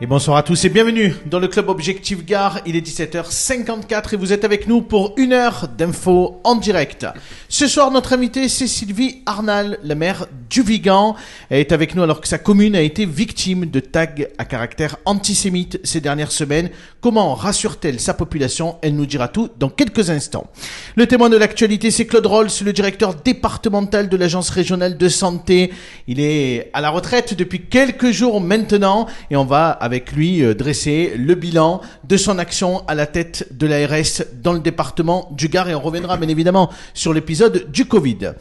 Et 0.00 0.06
bonsoir 0.06 0.36
à 0.36 0.44
tous 0.44 0.64
et 0.64 0.68
bienvenue 0.68 1.12
dans 1.26 1.40
le 1.40 1.48
club 1.48 1.68
Objectif 1.68 2.24
Gare. 2.24 2.60
Il 2.66 2.76
est 2.76 2.86
17h54 2.86 4.14
et 4.14 4.16
vous 4.16 4.32
êtes 4.32 4.44
avec 4.44 4.68
nous 4.68 4.80
pour 4.80 5.12
une 5.16 5.32
heure 5.32 5.66
d'infos 5.76 6.40
en 6.44 6.54
direct. 6.54 7.04
Ce 7.48 7.66
soir, 7.66 7.90
notre 7.90 8.12
invitée, 8.12 8.48
c'est 8.48 8.68
Sylvie 8.68 9.22
Arnal, 9.26 9.76
la 9.82 9.96
maire 9.96 10.26
du 10.48 10.62
Vigan. 10.62 11.16
Elle 11.50 11.58
est 11.58 11.72
avec 11.72 11.96
nous 11.96 12.04
alors 12.04 12.20
que 12.20 12.28
sa 12.28 12.38
commune 12.38 12.76
a 12.76 12.80
été 12.80 13.06
victime 13.06 13.66
de 13.66 13.80
tags 13.80 14.06
à 14.38 14.44
caractère 14.44 14.98
antisémite 15.04 15.80
ces 15.82 16.00
dernières 16.00 16.30
semaines. 16.30 16.70
Comment 17.00 17.34
rassure-t-elle 17.34 17.98
sa 17.98 18.14
population? 18.14 18.76
Elle 18.82 18.94
nous 18.94 19.06
dira 19.06 19.26
tout 19.26 19.48
dans 19.58 19.68
quelques 19.68 20.10
instants. 20.10 20.46
Le 20.94 21.08
témoin 21.08 21.28
de 21.28 21.36
l'actualité, 21.36 21.90
c'est 21.90 22.06
Claude 22.06 22.26
Rolls, 22.26 22.50
le 22.64 22.72
directeur 22.72 23.16
départemental 23.16 24.08
de 24.08 24.16
l'agence 24.16 24.50
régionale 24.50 24.96
de 24.96 25.08
santé. 25.08 25.72
Il 26.06 26.20
est 26.20 26.70
à 26.72 26.80
la 26.80 26.90
retraite 26.90 27.34
depuis 27.34 27.62
quelques 27.62 28.12
jours 28.12 28.40
maintenant 28.40 29.08
et 29.32 29.36
on 29.36 29.44
va 29.44 29.70
avec 29.88 30.12
lui 30.12 30.44
euh, 30.44 30.52
dresser 30.52 31.14
le 31.16 31.34
bilan 31.34 31.80
de 32.06 32.18
son 32.18 32.38
action 32.38 32.86
à 32.88 32.94
la 32.94 33.06
tête 33.06 33.48
de 33.50 33.66
l'ARS 33.66 34.22
dans 34.42 34.52
le 34.52 34.60
département 34.60 35.30
du 35.32 35.48
Gard 35.48 35.70
et 35.70 35.74
on 35.74 35.80
reviendra 35.80 36.18
bien 36.18 36.28
évidemment 36.28 36.70
sur 36.92 37.14
l'épisode 37.14 37.70
du 37.70 37.86
Covid. 37.86 38.34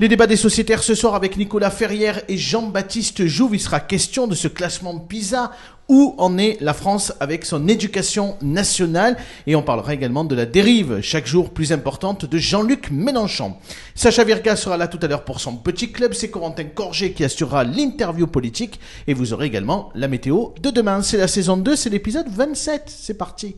Les 0.00 0.08
débats 0.08 0.26
des 0.26 0.38
sociétaires 0.38 0.82
ce 0.82 0.94
soir 0.94 1.14
avec 1.14 1.36
Nicolas 1.36 1.70
Ferrière 1.70 2.22
et 2.28 2.38
Jean-Baptiste 2.38 3.26
Jouve. 3.26 3.54
Il 3.56 3.60
sera 3.60 3.80
question 3.80 4.26
de 4.26 4.34
ce 4.34 4.48
classement 4.48 4.98
PISA 4.98 5.52
où 5.88 6.14
en 6.18 6.38
est 6.38 6.58
la 6.60 6.74
France 6.74 7.12
avec 7.20 7.44
son 7.44 7.68
éducation 7.68 8.36
nationale 8.42 9.16
et 9.46 9.56
on 9.56 9.62
parlera 9.62 9.94
également 9.94 10.24
de 10.24 10.34
la 10.34 10.46
dérive 10.46 11.00
chaque 11.00 11.26
jour 11.26 11.50
plus 11.50 11.72
importante 11.72 12.24
de 12.24 12.38
Jean-Luc 12.38 12.90
Mélenchon. 12.90 13.54
Sacha 13.94 14.24
Virga 14.24 14.56
sera 14.56 14.76
là 14.76 14.88
tout 14.88 14.98
à 15.02 15.06
l'heure 15.06 15.24
pour 15.24 15.40
son 15.40 15.56
petit 15.56 15.92
club, 15.92 16.14
c'est 16.14 16.30
Corentin 16.30 16.64
Corget 16.64 17.12
qui 17.12 17.24
assurera 17.24 17.64
l'interview 17.64 18.26
politique 18.26 18.80
et 19.06 19.14
vous 19.14 19.32
aurez 19.32 19.46
également 19.46 19.90
la 19.94 20.08
météo 20.08 20.48
de 20.60 20.70
demain. 20.70 21.02
C'est 21.02 21.18
la 21.18 21.28
saison 21.28 21.56
2, 21.56 21.76
c'est 21.76 21.90
l'épisode 21.90 22.28
27. 22.28 22.84
C'est 22.86 23.18
parti. 23.18 23.56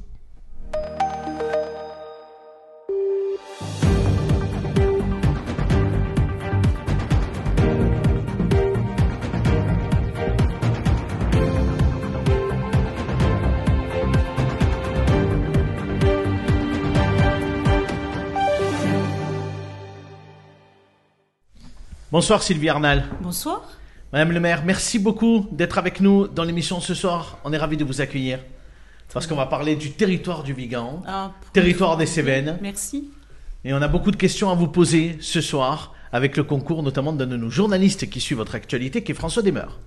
Bonsoir 22.12 22.42
Sylvie 22.42 22.68
Arnal. 22.68 23.04
Bonsoir. 23.20 23.62
Madame 24.12 24.30
le 24.32 24.40
maire, 24.40 24.62
merci 24.64 24.98
beaucoup 24.98 25.48
d'être 25.50 25.76
avec 25.78 26.00
nous 26.00 26.28
dans 26.28 26.44
l'émission 26.44 26.80
ce 26.80 26.94
soir. 26.94 27.38
On 27.44 27.52
est 27.52 27.56
ravis 27.58 27.76
de 27.76 27.84
vous 27.84 28.00
accueillir. 28.00 28.38
Parce 29.12 29.26
qu'on 29.26 29.34
va 29.34 29.46
parler 29.46 29.76
du 29.76 29.90
territoire 29.92 30.42
du 30.42 30.52
Vigan, 30.52 31.02
Ah, 31.06 31.32
territoire 31.52 31.96
des 31.96 32.06
Cévennes. 32.06 32.58
Merci. 32.60 33.10
Et 33.64 33.72
on 33.72 33.82
a 33.82 33.88
beaucoup 33.88 34.10
de 34.10 34.16
questions 34.16 34.50
à 34.50 34.54
vous 34.54 34.68
poser 34.68 35.16
ce 35.20 35.40
soir, 35.40 35.94
avec 36.12 36.36
le 36.36 36.44
concours 36.44 36.82
notamment 36.82 37.12
d'un 37.12 37.27
de 37.27 37.36
nos 37.36 37.50
journalistes 37.50 38.08
qui 38.08 38.20
suit 38.20 38.34
votre 38.34 38.54
actualité, 38.54 39.02
qui 39.02 39.12
est 39.12 39.14
François 39.14 39.42
Desmeurs. 39.42 39.80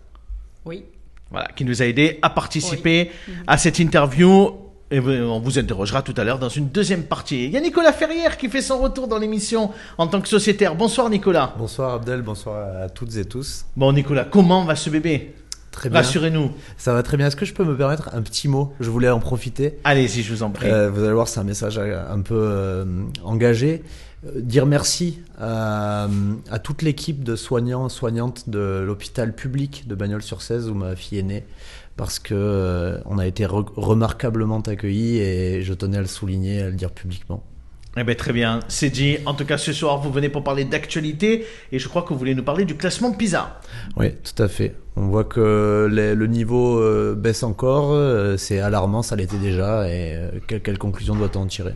Oui. 0.65 0.85
Voilà, 1.31 1.47
qui 1.55 1.63
nous 1.63 1.81
a 1.81 1.85
aidé 1.85 2.19
à 2.21 2.29
participer 2.29 3.11
à 3.47 3.57
cette 3.57 3.79
interview. 3.79 4.57
Et 4.91 4.99
on 4.99 5.39
vous 5.39 5.59
interrogera 5.59 6.01
tout 6.01 6.15
à 6.17 6.23
l'heure 6.23 6.39
dans 6.39 6.49
une 6.49 6.69
deuxième 6.69 7.03
partie. 7.03 7.45
Il 7.45 7.51
y 7.51 7.57
a 7.57 7.61
Nicolas 7.61 7.93
Ferrière 7.93 8.37
qui 8.37 8.49
fait 8.49 8.63
son 8.63 8.79
retour 8.79 9.07
dans 9.07 9.19
l'émission 9.19 9.69
en 9.99 10.07
tant 10.07 10.19
que 10.19 10.27
sociétaire. 10.27 10.73
Bonsoir 10.73 11.11
Nicolas. 11.11 11.53
Bonsoir 11.59 11.93
Abdel, 11.93 12.23
bonsoir 12.23 12.85
à 12.85 12.89
toutes 12.89 13.15
et 13.17 13.25
tous. 13.25 13.65
Bon 13.77 13.93
Nicolas, 13.93 14.25
comment 14.25 14.65
va 14.65 14.75
ce 14.75 14.89
bébé 14.89 15.35
Très 15.69 15.89
bien. 15.89 15.99
Rassurez-nous. 15.99 16.51
Ça 16.77 16.93
va 16.93 17.03
très 17.03 17.17
bien. 17.17 17.27
Est-ce 17.27 17.35
que 17.35 17.45
je 17.45 17.53
peux 17.53 17.63
me 17.63 17.77
permettre 17.77 18.09
un 18.13 18.23
petit 18.23 18.47
mot 18.47 18.73
Je 18.79 18.89
voulais 18.89 19.09
en 19.09 19.19
profiter. 19.19 19.77
Allez-y, 19.83 20.23
je 20.23 20.33
vous 20.33 20.41
en 20.41 20.49
prie. 20.49 20.67
Euh, 20.67 20.89
vous 20.89 21.03
allez 21.03 21.13
voir, 21.13 21.27
c'est 21.27 21.39
un 21.39 21.43
message 21.43 21.77
euh, 21.77 22.01
un 22.11 22.21
peu 22.21 22.35
euh, 22.35 22.85
engagé. 23.23 23.83
Euh, 24.25 24.31
dire 24.41 24.65
merci 24.65 25.19
à, 25.39 26.07
à 26.49 26.59
toute 26.59 26.81
l'équipe 26.81 27.23
de 27.23 27.35
soignants, 27.35 27.87
soignantes 27.89 28.49
de 28.49 28.83
l'hôpital 28.85 29.33
public 29.33 29.87
de 29.87 29.93
Bagnols-sur-Cèze 29.93 30.67
où 30.67 30.73
ma 30.73 30.95
fille 30.95 31.19
est 31.19 31.23
née. 31.23 31.45
Parce 31.99 32.17
que 32.17 32.33
euh, 32.33 32.97
on 33.05 33.17
a 33.17 33.27
été 33.27 33.43
re- 33.45 33.67
remarquablement 33.75 34.61
accueillis 34.61 35.17
et 35.19 35.63
je 35.63 35.73
tenais 35.73 35.97
à 35.97 36.01
le 36.01 36.07
souligner, 36.07 36.61
à 36.61 36.67
le 36.67 36.71
dire 36.71 36.91
publiquement. 36.91 37.43
Eh 37.97 38.05
bien, 38.05 38.15
très 38.15 38.31
bien, 38.31 38.61
c'est 38.69 38.89
dit. 38.89 39.17
En 39.25 39.33
tout 39.33 39.43
cas, 39.43 39.57
ce 39.57 39.73
soir, 39.73 39.99
vous 39.99 40.09
venez 40.09 40.29
pour 40.29 40.41
parler 40.45 40.63
d'actualité 40.63 41.45
et 41.73 41.77
je 41.77 41.89
crois 41.89 42.03
que 42.03 42.09
vous 42.13 42.17
voulez 42.17 42.35
nous 42.35 42.43
parler 42.43 42.63
du 42.63 42.75
classement 42.77 43.11
PISA. 43.11 43.59
Oui, 43.97 44.13
tout 44.23 44.41
à 44.41 44.47
fait. 44.47 44.75
On 44.95 45.07
voit 45.07 45.25
que 45.25 45.89
les- 45.91 46.15
le 46.15 46.27
niveau 46.27 46.79
euh, 46.79 47.15
baisse 47.15 47.43
encore. 47.43 47.91
euh, 47.91 48.37
c'est 48.37 48.59
alarmant, 48.61 49.01
ça 49.01 49.17
l'était 49.17 49.37
déjà. 49.37 49.89
Et 49.89 50.15
quelle, 50.47 50.61
quelle 50.61 50.77
conclusion 50.77 51.15
doit-on 51.15 51.41
en 51.41 51.47
tirer? 51.47 51.73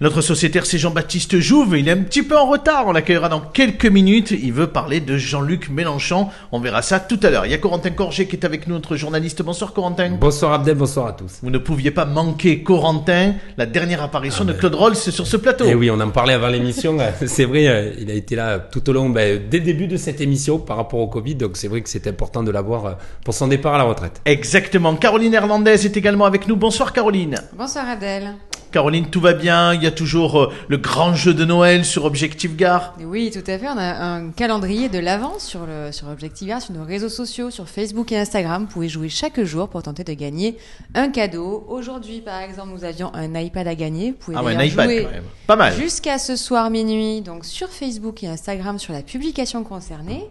Notre 0.00 0.20
sociétaire, 0.20 0.66
c'est 0.66 0.78
Jean-Baptiste 0.78 1.38
Jouve. 1.38 1.76
Il 1.78 1.88
est 1.88 1.92
un 1.92 2.02
petit 2.02 2.22
peu 2.22 2.36
en 2.36 2.46
retard. 2.46 2.86
On 2.88 2.92
l'accueillera 2.92 3.28
dans 3.28 3.40
quelques 3.40 3.86
minutes. 3.86 4.30
Il 4.32 4.52
veut 4.52 4.66
parler 4.66 5.00
de 5.00 5.16
Jean-Luc 5.16 5.70
Mélenchon. 5.70 6.28
On 6.50 6.60
verra 6.60 6.82
ça 6.82 6.98
tout 6.98 7.20
à 7.22 7.30
l'heure. 7.30 7.46
Il 7.46 7.52
y 7.52 7.54
a 7.54 7.58
Corentin 7.58 7.90
Corget 7.90 8.26
qui 8.26 8.36
est 8.36 8.44
avec 8.44 8.66
nous, 8.66 8.74
notre 8.74 8.96
journaliste. 8.96 9.42
Bonsoir, 9.42 9.72
Corentin. 9.72 10.16
Bonsoir 10.20 10.52
Abdel, 10.54 10.76
bonsoir 10.76 11.06
à 11.06 11.12
tous. 11.12 11.38
Vous 11.42 11.50
ne 11.50 11.58
pouviez 11.58 11.90
pas 11.90 12.04
manquer 12.04 12.62
Corentin, 12.62 13.34
la 13.56 13.66
dernière 13.66 14.02
apparition 14.02 14.44
de 14.44 14.52
Claude 14.52 14.74
Rolls 14.74 14.96
sur 14.96 15.26
ce 15.26 15.36
plateau. 15.36 15.66
Et 15.66 15.70
Eh 15.70 15.74
oui, 15.74 15.90
on 15.90 16.00
en 16.00 16.10
parlait 16.10 16.34
avant 16.34 16.48
l'émission. 16.48 16.96
c'est 17.26 17.44
vrai, 17.44 17.68
euh, 17.68 17.92
il 18.00 18.10
a 18.10 18.14
été 18.14 18.34
là 18.34 18.58
tout 18.58 18.88
au 18.90 18.92
long, 18.92 19.08
ben, 19.08 19.40
dès 19.48 19.58
le 19.58 19.64
début 19.64 19.86
de 19.86 19.96
cette 19.96 20.20
émission 20.20 20.58
par 20.58 20.76
rapport 20.78 21.00
au 21.00 21.06
Covid. 21.08 21.36
Donc 21.36 21.56
c'est 21.56 21.68
vrai 21.68 21.80
que 21.80 21.88
c'est 21.88 22.06
important 22.06 22.42
de 22.42 22.50
l'avoir 22.50 22.86
euh, 22.86 22.92
pour 23.24 23.34
son 23.34 23.46
départ 23.48 23.74
à 23.74 23.78
la 23.78 23.84
retraite. 23.84 24.20
Exactement. 24.24 24.96
Caroline 24.96 25.34
Hernandez 25.34 25.86
est 25.86 25.96
également 25.96 26.24
avec 26.24 26.48
nous. 26.48 26.56
Bonsoir, 26.56 26.92
Caroline. 26.92 27.36
Bonsoir 27.56 27.88
Adèle. 27.88 28.34
Caroline, 28.72 29.10
tout 29.10 29.20
va 29.20 29.34
bien? 29.34 29.74
Il 29.74 29.82
y 29.82 29.86
a 29.86 29.90
toujours 29.90 30.40
euh, 30.40 30.52
le 30.68 30.78
grand 30.78 31.14
jeu 31.14 31.34
de 31.34 31.44
Noël 31.44 31.84
sur 31.84 32.06
Objectif 32.06 32.56
Gare? 32.56 32.94
Oui, 33.00 33.30
tout 33.30 33.44
à 33.46 33.58
fait. 33.58 33.68
On 33.68 33.76
a 33.76 34.02
un 34.02 34.30
calendrier 34.30 34.88
de 34.88 34.98
l'avant 34.98 35.38
sur, 35.38 35.66
le, 35.66 35.92
sur 35.92 36.08
Objective 36.08 36.50
Art, 36.50 36.62
sur 36.62 36.72
nos 36.72 36.84
réseaux 36.84 37.10
sociaux, 37.10 37.50
sur 37.50 37.68
Facebook 37.68 38.10
et 38.12 38.18
Instagram. 38.18 38.62
Vous 38.62 38.72
pouvez 38.72 38.88
jouer 38.88 39.10
chaque 39.10 39.40
jour 39.44 39.68
pour 39.68 39.82
tenter 39.82 40.04
de 40.04 40.14
gagner 40.14 40.56
un 40.94 41.10
cadeau. 41.10 41.66
Aujourd'hui, 41.68 42.22
par 42.22 42.40
exemple, 42.40 42.70
nous 42.72 42.84
avions 42.84 43.14
un 43.14 43.34
iPad 43.38 43.68
à 43.68 43.74
gagner. 43.74 44.12
Vous 44.12 44.16
pouvez 44.16 44.36
Ah 44.38 44.42
ouais, 44.42 44.56
un 44.56 44.62
iPad 44.64 44.84
jouer 44.88 45.02
quand 45.04 45.10
même. 45.10 45.24
Pas 45.46 45.56
mal. 45.56 45.74
jusqu'à 45.74 46.18
ce 46.18 46.34
soir 46.34 46.70
minuit, 46.70 47.20
donc 47.20 47.44
sur 47.44 47.68
Facebook 47.68 48.22
et 48.22 48.28
Instagram, 48.28 48.78
sur 48.78 48.94
la 48.94 49.02
publication 49.02 49.64
concernée. 49.64 50.24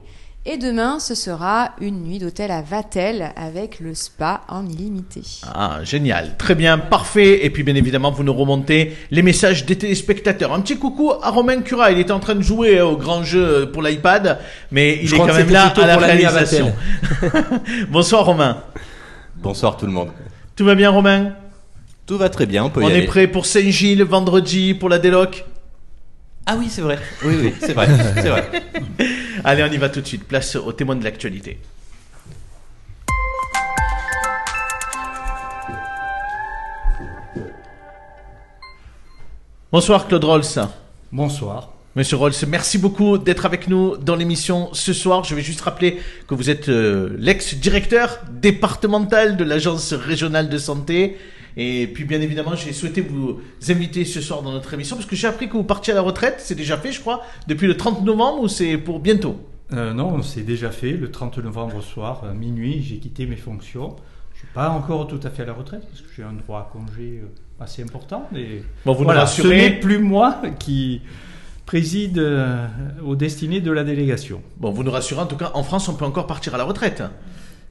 Et 0.44 0.57
demain, 0.57 0.97
ce 1.00 1.13
sera 1.13 1.74
une 1.81 2.02
nuit 2.02 2.18
d'hôtel 2.18 2.50
à 2.50 2.63
Vatel 2.63 3.31
avec 3.35 3.79
le 3.79 3.94
spa 3.94 4.41
en 4.50 4.66
illimité. 4.68 5.22
Ah, 5.53 5.81
génial. 5.84 6.35
Très 6.40 6.56
bien, 6.56 6.79
parfait. 6.79 7.46
Et 7.46 7.52
puis, 7.52 7.62
bien 7.62 7.75
évidemment, 7.75 8.09
vous 8.09 8.24
nous 8.24 8.34
remontez 8.34 8.97
les 9.12 9.22
messages 9.22 9.68
des 9.68 9.78
téléspectateurs. 9.78 10.52
Un 10.52 10.62
petit 10.62 10.78
coucou 10.79 11.12
à 11.22 11.29
Romain 11.29 11.62
Cura. 11.62 11.91
Il 11.91 12.00
était 12.00 12.12
en 12.12 12.19
train 12.19 12.34
de 12.34 12.41
jouer 12.41 12.79
euh, 12.79 12.88
au 12.88 12.97
grand 12.97 13.24
jeu 13.24 13.69
pour 13.72 13.84
l'iPad, 13.84 14.40
mais 14.72 14.97
il 15.03 15.07
Je 15.07 15.13
est 15.13 15.19
quand 15.19 15.28
même 15.28 15.52
là 15.52 15.68
à 15.68 15.85
la 15.85 15.94
à 15.94 15.97
réalisation. 15.97 16.73
Bonsoir, 17.91 18.25
Romain. 18.25 18.63
Bonsoir 19.35 19.78
tout 19.78 19.85
le 19.85 19.91
monde. 19.91 20.09
Tout 20.56 20.66
va 20.66 20.73
bien, 20.73 20.90
Romain? 20.90 21.34
Tout 22.08 22.18
va 22.18 22.29
très 22.29 22.47
bien, 22.47 22.63
on 22.63 22.72
peut 22.72 22.81
y 22.81 22.84
On 22.84 22.88
aller. 22.88 23.03
est 23.03 23.06
prêt 23.06 23.28
pour 23.28 23.46
Saint-Gilles 23.46 24.03
vendredi 24.03 24.73
pour 24.73 24.90
la 24.90 24.97
déloc? 24.97 25.46
Ah 26.46 26.56
oui, 26.57 26.68
c'est 26.69 26.81
vrai. 26.81 26.97
Oui, 27.24 27.35
oui, 27.40 27.53
c'est 27.59 27.74
vrai. 27.74 27.88
c'est 28.16 28.29
vrai. 28.29 28.63
Allez, 29.44 29.63
on 29.63 29.72
y 29.72 29.78
va 29.78 29.90
tout 29.90 30.02
de 30.02 30.07
suite. 30.07 30.24
Place 30.24 30.56
au 30.56 30.72
témoin 30.74 30.96
de 30.96 31.03
l'actualité. 31.03 31.59
Bonsoir 39.72 40.07
Claude 40.07 40.24
Rolls. 40.25 40.68
Bonsoir. 41.13 41.69
Monsieur 41.96 42.18
Rolls, 42.18 42.34
merci 42.47 42.78
beaucoup 42.78 43.18
d'être 43.18 43.46
avec 43.46 43.68
nous 43.68 43.96
dans 43.96 44.16
l'émission 44.16 44.69
ce 44.73 44.91
soir. 44.94 45.23
Je 45.23 45.35
vais 45.35 45.41
juste 45.41 45.62
rappeler 45.62 46.02
que 46.28 46.35
vous 46.35 46.50
êtes 46.50 46.69
euh, 46.69 47.16
l'ex-directeur 47.18 48.19
départemental 48.31 49.38
de 49.38 49.44
l'Agence 49.44 49.94
régionale 49.94 50.50
de 50.50 50.58
santé. 50.58 51.17
Et 51.58 51.88
puis 51.88 52.06
bien 52.06 52.22
évidemment, 52.22 52.56
j'ai 52.56 52.74
souhaité 52.74 53.02
vous 53.02 53.40
inviter 53.70 54.06
ce 54.06 54.22
soir 54.22 54.42
dans 54.42 54.52
notre 54.52 54.74
émission 54.74 54.96
parce 54.96 55.08
que 55.08 55.16
j'ai 55.16 55.28
appris 55.28 55.48
que 55.48 55.53
vous 55.53 55.64
partiez 55.64 55.94
à 55.94 55.96
la 55.96 56.02
retraite. 56.02 56.36
C'est 56.40 56.56
déjà 56.56 56.78
fait, 56.78 56.92
je 56.92 57.00
crois, 57.00 57.24
depuis 57.48 57.68
le 57.68 57.78
30 57.78 58.03
novembre 58.03 58.44
ou 58.44 58.48
c'est 58.48 58.78
pour 58.78 59.00
bientôt? 59.00 59.38
Euh, 59.74 59.94
non, 59.94 60.22
c'est 60.22 60.42
déjà 60.42 60.70
fait. 60.70 60.92
Le 60.92 61.12
30 61.12 61.38
novembre 61.40 61.82
soir, 61.82 62.24
à 62.30 62.34
minuit, 62.34 62.84
j'ai 62.84 62.98
quitté 62.98 63.26
mes 63.26 63.38
fonctions. 63.38 63.96
Je 64.34 64.40
suis 64.40 64.48
pas 64.53 64.70
encore 64.70 65.08
tout 65.08 65.20
à 65.24 65.30
fait 65.30 65.44
à 65.44 65.46
la 65.46 65.53
retraite 65.53 65.84
parce 65.88 66.02
que 66.02 66.08
j'ai 66.16 66.24
un 66.24 66.34
droit 66.34 66.59
à 66.59 66.70
congé 66.72 67.22
euh, 67.22 67.64
assez 67.64 67.84
important. 67.84 68.28
Mais 68.32 68.64
Bon, 68.86 68.94
vous 68.94 69.04
voilà, 69.04 69.28
ce 69.28 69.47
n'est 69.47 69.80
plus 69.80 70.00
moi 70.00 70.42
qui 70.59 71.02
préside 71.66 72.18
euh, 72.18 72.68
aux 73.06 73.16
destinées 73.16 73.62
de 73.62 73.72
la 73.72 73.84
délégation. 73.84 74.42
Bon, 74.58 74.72
vous 74.72 74.84
nous 74.84 74.92
rassurez, 74.92 75.22
en 75.22 75.26
tout 75.26 75.38
cas, 75.38 75.52
en 75.54 75.64
France, 75.64 75.88
on 75.88 75.94
peut 75.94 76.06
encore 76.06 76.28
partir 76.28 76.56
à 76.56 76.58
la 76.58 76.64
retraite. 76.66 77.04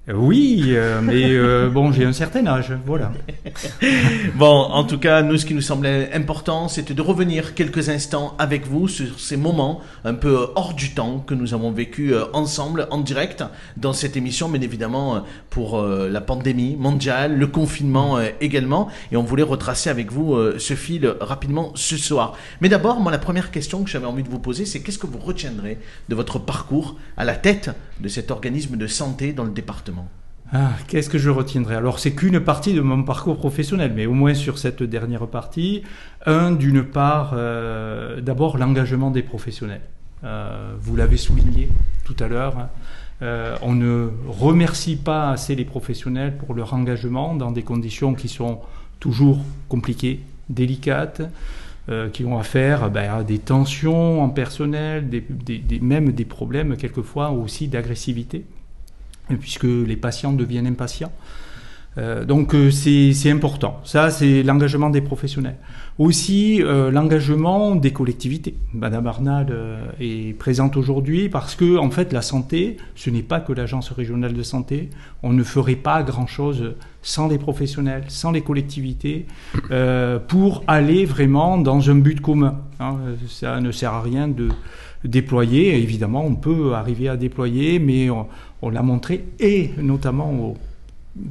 Oui, 0.08 0.64
euh, 0.68 1.00
mais 1.02 1.34
euh, 1.34 1.68
bon, 1.68 1.92
j'ai 1.92 2.06
un 2.06 2.14
certain 2.14 2.46
âge, 2.46 2.72
voilà. 2.86 3.12
Bon, 4.34 4.46
en 4.46 4.84
tout 4.84 4.98
cas, 4.98 5.20
nous, 5.20 5.36
ce 5.36 5.44
qui 5.44 5.54
nous 5.54 5.60
semblait 5.60 6.10
important, 6.14 6.68
c'était 6.68 6.94
de 6.94 7.02
revenir 7.02 7.54
quelques 7.54 7.90
instants 7.90 8.34
avec 8.38 8.66
vous 8.66 8.88
sur 8.88 9.20
ces 9.20 9.36
moments 9.36 9.80
un 10.04 10.14
peu 10.14 10.48
hors 10.54 10.72
du 10.72 10.94
temps 10.94 11.18
que 11.18 11.34
nous 11.34 11.52
avons 11.52 11.70
vécu 11.70 12.14
euh, 12.14 12.24
ensemble, 12.32 12.88
en 12.90 12.98
direct, 12.98 13.44
dans 13.76 13.92
cette 13.92 14.16
émission, 14.16 14.48
mais 14.48 14.58
évidemment 14.60 15.22
pour 15.50 15.82
la 15.82 16.20
pandémie 16.20 16.76
mondiale, 16.76 17.36
le 17.36 17.46
confinement 17.46 18.18
également, 18.40 18.88
et 19.10 19.16
on 19.16 19.22
voulait 19.22 19.42
retracer 19.42 19.90
avec 19.90 20.12
vous 20.12 20.36
ce 20.58 20.74
fil 20.74 21.14
rapidement 21.20 21.72
ce 21.74 21.96
soir. 21.96 22.36
Mais 22.60 22.68
d'abord, 22.68 23.00
moi, 23.00 23.10
la 23.10 23.18
première 23.18 23.50
question 23.50 23.82
que 23.82 23.90
j'avais 23.90 24.06
envie 24.06 24.22
de 24.22 24.28
vous 24.28 24.38
poser, 24.38 24.64
c'est 24.64 24.80
qu'est-ce 24.80 24.98
que 24.98 25.06
vous 25.06 25.18
retiendrez 25.18 25.78
de 26.08 26.14
votre 26.14 26.38
parcours 26.38 26.96
à 27.16 27.24
la 27.24 27.34
tête 27.34 27.70
de 28.00 28.08
cet 28.08 28.30
organisme 28.30 28.76
de 28.76 28.86
santé 28.86 29.32
dans 29.32 29.44
le 29.44 29.50
département 29.50 29.89
Ah, 30.52 30.72
Qu'est-ce 30.88 31.08
que 31.08 31.18
je 31.18 31.30
retiendrai? 31.30 31.76
Alors, 31.76 32.00
c'est 32.00 32.12
qu'une 32.12 32.40
partie 32.40 32.74
de 32.74 32.80
mon 32.80 33.04
parcours 33.04 33.36
professionnel, 33.36 33.92
mais 33.94 34.06
au 34.06 34.14
moins 34.14 34.34
sur 34.34 34.58
cette 34.58 34.82
dernière 34.82 35.28
partie. 35.28 35.82
Un, 36.26 36.50
d'une 36.50 36.82
part, 36.82 37.32
euh, 37.34 38.20
d'abord 38.20 38.58
l'engagement 38.58 39.12
des 39.12 39.22
professionnels. 39.22 39.82
Euh, 40.24 40.74
vous 40.80 40.96
l'avez 40.96 41.16
souligné 41.16 41.68
tout 42.04 42.16
à 42.18 42.26
l'heure. 42.26 42.58
hein. 42.58 42.68
Euh, 43.22 43.56
on 43.62 43.74
ne 43.74 44.08
remercie 44.26 44.96
pas 44.96 45.30
assez 45.30 45.54
les 45.54 45.64
professionnels 45.64 46.36
pour 46.36 46.54
leur 46.54 46.74
engagement 46.74 47.34
dans 47.34 47.52
des 47.52 47.62
conditions 47.62 48.14
qui 48.14 48.28
sont 48.28 48.60
toujours 48.98 49.38
compliquées, 49.68 50.20
délicates, 50.48 51.22
qui 52.12 52.24
ont 52.24 52.38
affaire 52.38 52.88
ben, 52.88 53.10
à 53.10 53.24
des 53.24 53.40
tensions 53.40 54.22
en 54.22 54.28
personnel, 54.28 55.08
même 55.80 56.12
des 56.12 56.24
problèmes 56.24 56.76
quelquefois 56.76 57.30
aussi 57.30 57.66
d'agressivité 57.66 58.44
puisque 59.38 59.64
les 59.64 59.96
patients 59.96 60.32
deviennent 60.32 60.66
impatients. 60.66 61.12
Euh, 61.98 62.24
donc 62.24 62.54
euh, 62.54 62.70
c'est 62.70 63.30
important. 63.30 63.80
Ça, 63.84 64.10
c'est 64.10 64.42
l'engagement 64.42 64.90
des 64.90 65.00
professionnels. 65.00 65.56
Aussi, 65.98 66.62
euh, 66.62 66.90
l'engagement 66.90 67.74
des 67.74 67.92
collectivités. 67.92 68.54
Madame 68.72 69.06
Arnal 69.06 69.54
est 70.00 70.38
présente 70.38 70.76
aujourd'hui 70.76 71.28
parce 71.28 71.54
que, 71.54 71.76
en 71.76 71.90
fait, 71.90 72.12
la 72.12 72.22
santé, 72.22 72.76
ce 72.94 73.10
n'est 73.10 73.22
pas 73.22 73.40
que 73.40 73.52
l'agence 73.52 73.90
régionale 73.90 74.32
de 74.32 74.42
santé. 74.42 74.88
On 75.22 75.32
ne 75.32 75.42
ferait 75.42 75.74
pas 75.74 76.02
grand-chose 76.02 76.74
sans 77.02 77.28
les 77.28 77.38
professionnels, 77.38 78.04
sans 78.08 78.30
les 78.30 78.42
collectivités, 78.42 79.26
pour 80.28 80.64
aller 80.66 81.04
vraiment 81.04 81.58
dans 81.58 81.90
un 81.90 81.96
but 81.96 82.20
commun. 82.20 82.60
hein. 82.78 82.96
Ça 83.26 83.60
ne 83.60 83.72
sert 83.72 83.92
à 83.92 84.00
rien 84.00 84.28
de 84.28 84.48
déployer. 85.04 85.76
Évidemment, 85.82 86.24
on 86.24 86.34
peut 86.34 86.74
arriver 86.74 87.08
à 87.08 87.16
déployer, 87.16 87.78
mais 87.78 88.10
on, 88.10 88.26
on 88.62 88.70
l'a 88.70 88.82
montré, 88.82 89.24
et 89.38 89.70
notamment 89.78 90.54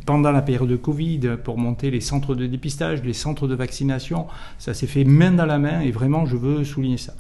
pendant 0.06 0.32
la 0.32 0.42
période 0.42 0.70
de 0.70 0.76
Covid, 0.76 1.38
pour 1.44 1.58
monter 1.58 1.90
les 1.92 2.02
centres 2.02 2.36
de 2.36 2.46
dépistage, 2.46 3.04
les 3.04 3.14
centres 3.14 3.48
de 3.48 3.56
vaccination, 3.56 4.28
ça 4.58 4.74
s'est 4.74 4.88
fait 4.88 5.04
main 5.04 5.32
dans 5.32 5.46
la 5.46 5.58
main, 5.58 5.82
et 5.82 5.92
vraiment, 5.92 6.26
je 6.26 6.36
veux 6.36 6.64
souligner 6.64 6.98
ça. 6.98 7.14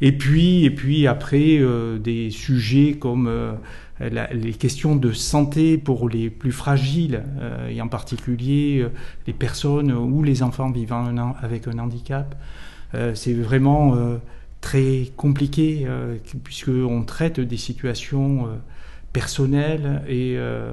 Et 0.00 0.12
puis, 0.12 0.64
et 0.64 0.70
puis 0.70 1.06
après, 1.06 1.58
euh, 1.58 1.98
des 1.98 2.30
sujets 2.30 2.94
comme 2.94 3.28
euh, 3.28 3.54
les 4.00 4.52
questions 4.52 4.94
de 4.94 5.12
santé 5.12 5.78
pour 5.78 6.08
les 6.08 6.28
plus 6.28 6.52
fragiles, 6.52 7.24
euh, 7.40 7.68
et 7.68 7.80
en 7.80 7.88
particulier 7.88 8.86
les 9.26 9.32
personnes 9.32 9.90
ou 9.92 10.22
les 10.22 10.42
enfants 10.42 10.70
vivant 10.70 11.34
avec 11.40 11.66
un 11.68 11.78
handicap. 11.78 12.34
C'est 13.14 13.34
vraiment 13.34 13.94
très 14.62 15.10
compliqué 15.16 15.86
puisqu'on 16.44 17.02
traite 17.02 17.40
des 17.40 17.56
situations 17.58 18.48
personnelles 19.20 20.02
et, 20.08 20.34
euh, 20.36 20.72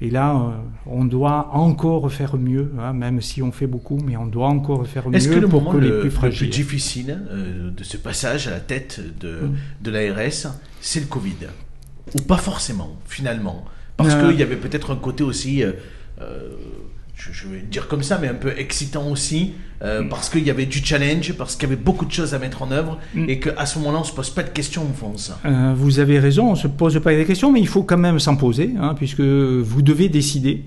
et 0.00 0.10
là, 0.10 0.28
euh, 0.34 0.50
on 0.86 1.04
doit 1.04 1.50
encore 1.52 2.10
faire 2.10 2.36
mieux, 2.36 2.72
hein, 2.80 2.92
même 2.92 3.20
si 3.20 3.40
on 3.48 3.52
fait 3.52 3.68
beaucoup, 3.68 3.98
mais 4.06 4.16
on 4.16 4.26
doit 4.26 4.48
encore 4.48 4.84
faire 4.94 5.08
mieux 5.08 5.16
Est-ce 5.16 5.28
que 5.28 5.38
le 5.38 5.48
pour 5.48 5.60
moment 5.62 5.72
que 5.74 5.78
le, 5.78 6.02
les 6.02 6.10
le 6.10 6.30
plus 6.30 6.48
difficile 6.48 7.12
euh, 7.30 7.70
de 7.70 7.84
ce 7.84 7.96
passage 7.96 8.48
à 8.48 8.50
la 8.50 8.60
tête 8.72 9.00
de, 9.20 9.32
Mm. 9.42 9.54
de 9.84 9.90
l'ARS, 9.92 10.40
c'est 10.80 11.00
le 11.00 11.06
Covid? 11.06 11.42
Ou 12.16 12.22
pas 12.22 12.36
forcément, 12.50 12.90
finalement? 13.06 13.64
Parce 13.96 14.14
qu'il 14.16 14.36
y 14.38 14.42
avait 14.42 14.56
peut-être 14.66 14.90
un 14.92 14.96
côté 14.96 15.22
aussi, 15.22 15.62
euh, 15.62 15.72
je, 17.16 17.32
je 17.32 17.48
vais 17.48 17.60
dire 17.60 17.88
comme 17.88 18.02
ça, 18.02 18.18
mais 18.20 18.28
un 18.28 18.34
peu 18.34 18.52
excitant 18.58 19.08
aussi, 19.08 19.52
euh, 19.82 20.02
parce 20.08 20.28
qu'il 20.30 20.42
y 20.44 20.50
avait 20.50 20.66
du 20.66 20.78
challenge, 20.84 21.32
parce 21.34 21.54
qu'il 21.56 21.68
y 21.68 21.72
avait 21.72 21.80
beaucoup 21.80 22.04
de 22.06 22.12
choses 22.12 22.34
à 22.34 22.38
mettre 22.38 22.62
en 22.62 22.70
œuvre, 22.72 22.98
Mm. 23.14 23.28
et 23.28 23.38
qu'à 23.40 23.66
ce 23.66 23.78
moment-là, 23.78 23.98
on 24.00 24.04
se 24.04 24.12
pose 24.12 24.30
pas 24.30 24.42
de 24.42 24.48
questions, 24.50 24.86
on 24.88 24.92
fonce. 24.92 25.32
Euh, 25.44 25.72
vous 25.76 25.98
avez 26.00 26.18
raison, 26.18 26.48
on 26.48 26.52
ne 26.52 26.56
se 26.56 26.66
pose 26.68 27.00
pas 27.00 27.14
des 27.14 27.24
questions, 27.24 27.52
mais 27.52 27.60
il 27.60 27.68
faut 27.68 27.82
quand 27.84 27.98
même 27.98 28.18
s'en 28.18 28.36
poser, 28.36 28.70
hein, 28.80 28.94
puisque 28.96 29.20
vous 29.20 29.82
devez 29.82 30.08
décider. 30.08 30.64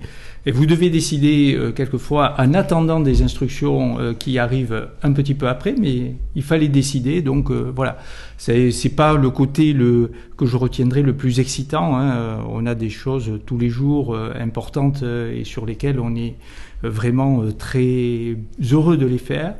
Et 0.47 0.51
vous 0.51 0.65
devez 0.65 0.89
décider 0.89 1.55
euh, 1.55 1.73
quelquefois 1.73 2.33
en 2.37 2.53
attendant 2.53 3.01
des 3.01 3.21
instructions 3.21 3.99
euh, 3.99 4.13
qui 4.13 4.39
arrivent 4.39 4.87
un 5.03 5.11
petit 5.11 5.33
peu 5.33 5.49
après, 5.49 5.75
mais 5.77 6.13
il 6.35 6.41
fallait 6.41 6.69
décider. 6.69 7.21
Donc 7.21 7.51
euh, 7.51 7.69
voilà, 7.75 7.97
c'est 8.37 8.95
pas 8.95 9.15
le 9.15 9.29
côté 9.29 9.73
le 9.73 10.09
que 10.37 10.45
je 10.45 10.55
retiendrai 10.55 11.01
le 11.01 11.13
plus 11.17 11.41
excitant. 11.41 11.97
hein. 11.97 12.39
On 12.49 12.65
a 12.65 12.75
des 12.75 12.89
choses 12.89 13.29
tous 13.45 13.57
les 13.57 13.67
jours 13.67 14.17
importantes 14.39 15.03
et 15.03 15.43
sur 15.43 15.65
lesquelles 15.65 15.99
on 15.99 16.15
est 16.15 16.35
vraiment 16.81 17.43
très 17.51 18.37
heureux 18.71 18.95
de 18.95 19.05
les 19.05 19.17
faire. 19.17 19.55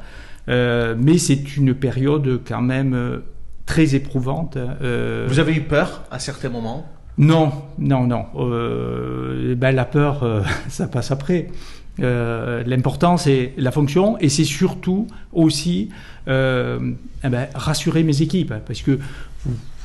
Euh, 0.47 0.95
mais 0.97 1.17
c'est 1.17 1.57
une 1.57 1.73
période 1.73 2.39
quand 2.47 2.61
même 2.61 3.21
très 3.65 3.93
éprouvante. 3.95 4.55
euh, 4.55 5.25
Vous 5.27 5.39
avez 5.39 5.53
eu 5.53 5.61
peur 5.63 6.03
à 6.11 6.19
certains 6.19 6.49
moments? 6.49 6.85
Non, 7.17 7.51
non, 7.79 8.05
non. 8.05 8.25
Euh, 8.35 9.55
ben, 9.55 9.71
la 9.71 9.85
peur, 9.85 10.23
euh, 10.23 10.43
ça 10.69 10.87
passe 10.87 11.11
après. 11.11 11.47
Euh, 11.99 12.63
L'important, 12.65 13.17
c'est 13.17 13.53
la 13.57 13.71
fonction 13.71 14.19
et 14.19 14.29
c'est 14.29 14.43
surtout 14.43 15.07
aussi 15.33 15.89
eh 16.27 16.29
ben, 16.29 17.47
rassurer 17.55 18.03
mes 18.03 18.21
équipes. 18.21 18.53
Parce 18.65 18.81
que 18.81 18.99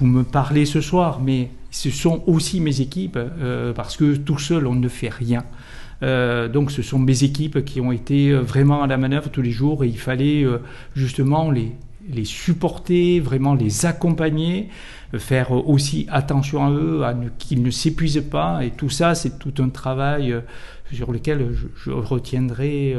vous, 0.00 0.06
me 0.06 0.24
parlez 0.24 0.66
ce 0.66 0.80
soir, 0.80 1.20
mais 1.24 1.50
ce 1.70 1.90
sont 1.90 2.22
aussi 2.26 2.60
mes 2.60 2.80
équipes, 2.80 3.18
parce 3.74 3.96
que 3.96 4.16
tout 4.16 4.38
seul, 4.38 4.66
on 4.66 4.74
ne 4.74 4.88
fait 4.88 5.08
rien. 5.08 5.44
Donc 6.02 6.72
ce 6.72 6.82
sont 6.82 6.98
mes 6.98 7.22
équipes 7.22 7.64
qui 7.64 7.80
ont 7.80 7.92
été 7.92 8.32
vraiment 8.32 8.82
à 8.82 8.88
la 8.88 8.96
manœuvre 8.96 9.30
tous 9.30 9.40
les 9.40 9.52
jours 9.52 9.84
et 9.84 9.86
il 9.86 9.98
fallait 9.98 10.44
justement 10.96 11.52
les, 11.52 11.72
les 12.08 12.24
supporter, 12.24 13.20
vraiment 13.20 13.54
les 13.54 13.86
accompagner, 13.86 14.68
euh, 15.14 15.18
faire 15.18 15.54
euh, 15.54 15.62
aussi 15.66 16.06
attention 16.10 16.64
à 16.66 16.70
eux, 16.70 17.04
à 17.04 17.14
ne- 17.14 17.28
qu'ils 17.38 17.62
ne 17.62 17.70
s'épuisent 17.70 18.24
pas. 18.30 18.64
Et 18.64 18.70
tout 18.70 18.90
ça, 18.90 19.14
c'est 19.14 19.38
tout 19.38 19.54
un 19.62 19.68
travail 19.68 20.32
euh, 20.32 20.40
sur 20.92 21.12
lequel 21.12 21.48
je, 21.52 21.66
je 21.84 21.90
retiendrai 21.90 22.94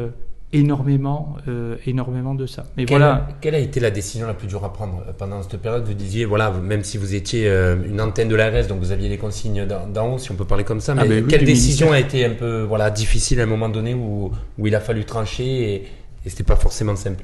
énormément, 0.52 1.36
euh, 1.48 1.76
énormément 1.88 2.36
de 2.36 2.46
ça. 2.46 2.66
Mais 2.78 2.86
Quelle, 2.86 3.00
voilà. 3.00 3.28
quelle 3.42 3.56
a 3.56 3.60
été 3.60 3.80
la 3.80 3.90
décision 3.92 4.28
la 4.28 4.34
plus 4.36 4.48
dure 4.48 4.64
à 4.64 4.72
prendre 4.72 5.04
pendant 5.18 5.42
cette 5.42 5.60
période? 5.60 5.84
Vous 5.86 5.94
disiez, 5.96 6.26
voilà, 6.26 6.52
même 6.52 6.84
si 6.84 6.98
vous 6.98 7.16
étiez 7.16 7.48
euh, 7.48 7.76
une 7.88 8.00
antenne 8.00 8.28
de 8.30 8.36
l'ARS, 8.36 8.68
donc 8.68 8.80
vous 8.80 8.92
aviez 8.92 9.10
les 9.10 9.18
consignes 9.18 9.66
d'en 9.66 10.14
haut, 10.14 10.18
si 10.20 10.32
on 10.32 10.36
peut 10.36 10.46
parler 10.46 10.64
comme 10.64 10.80
ça, 10.80 10.94
mais 10.94 11.02
Ah 11.04 11.06
ben 11.08 11.24
oui, 11.24 11.30
quelle 11.30 11.44
décision 11.46 11.88
ministère. 11.92 12.06
a 12.20 12.26
été 12.26 12.26
un 12.32 12.36
peu 12.38 12.62
voilà, 12.62 12.92
difficile 12.92 13.40
à 13.40 13.44
un 13.44 13.48
moment 13.48 13.70
donné 13.70 13.94
où, 13.96 14.32
où 14.60 14.68
il 14.68 14.76
a 14.76 14.80
fallu 14.80 15.06
trancher 15.06 15.74
et, 15.76 15.84
et 16.26 16.30
c'était 16.30 16.44
pas 16.44 16.56
forcément 16.56 16.96
simple 16.96 17.24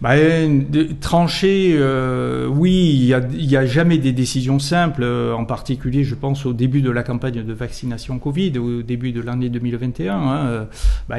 Bah, 0.00 0.12
euh, 0.12 0.62
trancher, 1.00 1.74
euh, 1.74 2.46
oui, 2.46 2.92
il 2.94 3.44
y 3.44 3.56
a, 3.56 3.66
jamais 3.66 3.98
des 3.98 4.12
décisions 4.12 4.58
simples. 4.58 5.02
euh, 5.02 5.32
En 5.32 5.44
particulier, 5.44 6.04
je 6.04 6.14
pense 6.14 6.46
au 6.46 6.52
début 6.52 6.80
de 6.80 6.90
la 6.90 7.02
campagne 7.02 7.42
de 7.42 7.52
vaccination 7.52 8.18
Covid, 8.18 8.58
au 8.58 8.82
début 8.82 9.12
de 9.12 9.20
l'année 9.20 9.48
2021. 9.48 10.14
hein, 10.14 10.68
bah, 11.08 11.16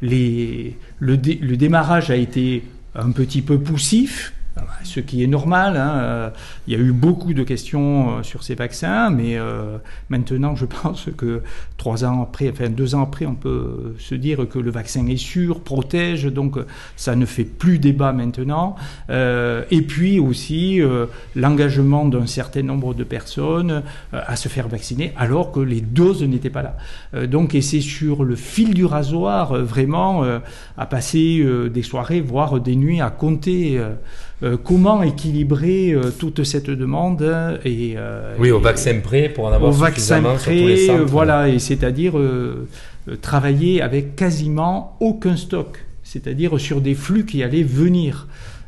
le 0.00 1.56
démarrage 1.56 2.10
a 2.10 2.16
été 2.16 2.62
un 2.94 3.10
petit 3.10 3.42
peu 3.42 3.58
poussif. 3.58 4.32
Ce 4.84 5.00
qui 5.00 5.22
est 5.22 5.26
normal. 5.26 5.76
hein, 5.76 5.98
euh, 5.98 6.30
Il 6.66 6.72
y 6.72 6.76
a 6.76 6.78
eu 6.80 6.92
beaucoup 6.92 7.34
de 7.34 7.42
questions 7.42 8.18
euh, 8.18 8.22
sur 8.22 8.42
ces 8.42 8.54
vaccins, 8.54 9.10
mais 9.10 9.36
euh, 9.36 9.78
maintenant, 10.08 10.54
je 10.56 10.66
pense 10.82 11.08
que 11.16 11.42
trois 11.76 12.04
ans 12.04 12.22
après, 12.22 12.50
enfin 12.50 12.68
deux 12.68 12.94
ans 12.94 13.02
après, 13.02 13.26
on 13.26 13.34
peut 13.34 13.94
se 13.98 14.14
dire 14.14 14.48
que 14.48 14.58
le 14.58 14.70
vaccin 14.70 15.06
est 15.06 15.16
sûr, 15.16 15.60
protège, 15.60 16.24
donc 16.24 16.58
ça 16.96 17.16
ne 17.16 17.26
fait 17.26 17.44
plus 17.44 17.78
débat 17.78 18.12
maintenant. 18.12 18.76
Et 19.10 19.82
puis 19.82 20.18
aussi 20.18 20.80
euh, 20.80 21.06
l'engagement 21.34 22.04
d'un 22.04 22.26
certain 22.26 22.62
nombre 22.62 22.94
de 22.94 23.04
personnes 23.04 23.82
à 24.12 24.36
se 24.36 24.48
faire 24.48 24.68
vacciner 24.68 25.12
alors 25.16 25.52
que 25.52 25.60
les 25.60 25.80
doses 25.80 26.22
n'étaient 26.22 26.50
pas 26.50 26.62
là. 26.62 26.76
Donc, 27.26 27.54
et 27.54 27.60
c'est 27.60 27.80
sur 27.80 28.24
le 28.24 28.36
fil 28.36 28.74
du 28.74 28.84
rasoir 28.84 29.54
vraiment 29.54 30.24
à 30.76 30.86
passer 30.86 31.44
des 31.72 31.82
soirées, 31.82 32.20
voire 32.20 32.60
des 32.60 32.76
nuits 32.76 33.00
à 33.00 33.10
compter. 33.10 33.80
Euh, 34.42 34.56
comment 34.62 35.02
équilibrer 35.02 35.92
euh, 35.92 36.10
toute 36.16 36.44
cette 36.44 36.70
demande 36.70 37.22
et 37.64 37.94
euh, 37.96 38.36
Oui, 38.38 38.50
au 38.50 38.60
et- 38.60 38.62
vaccin 38.62 39.00
prêt 39.00 39.28
pour 39.28 39.46
en 39.46 39.52
avoir 39.52 39.70
au 39.70 39.74
vaccin 39.74 40.16
suffisamment 40.18 40.38
sur 40.38 40.44
tous 40.52 40.56
les 40.58 40.74
prêt, 40.74 40.86
centres. 40.86 41.04
voilà, 41.04 41.48
et 41.48 41.58
c'est-à-dire 41.58 42.14
travailler 43.22 43.80
avec 43.80 44.16
quasiment 44.16 44.96
aucun 45.00 45.36
stock, 45.36 45.84
c'est-à-dire 46.02 46.58
sur 46.60 46.80
des 46.80 46.94
flux 46.94 47.24
qui 47.24 47.42
allaient 47.42 47.62
venir. 47.62 48.26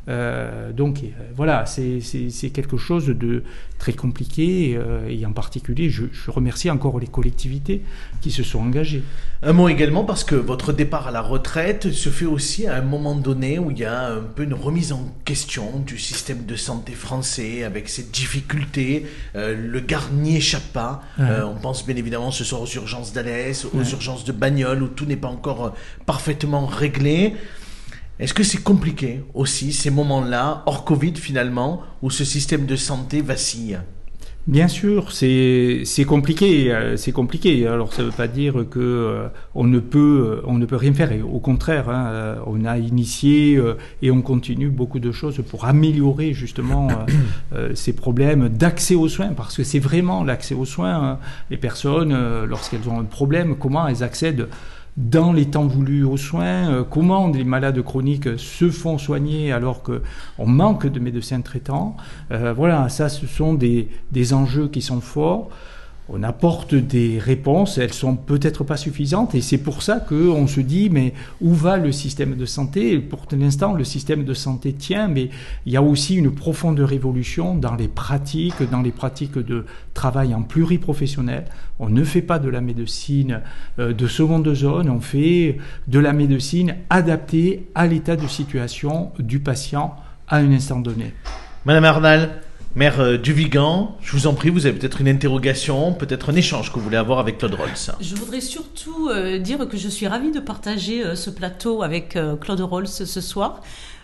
Euh, 0.09 0.71
donc 0.71 1.03
euh, 1.03 1.07
voilà, 1.35 1.65
c'est 1.67 2.49
quelque 2.51 2.77
chose 2.77 3.05
de 3.07 3.43
très 3.77 3.93
compliqué 3.93 4.75
euh, 4.75 5.07
et 5.07 5.25
en 5.25 5.31
particulier, 5.31 5.89
je, 5.89 6.05
je 6.11 6.31
remercie 6.31 6.69
encore 6.71 6.99
les 6.99 7.07
collectivités 7.07 7.81
qui 8.21 8.31
se 8.31 8.43
sont 8.43 8.59
engagées. 8.59 9.03
Un 9.43 9.53
mot 9.53 9.69
également 9.69 10.03
parce 10.03 10.23
que 10.23 10.35
votre 10.35 10.71
départ 10.73 11.07
à 11.07 11.11
la 11.11 11.21
retraite 11.21 11.91
se 11.91 12.09
fait 12.09 12.25
aussi 12.25 12.67
à 12.67 12.75
un 12.75 12.81
moment 12.81 13.15
donné 13.15 13.57
où 13.59 13.71
il 13.71 13.79
y 13.79 13.85
a 13.85 14.07
un 14.11 14.21
peu 14.21 14.43
une 14.43 14.53
remise 14.53 14.91
en 14.91 15.07
question 15.25 15.79
du 15.85 15.97
système 15.97 16.45
de 16.45 16.55
santé 16.55 16.93
français 16.93 17.63
avec 17.63 17.89
ses 17.89 18.03
difficultés. 18.03 19.05
Euh, 19.35 19.55
le 19.55 19.81
n'y 20.13 20.37
échappe 20.37 20.71
pas. 20.73 21.01
Ouais. 21.19 21.25
On 21.43 21.55
pense 21.55 21.85
bien 21.85 21.95
évidemment 21.95 22.31
ce 22.31 22.43
soir 22.43 22.61
aux 22.61 22.67
urgences 22.67 23.13
d'Alès, 23.13 23.65
aux 23.65 23.77
Ouais. 23.77 23.89
urgences 23.91 24.25
de 24.25 24.31
Bagnoles 24.31 24.83
où 24.83 24.87
tout 24.87 25.05
n'est 25.05 25.15
pas 25.15 25.27
encore 25.27 25.73
parfaitement 26.05 26.65
réglé. 26.65 27.33
Est-ce 28.21 28.35
que 28.35 28.43
c'est 28.43 28.61
compliqué 28.61 29.23
aussi 29.33 29.73
ces 29.73 29.89
moments-là, 29.89 30.61
hors 30.67 30.85
Covid 30.85 31.15
finalement, 31.15 31.81
où 32.03 32.11
ce 32.11 32.23
système 32.23 32.67
de 32.67 32.75
santé 32.75 33.19
vacille? 33.21 33.79
Bien 34.45 34.67
sûr, 34.67 35.11
c'est 35.11 35.83
compliqué, 36.07 36.71
euh, 36.71 36.97
c'est 36.97 37.11
compliqué. 37.11 37.65
Alors 37.65 37.93
ça 37.93 38.03
ne 38.03 38.07
veut 38.07 38.13
pas 38.13 38.27
dire 38.27 38.65
que 38.69 38.79
euh, 38.79 39.27
on 39.55 39.63
ne 39.63 39.79
peut 39.79 40.39
euh, 40.39 40.45
on 40.45 40.59
ne 40.59 40.67
peut 40.67 40.75
rien 40.75 40.93
faire. 40.93 41.11
Au 41.31 41.39
contraire, 41.39 41.89
hein, 41.89 42.35
on 42.45 42.63
a 42.63 42.77
initié 42.77 43.59
et 44.03 44.11
on 44.11 44.21
continue 44.21 44.69
beaucoup 44.69 44.99
de 44.99 45.11
choses 45.11 45.41
pour 45.49 45.65
améliorer 45.65 46.33
justement 46.33 46.89
ces 47.73 47.93
problèmes 47.93 48.49
d'accès 48.49 48.93
aux 48.93 49.09
soins, 49.09 49.29
parce 49.29 49.57
que 49.57 49.63
c'est 49.63 49.79
vraiment 49.79 50.23
l'accès 50.23 50.53
aux 50.53 50.65
soins. 50.65 50.93
hein. 50.93 51.19
Les 51.49 51.57
personnes, 51.57 52.15
lorsqu'elles 52.45 52.87
ont 52.87 52.99
un 52.99 53.05
problème, 53.05 53.55
comment 53.57 53.87
elles 53.87 54.03
accèdent 54.03 54.47
dans 54.97 55.31
les 55.31 55.45
temps 55.45 55.67
voulus 55.67 56.03
aux 56.03 56.17
soins, 56.17 56.69
euh, 56.69 56.83
comment 56.83 57.27
les 57.29 57.43
malades 57.43 57.81
chroniques 57.81 58.37
se 58.37 58.69
font 58.69 58.97
soigner 58.97 59.51
alors 59.51 59.83
qu'on 59.83 60.45
manque 60.45 60.87
de 60.87 60.99
médecins 60.99 61.41
traitants. 61.41 61.95
Euh, 62.31 62.53
voilà, 62.53 62.89
ça, 62.89 63.07
ce 63.09 63.25
sont 63.25 63.53
des, 63.53 63.87
des 64.11 64.33
enjeux 64.33 64.67
qui 64.67 64.81
sont 64.81 65.01
forts. 65.01 65.49
On 66.13 66.23
apporte 66.23 66.75
des 66.75 67.19
réponses, 67.19 67.77
elles 67.77 67.93
sont 67.93 68.17
peut-être 68.17 68.65
pas 68.65 68.75
suffisantes, 68.75 69.33
et 69.33 69.39
c'est 69.39 69.57
pour 69.57 69.81
ça 69.81 70.01
qu'on 70.01 70.45
se 70.45 70.59
dit, 70.59 70.89
mais 70.89 71.13
où 71.39 71.53
va 71.53 71.77
le 71.77 71.93
système 71.93 72.35
de 72.35 72.45
santé? 72.45 72.99
Pour 72.99 73.27
l'instant, 73.31 73.73
le 73.73 73.85
système 73.85 74.25
de 74.25 74.33
santé 74.33 74.73
tient, 74.73 75.07
mais 75.07 75.29
il 75.65 75.71
y 75.71 75.77
a 75.77 75.81
aussi 75.81 76.15
une 76.15 76.31
profonde 76.31 76.81
révolution 76.81 77.55
dans 77.55 77.75
les 77.75 77.87
pratiques, 77.87 78.61
dans 78.69 78.81
les 78.81 78.91
pratiques 78.91 79.37
de 79.37 79.65
travail 79.93 80.35
en 80.35 80.41
pluriprofessionnel. 80.41 81.45
On 81.79 81.87
ne 81.87 82.03
fait 82.03 82.21
pas 82.21 82.39
de 82.39 82.49
la 82.49 82.59
médecine 82.59 83.39
euh, 83.79 83.93
de 83.93 84.07
seconde 84.07 84.53
zone, 84.53 84.89
on 84.89 84.99
fait 84.99 85.59
de 85.87 85.99
la 85.99 86.11
médecine 86.11 86.75
adaptée 86.89 87.69
à 87.73 87.87
l'état 87.87 88.17
de 88.17 88.27
situation 88.27 89.13
du 89.17 89.39
patient 89.39 89.95
à 90.27 90.37
un 90.39 90.51
instant 90.51 90.81
donné. 90.81 91.13
Madame 91.63 91.85
Arnal, 91.85 92.41
maire 92.75 92.99
euh, 92.99 93.17
du 93.17 93.33
Vigan, 93.33 93.97
je 94.01 94.13
vous 94.13 94.27
en 94.27 94.33
prie, 94.33 94.49
vous 94.49 94.65
avez 94.65 94.77
peut-être 94.77 95.01
une 95.01 95.07
interrogation, 95.07 95.93
peut-être 95.93 96.29
un 96.29 96.35
échange 96.35 96.71
que 96.71 96.77
vous 96.77 96.83
voulez 96.85 96.97
avoir 96.97 97.19
avec 97.19 97.37
Claude 97.37 97.55
Rolls. 97.55 97.69
Je 97.99 98.15
voudrais 98.15 98.41
surtout 98.41 99.09
euh, 99.09 99.39
dire 99.39 99.67
que 99.67 99.77
je 99.77 99.89
suis 99.89 100.07
ravie 100.07 100.31
de 100.31 100.39
partager 100.39 101.03
euh, 101.03 101.15
ce 101.15 101.29
plateau 101.29 101.83
avec 101.83 102.17
Claude 102.39 102.61
Rolls 102.61 102.87
ce 102.87 103.21
soir. 103.21 103.61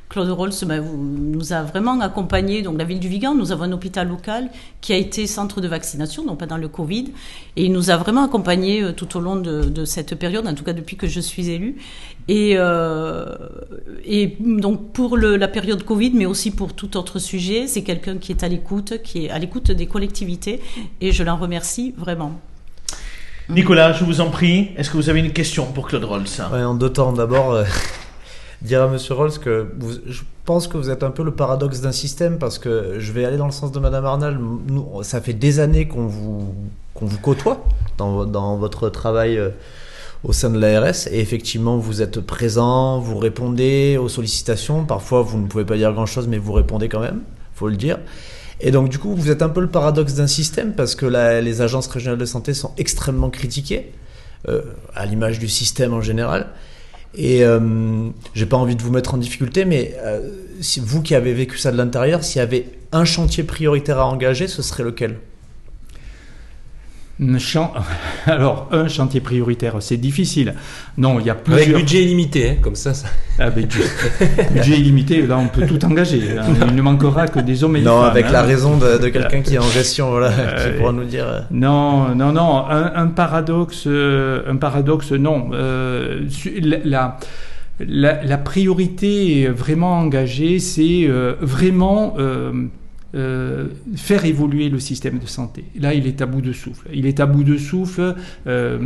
Claude 0.10 0.30
Rolls 0.30 0.54
ben, 0.66 0.80
vous- 0.80 0.96
nous 0.98 1.52
a 1.52 1.64
vraiment 1.64 2.00
accompagnés, 2.00 2.62
donc 2.62 2.78
la 2.78 2.86
ville 2.86 3.00
du 3.00 3.10
Vigan, 3.10 3.36
nous 3.36 3.52
avons 3.52 3.64
un 3.64 3.72
hôpital 3.74 4.08
local 4.08 4.50
qui 4.80 4.94
a 4.94 4.96
été 4.96 5.28
centre 5.28 5.60
de 5.60 5.68
vaccination, 5.68 6.24
donc 6.26 6.40
pendant 6.40 6.56
le 6.58 6.70
Covid, 6.70 7.12
et 7.58 7.66
il 7.66 7.74
nous 7.74 7.90
a 7.90 7.98
vraiment 7.98 8.24
accompagnés 8.24 8.82
euh, 8.84 8.94
tout 8.94 9.18
au 9.18 9.20
long 9.20 9.36
de, 9.36 9.64
de 9.64 9.84
cette 9.86 10.16
période, 10.16 10.48
en 10.48 10.54
tout 10.54 10.64
cas 10.64 10.72
depuis 10.74 10.96
que 10.96 11.08
je 11.08 11.20
suis 11.20 11.50
élue. 11.50 11.76
Et, 12.30 12.54
euh, 12.56 13.36
et 14.06 14.38
donc 14.40 14.92
pour 14.94 15.18
le- 15.18 15.36
la 15.36 15.48
période 15.50 15.84
Covid, 15.84 16.12
mais 16.14 16.26
aussi 16.26 16.52
pour 16.52 16.74
tout 16.74 16.96
autre 16.98 17.20
sujet, 17.20 17.68
c'est 17.68 17.84
quelqu'un 17.84 18.18
qui 18.18 18.32
est 18.32 18.44
à 18.44 18.48
l'écoute, 18.48 19.02
qui 19.04 19.26
est 19.26 19.30
à 19.30 19.40
l'écoute 19.40 19.72
des 19.72 19.88
collectivités, 19.88 20.62
et 21.02 21.12
je 21.12 21.24
l'en 21.24 21.36
remercie 21.36 21.94
vraiment. 21.98 22.32
Nicolas, 23.50 23.94
je 23.94 24.04
vous 24.04 24.20
en 24.20 24.30
prie, 24.30 24.70
est-ce 24.78 24.90
que 24.90 24.98
vous 24.98 25.10
avez 25.10 25.20
une 25.22 25.32
question 25.32 25.66
pour 25.72 25.88
Claude 25.88 26.04
Rolls? 26.04 26.26
Ouais, 26.52 26.64
en 26.64 26.76
deux 26.76 26.90
temps. 26.92 27.14
D'abord, 27.14 27.52
euh, 27.52 27.64
dire 28.62 28.82
à 28.82 28.88
Monsieur 28.88 29.14
Rolls 29.14 29.38
que 29.40 29.68
je 30.08 30.22
pense 30.46 30.68
que 30.68 30.78
vous 30.78 30.90
êtes 30.90 31.04
un 31.04 31.12
peu 31.12 31.24
le 31.24 31.32
paradoxe 31.32 31.82
d'un 31.82 31.92
système 31.92 32.38
parce 32.38 32.58
que 32.58 32.96
je 33.00 33.12
vais 33.12 33.26
aller 33.26 33.38
dans 33.38 33.46
le 33.46 33.52
sens 33.52 33.72
de 33.72 33.80
Madame 33.80 34.06
Arnal. 34.06 34.40
Ça 35.04 35.22
fait 35.22 35.34
des 35.34 35.60
années 35.60 35.88
qu'on 35.88 36.08
vous, 36.08 36.54
qu'on 36.94 37.06
vous 37.06 37.20
côtoie 37.20 37.64
dans, 37.98 38.26
dans 38.26 38.58
votre 38.58 38.90
travail 38.90 39.38
euh, 39.38 39.50
au 40.24 40.34
sein 40.34 40.50
de 40.50 40.60
l'ARS 40.60 41.08
et 41.12 41.20
effectivement 41.20 41.78
vous 41.78 42.02
êtes 42.02 42.20
présent, 42.20 43.00
vous 43.00 43.18
répondez 43.18 43.98
aux 43.98 44.10
sollicitations. 44.10 44.86
Parfois 44.86 45.22
vous 45.22 45.38
ne 45.38 45.48
pouvez 45.48 45.66
pas 45.66 45.78
dire 45.78 45.94
grand 45.94 46.06
chose 46.06 46.28
mais 46.28 46.38
vous 46.38 46.54
répondez 46.54 46.90
quand 46.90 47.02
même, 47.02 47.22
faut 47.54 47.68
le 47.68 47.78
dire. 47.78 48.00
Et 48.60 48.72
donc 48.72 48.90
du 48.90 48.98
coup 48.98 49.14
vous 49.14 49.30
êtes 49.30 49.44
un 49.44 49.50
peu 49.50 49.62
le 49.62 49.68
paradoxe 49.68 50.16
d'un 50.16 50.28
système 50.28 50.74
parce 50.74 50.96
que 50.96 51.06
les 51.42 51.62
agences 51.62 51.88
régionales 51.88 52.18
de 52.18 52.26
santé 52.26 52.54
sont 52.56 52.72
extrêmement 52.78 53.30
critiquées 53.30 53.92
euh, 54.48 54.62
à 54.96 55.06
l'image 55.06 55.38
du 55.38 55.48
système 55.48 55.94
en 55.94 56.02
général. 56.02 56.48
Et 57.16 57.44
euh, 57.44 58.10
j'ai 58.34 58.46
pas 58.46 58.58
envie 58.58 58.76
de 58.76 58.82
vous 58.82 58.92
mettre 58.92 59.14
en 59.14 59.18
difficulté, 59.18 59.66
mais 59.66 59.96
euh, 60.04 60.30
si 60.62 60.80
vous 60.80 61.02
qui 61.02 61.16
avez 61.16 61.34
vécu 61.34 61.58
ça 61.58 61.72
de 61.72 61.78
l'intérieur, 61.78 62.24
s'il 62.24 62.40
y 62.40 62.42
avait 62.42 62.68
un 62.92 63.06
chantier 63.06 63.44
prioritaire 63.44 64.00
à 64.00 64.08
engager, 64.08 64.48
ce 64.48 64.62
serait 64.62 64.84
lequel? 64.84 65.18
Alors, 68.28 68.70
un 68.72 68.88
chantier 68.88 69.22
prioritaire, 69.22 69.76
c'est 69.80 69.98
difficile. 69.98 70.54
Non, 70.98 71.20
il 71.20 71.26
y 71.26 71.30
a 71.30 71.34
Avec 71.34 71.44
plusieurs. 71.46 71.80
budget 71.80 72.04
illimité, 72.04 72.50
hein, 72.50 72.56
comme 72.62 72.76
ça. 72.76 72.94
ça- 72.94 73.08
Ah, 73.40 73.50
ben, 73.50 73.66
budget. 73.66 73.84
budget 74.54 74.78
illimité, 74.78 75.26
là, 75.26 75.38
on 75.40 75.48
peut 75.48 75.66
tout 75.66 75.84
engager. 75.84 76.22
hein. 76.38 76.44
Il 76.68 76.76
ne 76.76 76.82
manquera 76.82 77.28
que 77.28 77.40
des 77.40 77.64
hommes 77.64 77.76
et 77.76 77.80
des 77.80 77.86
Non, 77.86 78.02
femmes. 78.02 78.12
avec 78.12 78.26
hein. 78.28 78.32
la 78.34 78.42
raison 78.44 78.78
de, 78.78 78.98
de 79.00 79.08
quelqu'un 79.10 79.42
qui 79.42 79.56
est 79.56 79.60
en 79.60 79.70
gestion, 79.70 80.12
voilà, 80.12 80.28
Euh, 80.30 80.72
qui 80.72 80.78
pourra 80.78 80.92
nous 80.92 81.06
dire. 81.06 81.26
euh, 81.28 81.40
Non, 81.52 82.14
non, 82.16 82.32
non. 82.32 82.66
Un, 82.70 82.92
un 82.96 83.08
paradoxe, 83.08 83.86
euh, 83.88 84.44
un 84.48 84.58
paradoxe, 84.58 85.12
non. 85.12 85.50
Euh, 85.54 86.22
la, 86.62 86.78
la, 86.86 87.18
la- 87.80 88.24
la 88.24 88.38
priorité 88.38 89.48
vraiment 89.48 90.00
engagée, 90.00 90.60
c'est 90.60 91.06
euh, 91.08 91.34
vraiment 91.42 92.16
euh, 93.16 93.68
faire 93.96 94.26
évoluer 94.26 94.68
le 94.70 94.80
système 94.80 95.18
de 95.18 95.28
santé. 95.28 95.64
Là, 95.80 95.94
il 95.94 96.08
est 96.08 96.22
à 96.22 96.26
bout 96.26 96.42
de 96.42 96.52
souffle. 96.52 96.90
Il 96.94 97.06
est 97.06 97.22
à 97.22 97.26
bout 97.26 97.46
de 97.46 97.58
souffle 97.58 98.16
euh, 98.48 98.80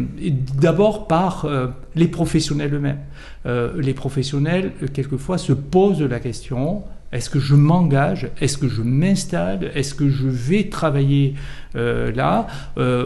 d'abord 0.60 1.08
par 1.08 1.46
euh, 1.46 1.68
les 1.96 2.08
professionnels 2.08 2.74
eux-mêmes. 2.74 3.00
Les 3.78 3.96
professionnels, 3.96 4.72
quelquefois, 4.94 5.40
se 5.40 5.54
posent 5.54 6.04
la 6.04 6.20
question 6.20 6.84
est-ce 7.12 7.30
que 7.30 7.40
je 7.40 7.56
m'engage? 7.56 8.30
Est-ce 8.40 8.58
que 8.58 8.70
je 8.70 8.84
m'installe? 8.84 9.72
Est-ce 9.76 9.94
que 9.96 10.10
je 10.10 10.28
vais 10.28 10.66
travailler 10.70 11.34
là? 11.74 12.48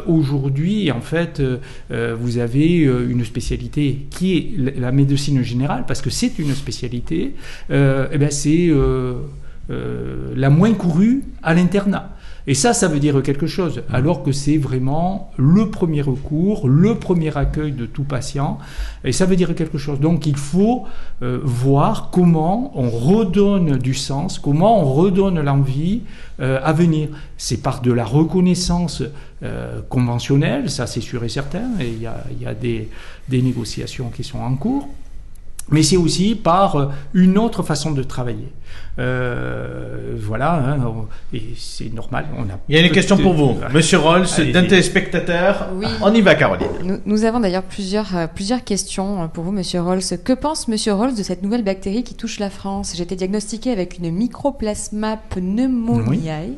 Aujourd'hui, 0.05 0.91
en 0.91 1.01
fait, 1.01 1.41
vous 1.89 2.37
avez 2.37 2.81
une 2.81 3.25
spécialité 3.25 4.05
qui 4.11 4.37
est 4.37 4.79
la- 4.79 4.91
médecine 4.91 5.41
générale, 5.41 5.85
parce 5.87 6.01
que 6.01 6.11
c'est 6.11 6.37
une 6.37 6.53
spécialité. 6.53 7.33
Eh 7.71 8.17
ben, 8.17 8.29
c'est 8.29 8.69
euh, 9.71 10.33
la 10.35 10.51
moins 10.51 10.73
courue 10.73 11.23
à 11.41 11.55
l'internat. 11.55 12.11
Et 12.45 12.53
ça, 12.53 12.73
ça 12.73 12.87
veut 12.87 12.99
dire 12.99 13.23
quelque 13.23 13.47
chose, 13.47 13.81
alors 13.91 14.21
que 14.21 14.31
c'est 14.31 14.57
vraiment 14.57 15.31
le 15.37 15.71
premier 15.71 16.03
recours, 16.03 16.67
le 16.67 16.93
premier 16.93 17.35
accueil 17.35 17.71
de 17.71 17.87
tout 17.87 18.03
patient, 18.03 18.59
et 19.03 19.11
ça 19.11 19.25
veut 19.25 19.35
dire 19.35 19.55
quelque 19.55 19.79
chose. 19.79 19.99
Donc 19.99 20.27
il 20.27 20.37
faut 20.37 20.83
euh, 21.23 21.39
voir 21.43 22.11
comment 22.11 22.71
on 22.75 22.91
redonne 22.91 23.77
du 23.77 23.95
sens, 23.95 24.37
comment 24.37 24.79
on 24.79 24.93
redonne 24.93 25.41
l'envie 25.41 26.03
euh, 26.39 26.59
à 26.63 26.71
venir. 26.71 27.09
C'est 27.37 27.63
par 27.63 27.81
de 27.81 27.91
la 27.91 28.05
reconnaissance 28.05 29.03
conventionnelle, 29.89 30.71
ça 30.71 30.87
c'est 30.87 31.01
sûr 31.01 31.23
et 31.23 31.29
certain, 31.29 31.69
et 31.79 31.89
il 31.89 32.01
y 32.01 32.07
a, 32.47 32.53
des 32.55 32.89
négociations 33.29 34.09
qui 34.09 34.23
sont 34.23 34.39
en 34.39 34.55
cours. 34.55 34.89
Mais 35.69 35.81
c'est 35.83 35.97
aussi 35.97 36.35
par 36.35 36.75
euh, 36.75 36.85
une 37.13 37.37
autre 37.37 37.63
façon 37.63 37.91
de 37.91 38.03
travailler. 38.03 38.49
Euh, 38.99 40.15
voilà, 40.17 40.53
hein, 40.53 40.79
on- 40.85 41.35
et 41.35 41.41
c'est 41.57 41.91
normal. 41.93 42.25
On 42.37 42.43
a 42.43 42.57
Il 42.69 42.75
y 42.75 42.79
a 42.79 42.85
une 42.85 42.91
question 42.91 43.17
pour 43.17 43.33
vous, 43.33 43.57
Monsieur 43.73 43.97
Rolls, 43.97 44.25
d'un 44.53 44.63
téléspectateur. 44.63 45.69
Oui. 45.75 45.87
On 46.01 46.13
y 46.13 46.21
va, 46.21 46.35
Caroline. 46.35 46.67
Nous, 46.83 46.97
nous 47.05 47.23
avons 47.25 47.39
d'ailleurs 47.39 47.63
plusieurs, 47.63 48.15
euh, 48.15 48.27
plusieurs 48.33 48.63
questions 48.63 49.23
euh, 49.23 49.27
pour 49.27 49.43
vous, 49.43 49.51
Monsieur 49.51 49.81
Rolls. 49.81 50.01
Que 50.23 50.33
pense 50.33 50.67
Monsieur 50.67 50.93
Rolls 50.93 51.15
de 51.15 51.23
cette 51.23 51.41
nouvelle 51.43 51.63
bactérie 51.63 52.03
qui 52.03 52.13
touche 52.15 52.39
la 52.39 52.49
France? 52.49 52.93
J'ai 52.95 53.03
été 53.03 53.15
diagnostiqué 53.15 53.71
avec 53.71 53.97
une 53.97 54.11
mycoplasma 54.11 55.17
pneumoniae. 55.29 56.51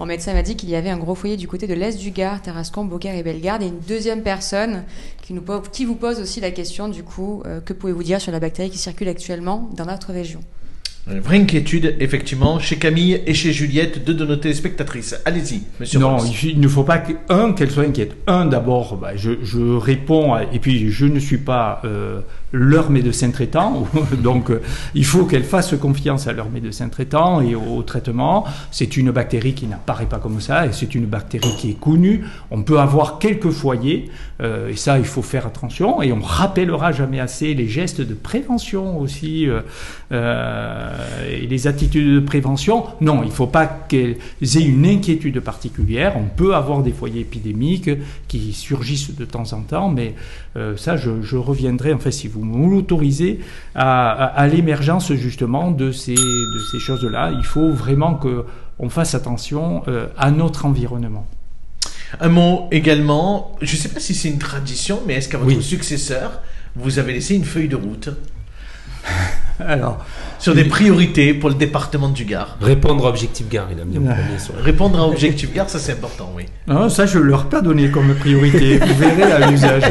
Mon 0.00 0.06
médecin 0.06 0.32
m'a 0.32 0.40
dit 0.40 0.56
qu'il 0.56 0.70
y 0.70 0.76
avait 0.76 0.88
un 0.88 0.96
gros 0.96 1.14
foyer 1.14 1.36
du 1.36 1.46
côté 1.46 1.66
de 1.66 1.74
l'est 1.74 1.98
du 1.98 2.10
Gard, 2.10 2.40
Tarascon, 2.40 2.86
Beaucaire 2.86 3.14
et 3.16 3.22
Bellegarde, 3.22 3.62
et 3.62 3.66
une 3.66 3.80
deuxième 3.80 4.22
personne 4.22 4.84
qui, 5.20 5.34
nous 5.34 5.44
qui 5.70 5.84
vous 5.84 5.94
pose 5.94 6.20
aussi 6.20 6.40
la 6.40 6.50
question, 6.50 6.88
du 6.88 7.02
coup, 7.02 7.42
euh, 7.44 7.60
que 7.60 7.74
pouvez-vous 7.74 8.02
dire 8.02 8.18
sur 8.18 8.32
la 8.32 8.40
bactérie 8.40 8.70
qui 8.70 8.78
circule 8.78 9.08
actuellement 9.08 9.68
dans 9.76 9.84
notre 9.84 10.14
région? 10.14 10.40
Une 11.10 11.20
vraie 11.20 11.38
inquiétude, 11.38 11.96
effectivement, 11.98 12.58
chez 12.60 12.76
Camille 12.76 13.20
et 13.26 13.34
chez 13.34 13.52
Juliette, 13.52 14.04
deux 14.04 14.14
de 14.14 14.24
nos 14.26 14.36
téléspectatrices. 14.36 15.16
Allez-y, 15.24 15.62
monsieur 15.80 15.98
Non, 15.98 16.18
Ross. 16.18 16.42
il, 16.44 16.60
ne 16.60 16.68
faut 16.68 16.84
pas 16.84 16.98
que, 16.98 17.12
un, 17.30 17.52
qu'elle 17.52 17.70
soit 17.70 17.84
inquiète. 17.84 18.12
Un, 18.28 18.46
d'abord, 18.46 18.96
bah, 18.96 19.16
je, 19.16 19.32
je 19.42 19.58
réponds, 19.60 20.34
à- 20.34 20.42
et 20.44 20.58
puis 20.60 20.90
je 20.90 21.06
ne 21.06 21.18
suis 21.18 21.38
pas 21.38 21.80
euh, 21.84 22.20
leur 22.52 22.90
médecin 22.90 23.30
traitant, 23.30 23.88
donc 24.22 24.50
euh, 24.50 24.60
il 24.94 25.04
faut 25.04 25.24
qu'elle 25.24 25.42
fasse 25.42 25.74
confiance 25.74 26.26
à 26.28 26.32
leur 26.32 26.48
médecin 26.50 26.88
traitant 26.88 27.40
et 27.40 27.54
au, 27.56 27.78
au 27.78 27.82
traitement. 27.82 28.44
C'est 28.70 28.96
une 28.96 29.10
bactérie 29.10 29.54
qui 29.54 29.66
n'apparaît 29.66 30.06
pas 30.06 30.18
comme 30.18 30.40
ça, 30.40 30.66
et 30.66 30.72
c'est 30.72 30.94
une 30.94 31.06
bactérie 31.06 31.56
qui 31.58 31.70
est 31.70 31.80
connue. 31.80 32.24
On 32.52 32.62
peut 32.62 32.78
avoir 32.78 33.18
quelques 33.18 33.50
foyers, 33.50 34.10
euh, 34.42 34.68
et 34.68 34.76
ça, 34.76 34.98
il 34.98 35.06
faut 35.06 35.22
faire 35.22 35.46
attention, 35.46 36.02
et 36.02 36.12
on 36.12 36.20
rappellera 36.20 36.92
jamais 36.92 37.18
assez 37.20 37.54
les 37.54 37.66
gestes 37.68 38.00
de 38.02 38.14
prévention 38.14 39.00
aussi, 39.00 39.48
euh, 39.48 39.62
et 41.28 41.46
les 41.46 41.66
attitudes 41.66 42.14
de 42.14 42.20
prévention. 42.20 42.84
Non, 43.00 43.22
il 43.22 43.26
ne 43.28 43.32
faut 43.32 43.46
pas 43.46 43.66
qu'elles 43.66 44.16
aient 44.40 44.62
une 44.62 44.86
inquiétude 44.86 45.40
particulière. 45.40 46.14
On 46.16 46.24
peut 46.24 46.54
avoir 46.54 46.82
des 46.82 46.92
foyers 46.92 47.20
épidémiques 47.20 47.90
qui 48.28 48.52
surgissent 48.52 49.14
de 49.16 49.24
temps 49.24 49.52
en 49.52 49.60
temps, 49.62 49.88
mais 49.88 50.14
euh, 50.56 50.76
ça, 50.76 50.96
je, 50.96 51.22
je 51.22 51.36
reviendrai, 51.36 51.92
en 51.92 51.98
fait, 51.98 52.10
si 52.12 52.28
vous 52.28 52.44
me 52.44 52.68
l'autorisez, 52.70 53.40
à, 53.74 54.10
à- 54.10 54.24
à 54.26 54.46
l'émergence 54.46 55.12
justement 55.14 55.70
de 55.70 55.92
ces, 55.92 56.14
de 56.14 56.58
ces 56.72 56.78
choses-là. 56.78 57.32
Il 57.36 57.44
faut 57.44 57.70
vraiment 57.72 58.14
que 58.14 58.44
on 58.78 58.88
fasse 58.88 59.14
attention 59.14 59.82
euh, 59.88 60.06
à 60.16 60.30
notre 60.30 60.64
environnement. 60.64 61.26
Un 62.20 62.28
mot 62.30 62.66
également, 62.72 63.54
je 63.60 63.76
ne 63.76 63.80
sais 63.80 63.88
pas 63.90 64.00
si 64.00 64.14
c'est 64.14 64.28
une 64.30 64.38
tradition, 64.38 65.00
mais 65.06 65.14
est-ce 65.14 65.28
qu'à 65.28 65.38
votre 65.38 65.54
Oui. 65.56 65.62
successeur, 65.62 66.40
vous 66.74 66.98
avez 66.98 67.12
laissé 67.12 67.34
une 67.36 67.44
feuille 67.44 67.68
de 67.68 67.76
route? 67.76 68.08
Alors, 69.66 70.04
sur 70.38 70.54
des 70.54 70.64
priorités 70.64 71.34
pour 71.34 71.48
le 71.50 71.54
département 71.54 72.08
du 72.08 72.24
Gard 72.24 72.56
Répondre 72.60 73.06
à 73.06 73.10
Objectif 73.10 73.48
Gare, 73.48 73.68
il 73.72 73.80
a 73.80 73.84
mis 73.84 73.98
en 73.98 74.02
premier 74.12 74.38
sur 74.38 74.54
la- 74.56 74.62
Répondre 74.62 74.98
à 75.00 75.06
Objectif 75.06 75.52
Gard, 75.52 75.68
ça 75.68 75.78
c'est 75.78 75.92
important, 75.92 76.32
oui. 76.36 76.44
non, 76.66 76.88
ça, 76.88 77.06
je 77.06 77.18
ne 77.18 77.24
leur 77.24 77.42
ai 77.42 77.48
pas 77.50 77.60
donné 77.60 77.90
comme 77.90 78.14
priorité. 78.14 78.78
Vous 78.78 78.94
verrez 78.96 79.30
à 79.32 79.50
l'usage. 79.50 79.82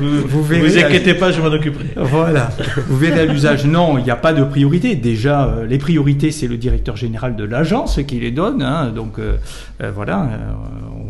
Vous, 0.00 0.20
vous 0.28 0.38
Ne 0.40 0.44
verrez 0.44 0.68
vous 0.68 0.78
à- 0.78 0.86
inquiétez 0.86 1.14
pas, 1.14 1.32
je 1.32 1.40
m'en 1.40 1.48
occuperai. 1.48 1.86
Voilà, 1.96 2.50
vous 2.88 2.96
verrez 2.96 3.20
à 3.20 3.24
l'usage. 3.24 3.64
Non, 3.66 3.98
il 3.98 4.04
n'y 4.04 4.10
a 4.10 4.16
pas 4.16 4.32
de 4.32 4.44
priorité. 4.44 4.94
Déjà, 4.96 5.44
euh, 5.46 5.66
les 5.66 5.78
priorités, 5.78 6.30
c'est 6.30 6.46
le 6.46 6.56
directeur 6.56 6.96
général 6.96 7.36
de 7.36 7.44
l'agence 7.44 8.00
qui 8.06 8.20
les 8.20 8.30
donne. 8.30 8.62
hein. 8.62 8.92
donc 8.94 9.18
euh, 9.18 9.36
euh, 9.82 9.90
voilà, 9.94 10.22
euh, 10.22 10.24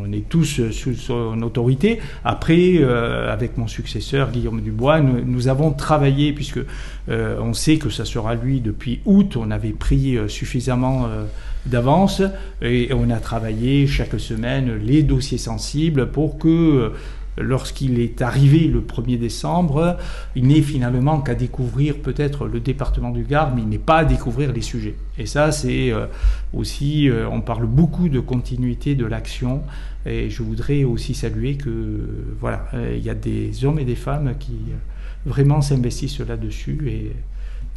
on 0.06 0.12
est 0.12 0.28
tous 0.28 0.60
euh, 0.60 0.72
sous 0.72 0.94
son 0.94 1.40
autorité. 1.42 2.00
Après, 2.24 2.76
euh, 2.76 3.32
avec 3.32 3.56
mon 3.58 3.66
successeur 3.66 4.30
Guillaume 4.30 4.60
Dubois, 4.60 5.00
nous, 5.00 5.24
nous 5.24 5.48
avons 5.48 5.72
travaillé 5.72 6.32
puisque 6.32 6.60
euh, 7.08 7.38
on 7.40 7.52
sait 7.52 7.78
que 7.78 7.90
ça 7.90 8.04
sera 8.04 8.34
lui 8.34 8.60
depuis 8.60 9.00
août. 9.04 9.36
On 9.36 9.50
avait 9.50 9.70
pris 9.70 10.18
suffisamment. 10.28 11.08
d'avance 11.66 12.22
et 12.62 12.90
on 12.92 13.10
a 13.10 13.16
travaillé 13.16 13.88
chaque 13.88 14.20
semaine 14.20 14.76
les 14.76 15.02
dossiers 15.02 15.38
sensibles 15.38 16.12
pour 16.12 16.38
que 16.38 16.92
lorsqu'il 17.38 18.00
est 18.00 18.22
arrivé 18.22 18.66
le 18.66 18.80
1er 18.80 19.18
décembre, 19.18 19.96
il 20.34 20.46
n'est 20.46 20.62
finalement 20.62 21.20
qu'à 21.20 21.34
découvrir 21.34 21.96
peut-être 21.96 22.46
le 22.46 22.60
département 22.60 23.10
du 23.10 23.24
Gard, 23.24 23.54
mais 23.54 23.62
il 23.62 23.68
n'est 23.68 23.78
pas 23.78 23.98
à 23.98 24.04
découvrir 24.04 24.52
les 24.52 24.62
sujets. 24.62 24.94
Et 25.18 25.26
ça, 25.26 25.52
c'est 25.52 25.92
euh, 25.92 26.06
aussi, 26.52 27.08
euh, 27.08 27.28
on 27.30 27.40
parle 27.40 27.66
beaucoup 27.66 28.08
de 28.08 28.20
continuité 28.20 28.94
de 28.94 29.06
l'action, 29.06 29.62
et 30.04 30.30
je 30.30 30.42
voudrais 30.42 30.84
aussi 30.84 31.14
saluer 31.14 31.56
que, 31.56 31.70
voilà, 32.40 32.66
euh, 32.74 32.94
il 32.96 33.04
y 33.04 33.10
a 33.10 33.14
des 33.14 33.64
hommes 33.64 33.78
et 33.78 33.84
des 33.84 33.96
femmes 33.96 34.34
qui 34.38 34.58
vraiment 35.24 35.60
s'investissent 35.60 36.20
là-dessus, 36.20 36.78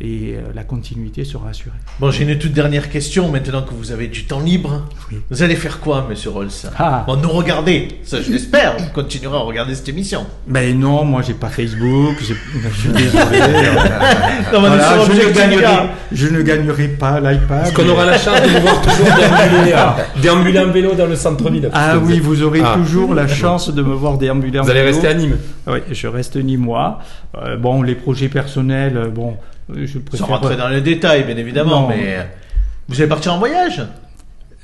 et 0.01 0.35
euh, 0.35 0.41
la 0.55 0.63
continuité 0.63 1.25
sera 1.25 1.49
assurée. 1.49 1.75
Bon, 1.99 2.09
j'ai 2.09 2.23
une 2.23 2.37
toute 2.39 2.53
dernière 2.53 2.89
question, 2.89 3.29
maintenant 3.29 3.61
que 3.63 3.73
vous 3.73 3.91
avez 3.91 4.07
du 4.07 4.23
temps 4.25 4.39
libre. 4.39 4.87
Oui. 5.11 5.17
Vous 5.29 5.43
allez 5.43 5.55
faire 5.55 5.79
quoi, 5.81 6.05
monsieur 6.09 6.29
Rolls? 6.29 6.49
Ah. 6.77 7.03
Bon, 7.05 7.17
nous 7.17 7.27
regarder, 7.29 7.89
ça 8.03 8.21
je 8.21 8.31
l'espère, 8.31 8.77
vous 8.77 8.89
continuerez 8.93 9.35
à 9.35 9.41
regarder 9.41 9.75
cette 9.75 9.89
émission. 9.89 10.25
Ben 10.47 10.77
non, 10.79 11.03
moi 11.03 11.21
j'ai 11.21 11.33
pas 11.33 11.49
Facebook, 11.49 12.15
j'ai- 12.21 12.35
je 12.63 12.79
suis 12.79 12.89
désolé. 12.89 13.39
Non, 14.53 14.61
Voilà, 14.61 14.97
je, 15.05 15.11
ne 15.11 15.33
gagnerai, 15.33 15.61
Gard. 15.61 15.89
je 16.11 16.27
ne 16.27 16.41
gagnerai 16.41 16.87
pas 16.87 17.19
l'iPad. 17.19 17.65
Est-ce 17.67 17.73
qu'on 17.73 17.87
aura 17.89 18.05
la 18.05 18.17
chance 18.17 18.41
de 18.41 18.47
nous 18.49 18.61
voir 18.61 18.81
toujours 18.81 19.05
déambuler, 19.05 19.73
euh, 19.75 20.21
déambuler 20.21 20.59
en 20.59 20.71
vélo 20.71 20.93
dans 20.95 21.05
le 21.05 21.15
centre-ville 21.15 21.69
Ah 21.73 21.91
Parce 21.95 22.07
oui, 22.07 22.19
vous 22.19 22.41
aurez 22.41 22.61
Ah. 22.63 22.75
toujours 22.77 23.13
la 23.13 23.27
chance 23.27 23.73
de 23.73 23.81
me 23.83 23.93
voir 23.93 24.17
déambuler 24.17 24.59
en 24.59 24.63
Vous 24.63 24.69
allez 24.71 24.79
vélo. 24.81 24.93
rester 24.93 25.07
à 25.07 25.13
Nîmes. 25.13 25.37
Oui, 25.67 25.79
je 25.91 26.07
reste 26.07 26.35
ni 26.37 26.57
moi. 26.57 26.99
Euh, 27.43 27.57
bon, 27.57 27.81
les 27.81 27.95
projets 27.95 28.29
personnels, 28.29 28.97
euh, 28.97 29.09
bon, 29.09 29.35
Sans 30.13 30.25
rentrer 30.25 30.55
dans 30.55 30.69
les 30.69 30.81
détails, 30.81 31.23
bien 31.23 31.37
évidemment, 31.37 31.81
Non. 31.81 31.87
mais 31.89 32.15
euh, 32.17 32.23
vous 32.87 32.99
allez 32.99 33.09
partir 33.09 33.33
en 33.33 33.39
voyage? 33.39 33.81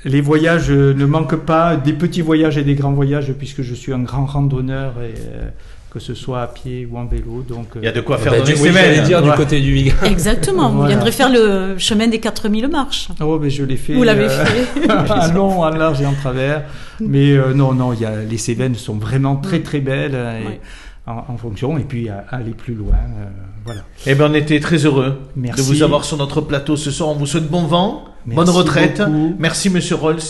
Les 0.04 0.20
voyages 0.20 0.70
euh, 0.70 0.94
ne 0.94 1.04
manquent 1.06 1.44
pas, 1.44 1.76
des 1.76 1.92
petits 1.92 2.20
voyages 2.22 2.58
et 2.58 2.62
des 2.64 2.74
grands 2.74 2.92
voyages, 2.92 3.32
puisque 3.32 3.62
je 3.62 3.74
suis 3.74 3.92
un 3.92 4.00
grand 4.00 4.24
randonneur, 4.26 4.94
et, 5.02 5.14
euh, 5.32 5.48
que 5.90 5.98
ce 5.98 6.14
soit 6.14 6.42
à 6.42 6.46
pied 6.48 6.86
ou 6.90 6.98
en 6.98 7.06
vélo. 7.06 7.44
Donc, 7.48 7.68
Il 7.76 7.82
y 7.82 7.88
a 7.88 7.92
de 7.92 8.00
quoi 8.02 8.18
faire 8.18 8.32
Bah, 8.32 8.38
dans 8.38 8.44
du- 8.44 8.52
les 8.52 8.60
oui, 8.60 8.70
j'allais 8.72 8.92
semaines. 8.96 9.04
dire 9.06 9.22
du 9.22 9.30
côté 9.32 9.60
du 9.60 9.72
Vigan. 9.72 9.94
Exactement, 10.04 10.68
vous 10.68 10.76
Voilà. 10.78 10.90
viendrez 10.94 11.10
faire 11.12 11.30
le 11.30 11.76
chemin 11.78 12.06
des 12.08 12.20
4000 12.20 12.68
marches. 12.68 13.08
Oh, 13.20 13.38
mais 13.40 13.48
je 13.50 13.64
l'ai 13.64 13.76
fait. 13.76 13.94
Vous 13.94 14.02
l'avez 14.02 14.26
euh, 14.26 14.44
fait. 14.44 14.90
en 15.10 15.32
long, 15.32 15.62
en 15.62 15.70
large 15.70 16.02
et 16.02 16.06
en 16.06 16.12
travers. 16.14 16.64
Mais 17.00 17.32
euh, 17.32 17.54
non, 17.54 17.72
non, 17.72 17.92
il 17.94 18.00
y 18.00 18.04
a, 18.04 18.12
les 18.28 18.38
Cévennes 18.38 18.74
sont 18.74 18.94
vraiment 18.96 19.36
très 19.36 19.60
très 19.60 19.80
belles 19.80 20.14
euh, 20.14 20.40
et 20.40 20.46
Ouais. 20.46 20.60
En, 21.06 21.24
en 21.28 21.36
fonction. 21.36 21.78
Et 21.78 21.82
puis 21.84 22.08
à, 22.08 22.24
aller 22.30 22.52
plus 22.52 22.74
loin, 22.74 22.94
euh, 22.94 23.26
voilà. 23.64 23.82
Eh 24.06 24.14
bien, 24.14 24.30
on 24.30 24.34
était 24.34 24.60
très 24.60 24.78
heureux 24.84 25.20
Merci. 25.36 25.60
de 25.60 25.66
vous 25.66 25.82
avoir 25.82 26.04
sur 26.04 26.16
notre 26.16 26.40
plateau 26.40 26.76
ce 26.76 26.90
soir. 26.90 27.08
On 27.08 27.14
vous 27.14 27.26
souhaite 27.26 27.48
bon 27.48 27.62
vent, 27.62 28.04
Merci 28.26 28.36
bonne 28.36 28.50
retraite. 28.50 29.00
beaucoup. 29.00 29.34
Merci, 29.38 29.70
monsieur 29.70 29.96
Rolls. 29.96 30.20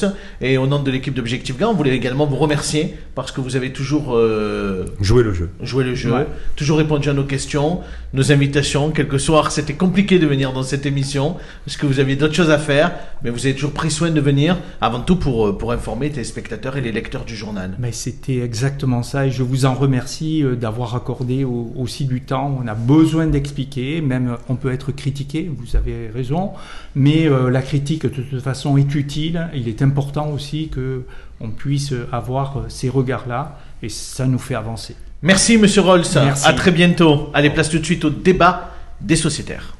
Et 0.40 0.58
au 0.58 0.66
nom 0.66 0.82
de 0.82 0.90
l'équipe 0.90 1.14
d'Objectif 1.14 1.58
Gars, 1.58 1.68
on 1.68 1.74
voulait 1.74 1.94
également 1.96 2.26
vous 2.26 2.36
remercier 2.36 2.96
parce 3.16 3.32
que 3.32 3.40
vous 3.40 3.56
avez 3.56 3.72
toujours 3.72 4.14
euh, 4.14 4.84
Jouer 5.00 5.24
le 5.24 5.32
jeu. 5.32 5.48
joué 5.62 5.82
le 5.84 5.94
jeu, 5.96 6.12
Ouais. 6.12 6.26
toujours 6.54 6.76
répondu 6.78 7.08
à 7.08 7.14
nos 7.14 7.24
questions, 7.24 7.80
nos 8.12 8.30
invitations. 8.30 8.90
Quelques 8.92 9.18
soirs, 9.18 9.50
c'était 9.50 9.72
compliqué 9.72 10.18
de 10.20 10.26
venir 10.26 10.52
dans 10.52 10.62
cette 10.62 10.84
émission 10.86 11.36
parce 11.64 11.76
que 11.78 11.86
vous 11.86 11.98
aviez 11.98 12.14
d'autres 12.14 12.34
choses 12.34 12.50
à 12.50 12.58
faire, 12.58 12.92
mais 13.24 13.30
vous 13.30 13.44
avez 13.46 13.54
toujours 13.54 13.72
pris 13.72 13.90
soin 13.90 14.10
de 14.10 14.20
venir, 14.20 14.58
avant 14.82 15.00
tout 15.00 15.16
pour, 15.16 15.48
euh, 15.48 15.52
pour 15.58 15.72
informer 15.72 16.10
les 16.10 16.24
spectateurs 16.24 16.76
et 16.76 16.82
les 16.82 16.92
lecteurs 16.92 17.24
du 17.24 17.34
journal. 17.34 17.70
Mais 17.78 17.90
c'était 17.90 18.40
exactement 18.40 19.02
ça 19.02 19.26
et 19.26 19.30
je 19.30 19.42
vous 19.42 19.64
en 19.64 19.74
remercie 19.74 20.42
euh, 20.44 20.54
d'avoir 20.54 20.94
accordé 20.94 21.42
au- 21.44 21.72
aussi 21.76 22.04
du 22.04 22.20
temps. 22.20 22.60
On 22.62 22.68
a 22.68 22.74
besoin 22.74 23.26
d'expliquer, 23.26 24.02
même 24.02 24.36
on 24.50 24.56
peut 24.56 24.70
être 24.72 24.92
critiqué, 24.92 25.50
vous 25.56 25.74
avez 25.74 26.10
raison, 26.14 26.50
mais 26.94 27.26
euh, 27.26 27.48
la 27.50 27.62
critique 27.62 28.02
de 28.02 28.08
toute 28.08 28.40
façon 28.42 28.76
est 28.76 28.94
utile. 28.94 29.48
Il 29.54 29.68
est 29.68 29.80
important 29.80 30.28
aussi 30.30 30.68
que 30.68 31.00
on 31.40 31.50
puisse 31.50 31.92
avoir 32.12 32.58
euh, 32.58 32.64
ces 32.68 32.88
regards-là 32.88 33.58
et 33.82 33.88
ça 33.88 34.26
nous 34.26 34.38
fait 34.38 34.54
avancer. 34.54 34.96
Merci, 35.22 35.58
monsieur 35.58 35.82
Rolls. 35.82 36.04
Merci. 36.14 36.46
À 36.46 36.52
très 36.52 36.70
bientôt. 36.70 37.30
Allez, 37.34 37.50
place 37.50 37.68
tout 37.68 37.78
de 37.78 37.84
suite 37.84 38.04
au 38.04 38.10
débat 38.10 38.70
des 39.00 39.16
sociétaires. 39.16 39.76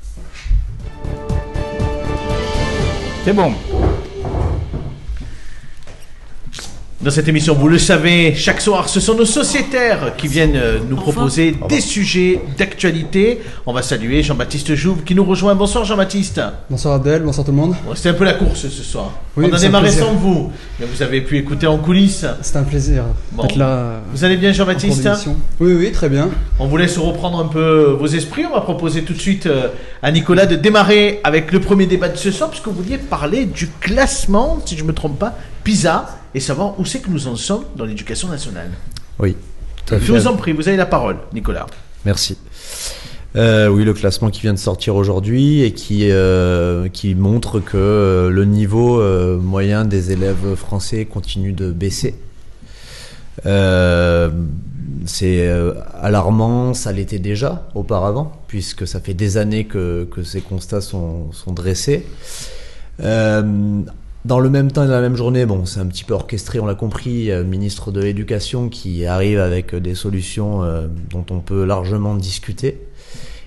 C'est 3.25 3.33
bon. 3.33 3.53
Dans 7.03 7.11
cette 7.11 7.29
émission, 7.29 7.55
vous 7.55 7.69
le 7.69 7.79
savez, 7.79 8.35
chaque 8.35 8.61
soir, 8.63 8.89
ce 8.89 9.01
sont 9.01 9.15
nos 9.15 9.27
sociétaires 9.27 10.17
qui 10.17 10.29
viennent 10.29 10.57
euh, 10.57 10.79
nous 10.89 10.97
proposer 10.97 11.55
des 11.69 11.83
sujets 11.83 12.41
d'actualité. 12.57 13.43
On 13.67 13.75
va 13.75 13.83
saluer 13.83 14.23
Jean-Baptiste 14.23 14.75
Jouve 14.75 15.03
qui 15.05 15.15
nous 15.15 15.23
rejoint. 15.25 15.55
Bonsoir 15.55 15.85
Jean-Baptiste. 15.85 16.41
Bonsoir 16.71 16.95
Abdel, 16.95 17.21
bonsoir 17.23 17.45
tout 17.45 17.51
le 17.53 17.57
monde. 17.59 17.75
Bon, 17.87 17.95
C'était 17.95 18.09
un 18.09 18.15
peu 18.15 18.25
la 18.25 18.33
course 18.33 18.63
ce 18.63 18.83
soir. 18.83 19.11
Oui, 19.37 19.45
On 19.51 19.55
a 19.55 19.59
démarré 19.61 19.93
sans 19.93 20.15
vous, 20.15 20.51
mais 20.81 20.87
vous 20.87 21.03
avez 21.03 21.21
pu 21.21 21.37
écouter 21.37 21.67
en 21.67 21.77
coulisses. 21.77 22.25
C'est 22.41 22.57
un 22.57 22.63
plaisir 22.63 23.05
Bon. 23.33 23.43
d'être 23.43 23.57
là. 23.57 24.01
Vous 24.15 24.25
allez 24.25 24.39
bien 24.39 24.53
Jean-Baptiste. 24.53 25.07
Oui, 25.61 25.75
oui, 25.75 25.93
très 25.93 26.09
bien. 26.09 26.31
On 26.59 26.67
vous 26.67 26.79
laisse 26.79 26.97
reprendre 26.97 27.39
un 27.39 27.47
peu 27.49 27.95
vos 28.01 28.07
esprits. 28.07 28.47
On 28.51 28.55
va 28.55 28.63
proposer 28.63 29.03
tout 29.03 29.13
de 29.13 29.21
suite 29.21 29.45
euh, 29.45 29.69
à 30.03 30.11
Nicolas 30.11 30.47
de 30.47 30.57
démarrer 30.57 31.21
avec 31.25 31.53
le 31.53 31.61
premier 31.61 31.85
débat 31.85 32.09
de 32.09 32.17
ce 32.17 32.31
soir, 32.31 32.49
parce 32.49 32.63
que 32.63 32.71
vous 32.71 32.83
vouliez 32.83 32.97
parler 32.97 33.45
du 33.45 33.69
classement, 33.81 34.61
si 34.65 34.79
je 34.79 34.83
ne 34.83 34.89
me 34.89 34.95
trompe 34.95 35.19
pas, 35.19 35.37
PISA, 35.63 36.07
et 36.37 36.41
savoir 36.41 36.79
où 36.79 36.85
c'est 36.85 37.01
que 37.01 37.09
nous 37.09 37.29
en 37.29 37.35
sommes 37.35 37.65
dans 37.77 37.87
l'éducation 37.87 38.29
nationale. 38.29 38.71
Oui, 39.19 39.35
tout 39.87 39.95
Je 39.99 40.13
vous 40.13 40.27
en 40.27 40.37
prie, 40.37 40.53
vous 40.53 40.69
avez 40.69 40.77
la 40.77 40.85
parole, 40.85 41.17
Nicolas. 41.33 41.65
Merci. 42.05 42.37
Euh, 43.37 43.69
oui, 43.69 43.85
le 43.85 43.95
classement 43.95 44.29
qui 44.29 44.43
vient 44.43 44.53
de 44.53 44.59
sortir 44.59 44.97
aujourd'hui 44.97 45.63
et 45.63 45.73
qui, 45.73 46.11
euh, 46.11 46.89
qui 46.91 47.15
montre 47.15 47.61
que 47.61 47.79
euh, 47.79 48.29
le 48.29 48.45
niveau 48.45 49.03
moyen 49.39 49.87
des 49.87 50.13
élèves 50.13 50.57
français 50.57 51.07
continue 51.07 51.53
de 51.53 51.73
baisser. 51.73 52.15
C'est 55.07 55.49
alarmant, 56.03 56.75
ça 56.75 56.93
l'était 56.93 57.19
déjà 57.19 57.67
auparavant, 57.75 58.31
puisque 58.47 58.87
ça 58.87 59.01
fait 59.01 59.15
des 59.15 59.39
années 59.39 59.65
que, 59.65 60.07
que 60.11 60.23
ces 60.23 60.43
constats 60.43 60.83
sont, 60.83 61.33
sont 61.33 61.53
dressés. 61.53 62.05
Dans 64.27 64.41
le 64.41 64.51
même 64.51 64.73
temps 64.73 64.83
et 64.83 64.89
dans 64.89 64.93
la 64.95 65.03
même 65.03 65.15
journée, 65.15 65.47
bon, 65.47 65.67
c'est 65.67 65.79
un 65.79 65.87
petit 65.87 66.03
peu 66.03 66.13
orchestré, 66.13 66.59
on 66.59 66.67
l'a 66.67 66.75
compris, 66.75 67.31
euh, 67.31 67.45
ministre 67.45 67.93
de 67.93 68.01
l'Éducation 68.01 68.69
qui 68.69 69.07
arrive 69.07 69.39
avec 69.39 69.73
euh, 69.73 69.79
des 69.79 69.95
solutions 69.95 70.65
euh, 70.65 70.89
dont 71.11 71.25
on 71.31 71.39
peut 71.39 71.65
largement 71.65 72.17
discuter. 72.17 72.81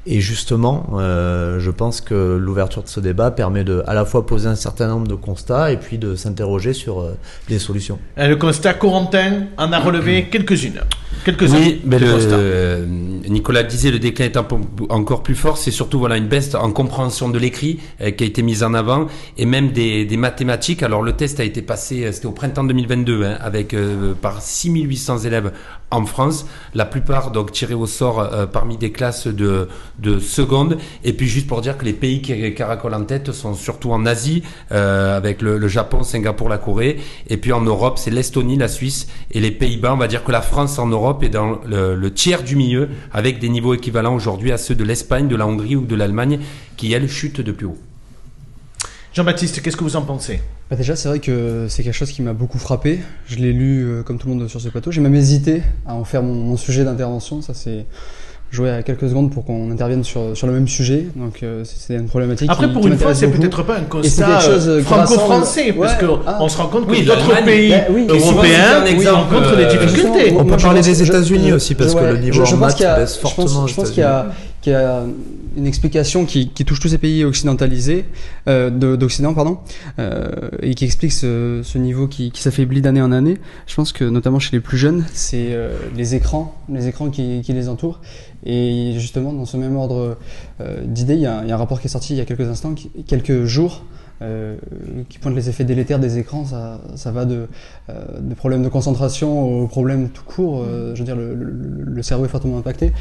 Et 0.05 0.21
justement, 0.21 0.87
euh, 0.93 1.59
je 1.59 1.69
pense 1.69 2.01
que 2.01 2.37
l'ouverture 2.37 2.81
de 2.83 2.87
ce 2.87 2.99
débat 2.99 3.31
permet 3.31 3.63
de 3.63 3.83
à 3.85 3.93
la 3.93 4.05
fois 4.05 4.25
poser 4.25 4.47
un 4.47 4.55
certain 4.55 4.87
nombre 4.87 5.07
de 5.07 5.15
constats 5.15 5.71
et 5.71 5.77
puis 5.77 5.97
de 5.97 6.15
s'interroger 6.15 6.73
sur 6.73 7.01
euh, 7.01 7.17
des 7.49 7.59
solutions. 7.59 7.99
Le 8.17 8.35
constat, 8.35 8.73
Corentin 8.73 9.47
en 9.57 9.71
a 9.73 9.79
relevé 9.79 10.29
quelques-unes. 10.31 10.81
Quelques-uns. 11.25 11.57
Oui, 11.57 11.81
mais 11.85 11.99
le, 11.99 12.87
Nicolas 13.29 13.63
disait 13.63 13.91
le 13.91 13.99
déclin 13.99 14.25
est 14.25 14.37
encore 14.89 15.23
plus 15.23 15.35
fort. 15.35 15.57
C'est 15.57 15.71
surtout 15.71 15.99
voilà 15.99 16.17
une 16.17 16.27
baisse 16.27 16.55
en 16.55 16.71
compréhension 16.71 17.29
de 17.29 17.37
l'écrit 17.37 17.79
euh, 18.01 18.11
qui 18.11 18.23
a 18.23 18.27
été 18.27 18.41
mise 18.41 18.63
en 18.63 18.73
avant 18.73 19.07
et 19.37 19.45
même 19.45 19.71
des, 19.71 20.05
des 20.05 20.17
mathématiques. 20.17 20.83
Alors 20.83 21.01
le 21.01 21.13
test 21.13 21.39
a 21.39 21.43
été 21.43 21.61
passé, 21.61 22.05
euh, 22.05 22.11
c'était 22.11 22.25
au 22.25 22.31
printemps 22.31 22.63
2022, 22.63 23.23
hein, 23.23 23.37
avec 23.39 23.73
euh, 23.73 24.13
par 24.13 24.41
6800 24.41 25.19
élèves 25.19 25.51
en 25.91 26.05
France, 26.05 26.45
la 26.75 26.85
plupart 26.85 27.31
donc 27.31 27.51
tirés 27.51 27.73
au 27.73 27.87
sort 27.87 28.19
euh, 28.19 28.45
parmi 28.45 28.77
des 28.77 28.91
classes 28.91 29.27
de, 29.27 29.67
de 29.97 30.19
seconde. 30.19 30.77
Et 31.03 31.13
puis 31.13 31.27
juste 31.27 31.47
pour 31.47 31.61
dire 31.61 31.77
que 31.77 31.85
les 31.85 31.93
pays 31.93 32.21
qui 32.21 32.53
caracolent 32.53 32.93
en 32.93 33.03
tête 33.03 33.31
sont 33.31 33.55
surtout 33.55 33.91
en 33.91 34.05
Asie, 34.05 34.43
euh, 34.71 35.17
avec 35.17 35.41
le, 35.41 35.67
Japon, 35.67 36.03
Singapour, 36.03 36.49
la 36.49 36.57
Corée. 36.57 36.99
Et 37.27 37.37
puis 37.37 37.53
en 37.53 37.61
Europe, 37.61 37.97
c'est 37.97 38.11
l'Estonie, 38.11 38.57
la 38.57 38.67
Suisse 38.67 39.07
et 39.31 39.39
les 39.39 39.51
Pays-Bas. 39.51 39.93
On 39.93 39.97
va 39.97 40.07
dire 40.07 40.23
que 40.23 40.31
la 40.31 40.41
France 40.41 40.77
en 40.79 40.87
Europe 40.87 41.23
est 41.23 41.29
dans 41.29 41.59
le, 41.65 41.95
le 41.95 42.13
tiers 42.13 42.43
du 42.43 42.55
milieu, 42.55 42.89
avec 43.11 43.39
des 43.39 43.49
niveaux 43.49 43.73
équivalents 43.73 44.15
aujourd'hui 44.15 44.51
à 44.51 44.57
ceux 44.57 44.75
de 44.75 44.83
l'Espagne, 44.83 45.27
de 45.27 45.35
la 45.35 45.47
Hongrie 45.47 45.75
ou 45.75 45.85
de 45.85 45.95
l'Allemagne, 45.95 46.39
qui 46.77 46.93
elles 46.93 47.09
chutent 47.09 47.41
de 47.41 47.51
plus 47.51 47.65
haut. 47.65 47.77
Jean-Baptiste, 49.13 49.61
qu'est-ce 49.61 49.77
que 49.77 49.83
vous 49.83 49.95
en 49.95 50.03
pensez? 50.03 50.41
Bah 50.69 50.75
déjà, 50.75 50.95
c'est 50.95 51.09
vrai 51.09 51.19
que 51.19 51.65
c'est 51.67 51.81
quelque 51.81 51.95
chose 51.95 52.11
qui 52.11 52.21
m'a 52.21 52.33
beaucoup 52.33 52.59
frappé. 52.59 52.99
Je 53.25 53.37
l'ai 53.37 53.53
lu 53.53 53.83
euh, 53.83 54.03
comme 54.03 54.19
tout 54.19 54.27
le 54.27 54.35
monde 54.35 54.47
sur 54.47 54.61
ce 54.61 54.69
plateau. 54.69 54.91
J'ai 54.91 55.01
même 55.01 55.15
hésité 55.15 55.63
à 55.87 55.95
en 55.95 56.03
faire 56.03 56.21
mon, 56.21 56.33
mon 56.35 56.57
sujet 56.57 56.83
d'intervention. 56.83 57.41
Ça, 57.41 57.53
c'est 57.55 57.87
joué 58.51 58.69
à 58.69 58.83
quelques 58.83 59.09
secondes 59.09 59.31
pour 59.31 59.45
qu'on 59.45 59.71
intervienne 59.71 60.03
sur, 60.03 60.37
sur 60.37 60.45
le 60.45 60.53
même 60.53 60.67
sujet. 60.67 61.07
Donc, 61.15 61.41
euh, 61.41 61.63
c'est 61.65 61.95
une 61.95 62.05
problématique. 62.07 62.51
Après, 62.51 62.67
qui- 62.67 62.73
pour 62.73 62.83
qui 62.83 62.87
une 62.89 62.97
fois, 62.99 63.15
c'est 63.15 63.29
peut-être 63.29 63.63
pas 63.63 63.77
un 63.77 63.81
constat 63.83 64.41
euh, 64.47 64.83
franco-français, 64.83 65.73
parce 65.73 65.95
qu'on 65.95 66.19
ah. 66.27 66.47
se 66.47 66.57
rend 66.57 66.67
compte 66.67 66.85
que 66.85 66.91
Oui, 66.91 67.03
d'autres 67.03 67.43
pays 67.43 67.71
bah 67.71 67.77
oui, 67.89 68.05
européens 68.07 68.83
rencontrent 69.11 69.55
des 69.57 69.65
difficultés. 69.65 70.35
On 70.37 70.45
peut 70.45 70.57
parler 70.57 70.81
des 70.81 71.01
États-Unis 71.01 71.51
aussi, 71.51 71.73
parce 71.73 71.95
que 71.95 72.03
le 72.03 72.17
niveau 72.19 72.45
je- 72.45 72.49
je 72.51 72.55
en 72.55 72.57
maths 72.57 72.77
baisse 72.79 73.17
fortement 73.17 73.63
aux 73.63 73.67
Je 73.67 73.73
pense 73.73 73.89
qu'il 73.89 74.03
y 74.03 74.75
a 74.75 75.03
une 75.59 75.67
explication 75.67 76.25
qui, 76.25 76.47
touche 76.49 76.79
tous 76.79 76.87
ces 76.87 76.97
pays 76.97 77.23
occidentalisés, 77.23 78.05
euh, 78.47 78.69
de- 78.69 78.95
d'Occident, 78.95 79.33
pardon, 79.33 79.59
euh, 79.99 80.49
et 80.61 80.73
qui 80.73 80.85
explique 80.85 81.11
ce, 81.11 81.77
niveau 81.77 82.07
qui, 82.07 82.31
s'affaiblit 82.33 82.81
d'année 82.81 83.01
en 83.01 83.11
année. 83.11 83.37
Je 83.67 83.75
pense 83.75 83.91
que 83.91 84.05
notamment 84.05 84.39
chez 84.39 84.55
les 84.55 84.61
plus 84.61 84.77
jeunes, 84.77 85.05
c'est 85.13 85.49
euh, 85.51 85.77
les 85.95 86.15
écrans, 86.15 86.55
les 86.69 86.87
écrans 86.87 87.09
qui, 87.09 87.43
les 87.47 87.69
entourent. 87.69 87.99
Et 88.45 88.93
justement, 88.97 89.33
dans 89.33 89.45
ce 89.45 89.57
même 89.57 89.75
ordre 89.75 90.17
d'idées, 90.85 91.15
il, 91.15 91.21
y 91.21 91.25
a 91.25 91.39
un- 91.39 91.57
rapport 91.57 91.81
qui 91.81 91.87
est 91.87 91.89
sorti 91.89 92.13
il 92.13 92.17
y 92.17 92.21
a 92.21 92.25
quelques 92.25 92.47
instants, 92.47 92.73
quelques 93.05 93.43
jours, 93.43 93.83
qui 95.09 95.19
pointe 95.19 95.35
les 95.35 95.49
effets 95.49 95.65
délétères 95.65 95.99
des 95.99 96.17
écrans. 96.19 96.45
Ça, 96.45 97.11
va 97.11 97.25
de, 97.25 97.47
problèmes 98.37 98.63
de 98.63 98.69
concentration 98.69 99.61
aux 99.63 99.67
problèmes 99.67 100.09
tout 100.09 100.23
court. 100.23 100.63
je 100.93 100.99
veux 100.99 101.05
dire, 101.05 101.17
le 101.17 102.01
cerveau 102.01 102.25
est 102.25 102.29
fortement 102.29 102.57
impacté. 102.57 102.93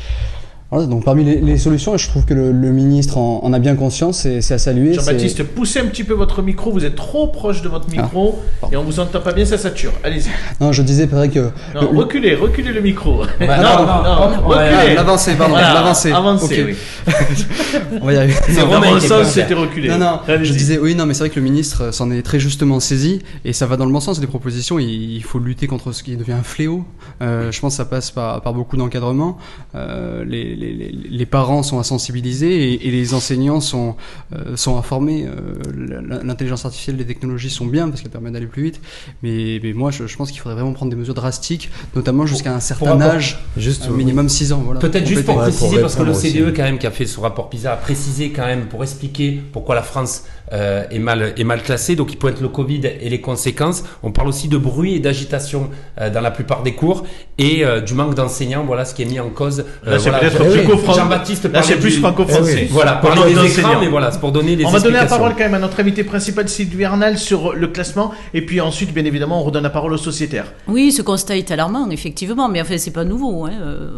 Voilà, 0.71 0.87
donc 0.87 1.03
parmi 1.03 1.25
les, 1.25 1.41
les 1.41 1.57
solutions, 1.57 1.95
et 1.95 1.99
je 1.99 2.07
trouve 2.09 2.27
que 2.27 2.35
le, 2.35 2.53
le 2.53 2.71
ministre 2.73 3.17
en, 3.17 3.41
en 3.43 3.53
a 3.55 3.59
bien 3.59 3.75
conscience, 3.75 4.27
et 4.27 4.43
c'est 4.43 4.53
à 4.53 4.59
saluer. 4.59 4.93
Jean-Baptiste, 4.93 5.43
poussez 5.43 5.81
un 5.81 5.87
petit 5.87 6.05
peu 6.05 6.13
votre 6.13 6.43
micro, 6.43 6.71
vous 6.73 6.85
êtes 6.85 6.95
trop 6.95 7.27
proche 7.29 7.63
de 7.63 7.71
votre 7.71 7.89
micro 7.89 8.39
pardon. 8.61 8.75
et 8.75 8.77
on 8.77 8.85
vous 8.85 9.01
entend 9.01 9.21
pas 9.21 9.33
bien, 9.33 9.47
ça 9.47 9.57
sature. 9.57 9.93
Allez-y. 10.05 10.29
Non, 10.61 10.73
je 10.73 10.83
disais, 10.83 11.07
pareil 11.07 11.31
que. 11.31 11.51
Non, 11.75 11.91
le- 11.91 11.99
reculez, 11.99 12.35
reculez 12.35 12.73
le 12.73 12.83
micro. 12.83 13.25
non, 13.41 13.47
non, 13.47 14.03
non, 14.03 14.49
reculez. 14.49 14.95
L'avancée, 14.95 15.35
pardon, 15.37 15.55
Voilà, 15.55 15.73
l'avancée. 15.73 16.13
Avancez, 16.13 16.63
Ok. 16.63 16.67
oui. 16.69 17.15
On 18.03 18.05
va 18.05 18.13
y 18.13 18.17
arriver. 18.19 18.35
C'est 18.47 18.61
Dans 18.61 18.83
est 18.85 19.01
sens, 19.01 19.27
c'était 19.29 19.55
reculé. 19.55 19.89
Non, 19.89 19.97
non, 19.99 20.21
je 20.29 20.53
disais, 20.53 20.79
oui, 20.79 20.95
non, 20.95 21.07
mais 21.07 21.15
c'est 21.15 21.21
vrai 21.21 21.31
que 21.31 21.37
le 21.37 21.43
ministre 21.45 21.85
euh, 21.85 21.93
s'en 21.93 22.11
est 22.11 22.21
très 22.21 22.39
justement 22.39 22.79
saisi, 22.79 23.23
et 23.47 23.55
ça 23.55 23.65
va 23.65 23.79
dans 23.79 23.87
le 23.87 23.93
bon 23.93 24.01
sens 24.01 24.21
des 24.21 24.27
propositions. 24.27 24.79
Il, 24.79 25.15
il 25.17 25.23
faut 25.23 25.39
lutter 25.39 25.67
contre 25.67 25.93
ce 25.93 26.03
qui 26.03 26.15
devient 26.17 26.33
un 26.33 26.43
fléau. 26.43 26.85
Euh, 27.23 27.51
je 27.51 27.59
pense 27.61 27.73
que 27.73 27.77
ça 27.79 27.87
passe 27.87 28.11
par, 28.11 28.43
par 28.43 28.53
beaucoup 28.53 28.77
d'encadrement. 28.77 29.39
Euh, 29.75 30.25
les, 30.27 30.58
les, 30.59 31.27
parents 31.27 31.63
sont 31.63 31.79
à 31.79 31.85
sensibiliser 31.85 32.73
et, 32.75 32.89
et 32.89 32.91
les 32.91 33.15
enseignants 33.15 33.61
sont, 33.61 33.97
euh, 34.35 34.57
sont 34.57 34.77
informés. 34.77 35.27
Euh, 35.27 36.21
L'intelligence 36.25 36.65
artificielle, 36.65 36.97
les 36.97 37.07
technologies 37.07 37.51
sont 37.51 37.67
bien 37.67 37.89
parce 37.89 38.03
qu'elles 38.03 38.11
permettent 38.11 38.33
d'aller 38.35 38.47
plus 38.47 38.63
vite, 38.65 38.81
mais, 39.23 39.61
mais 39.63 39.73
moi, 39.73 39.91
je, 39.91 40.07
je 40.07 40.17
pense 40.17 40.31
qu'il 40.31 40.41
faudrait 40.41 40.55
vraiment 40.57 40.73
prendre 40.73 40.91
des 40.91 40.97
mesures 40.97 41.15
drastiques, 41.15 41.71
notamment 41.95 42.27
jusqu'à 42.27 42.55
un 42.55 42.61
certain 42.61 43.01
âge, 43.01 43.39
Juste 43.57 43.87
un 43.89 43.93
minimum 43.93 44.29
6 44.29 44.53
ans. 44.53 44.63
Voilà, 44.65 44.81
Peut-être 44.81 45.07
juste 45.07 45.25
pour 45.25 45.37
Ouais, 45.39 45.45
pour 45.51 45.55
préciser, 45.59 45.81
parce 45.81 45.95
que 45.95 46.03
l'OCDE 46.03 46.17
aussi. 46.17 46.53
quand 46.55 46.63
même 46.65 46.79
qui 46.79 46.87
a 46.87 46.91
fait 46.91 47.07
ce 47.07 47.21
rapport 47.21 47.49
PISA 47.49 47.73
a 47.73 47.77
précisé 47.77 48.31
quand 48.31 48.47
même 48.47 48.67
pour 48.67 48.83
expliquer 48.83 49.41
pourquoi 49.53 49.75
la 49.75 49.83
France 49.83 50.25
euh, 50.53 50.85
est 50.91 50.99
mal 50.99 51.35
est 51.37 51.45
mal 51.45 51.63
classée. 51.63 51.97
Donc 51.97 52.13
il 52.13 52.17
pointe 52.17 52.41
le 52.41 52.49
Covid 52.49 52.81
et 53.01 53.09
les 53.09 53.21
conséquences. 53.21 53.85
On 54.03 54.13
parle 54.13 54.29
aussi 54.29 54.49
de 54.49 54.57
bruit 54.59 54.95
et 54.95 55.01
d'agitation 55.01 55.71
euh, 56.01 56.11
dans 56.11 56.21
la 56.21 56.31
plupart 56.31 56.63
des 56.63 56.75
cours 56.75 57.05
et 57.39 57.65
euh, 57.65 57.81
du 57.81 57.95
manque 57.95 58.15
d'enseignants. 58.15 58.65
Voilà 58.65 58.85
ce 58.85 58.95
qui 58.95 59.03
est 59.03 59.07
mis 59.07 59.21
en 59.21 59.31
cause. 59.31 59.65
Euh, 59.87 59.93
Là, 59.93 59.99
c'est 59.99 60.11
voilà, 60.11 60.31
peut-être. 60.31 60.95
Jean-Baptiste 60.95 61.53
Là, 61.53 61.63
c'est 61.63 61.77
plus 61.77 61.95
du- 61.95 62.01
franco-français. 62.01 62.53
Eh 62.57 62.61
oui. 62.63 62.69
Voilà, 62.71 62.93
Pour 62.97 63.11
parler 63.11 63.35
nos 63.35 63.43
des 63.43 63.47
écrans, 63.51 63.63
enseignants. 63.69 63.81
mais 63.81 63.89
voilà, 63.89 64.11
c'est 64.13 64.21
pour 64.21 64.33
donner 64.33 64.57
les 64.57 64.65
On 64.65 64.71
va 64.71 64.81
donner 64.81 64.97
la 64.97 65.07
parole 65.07 65.33
quand 65.33 65.45
même 65.45 65.55
à 65.55 65.59
notre 65.59 65.81
invité 65.81 66.05
principal, 66.05 66.49
Sylvie 66.49 66.85
Arnal, 66.85 67.19
sur 67.19 67.53
le 67.55 67.67
classement. 67.69 68.13
Et 68.35 68.45
puis 68.45 68.61
ensuite, 68.61 68.93
bien 68.95 69.05
évidemment, 69.05 69.41
on 69.41 69.45
redonne 69.45 69.63
la 69.65 69.71
parole 69.71 69.93
aux 69.93 69.97
sociétaires. 69.99 70.53
Oui, 70.67 70.93
ce 70.93 71.03
constat 71.03 71.37
est 71.37 71.51
alarmant, 71.51 71.91
effectivement, 71.91 72.49
mais 72.49 72.61
enfin, 72.61 72.79
c'est 72.79 72.91
pas 72.93 73.05
nouveau. 73.05 73.45
hein, 73.47 73.51
euh, 73.61 73.91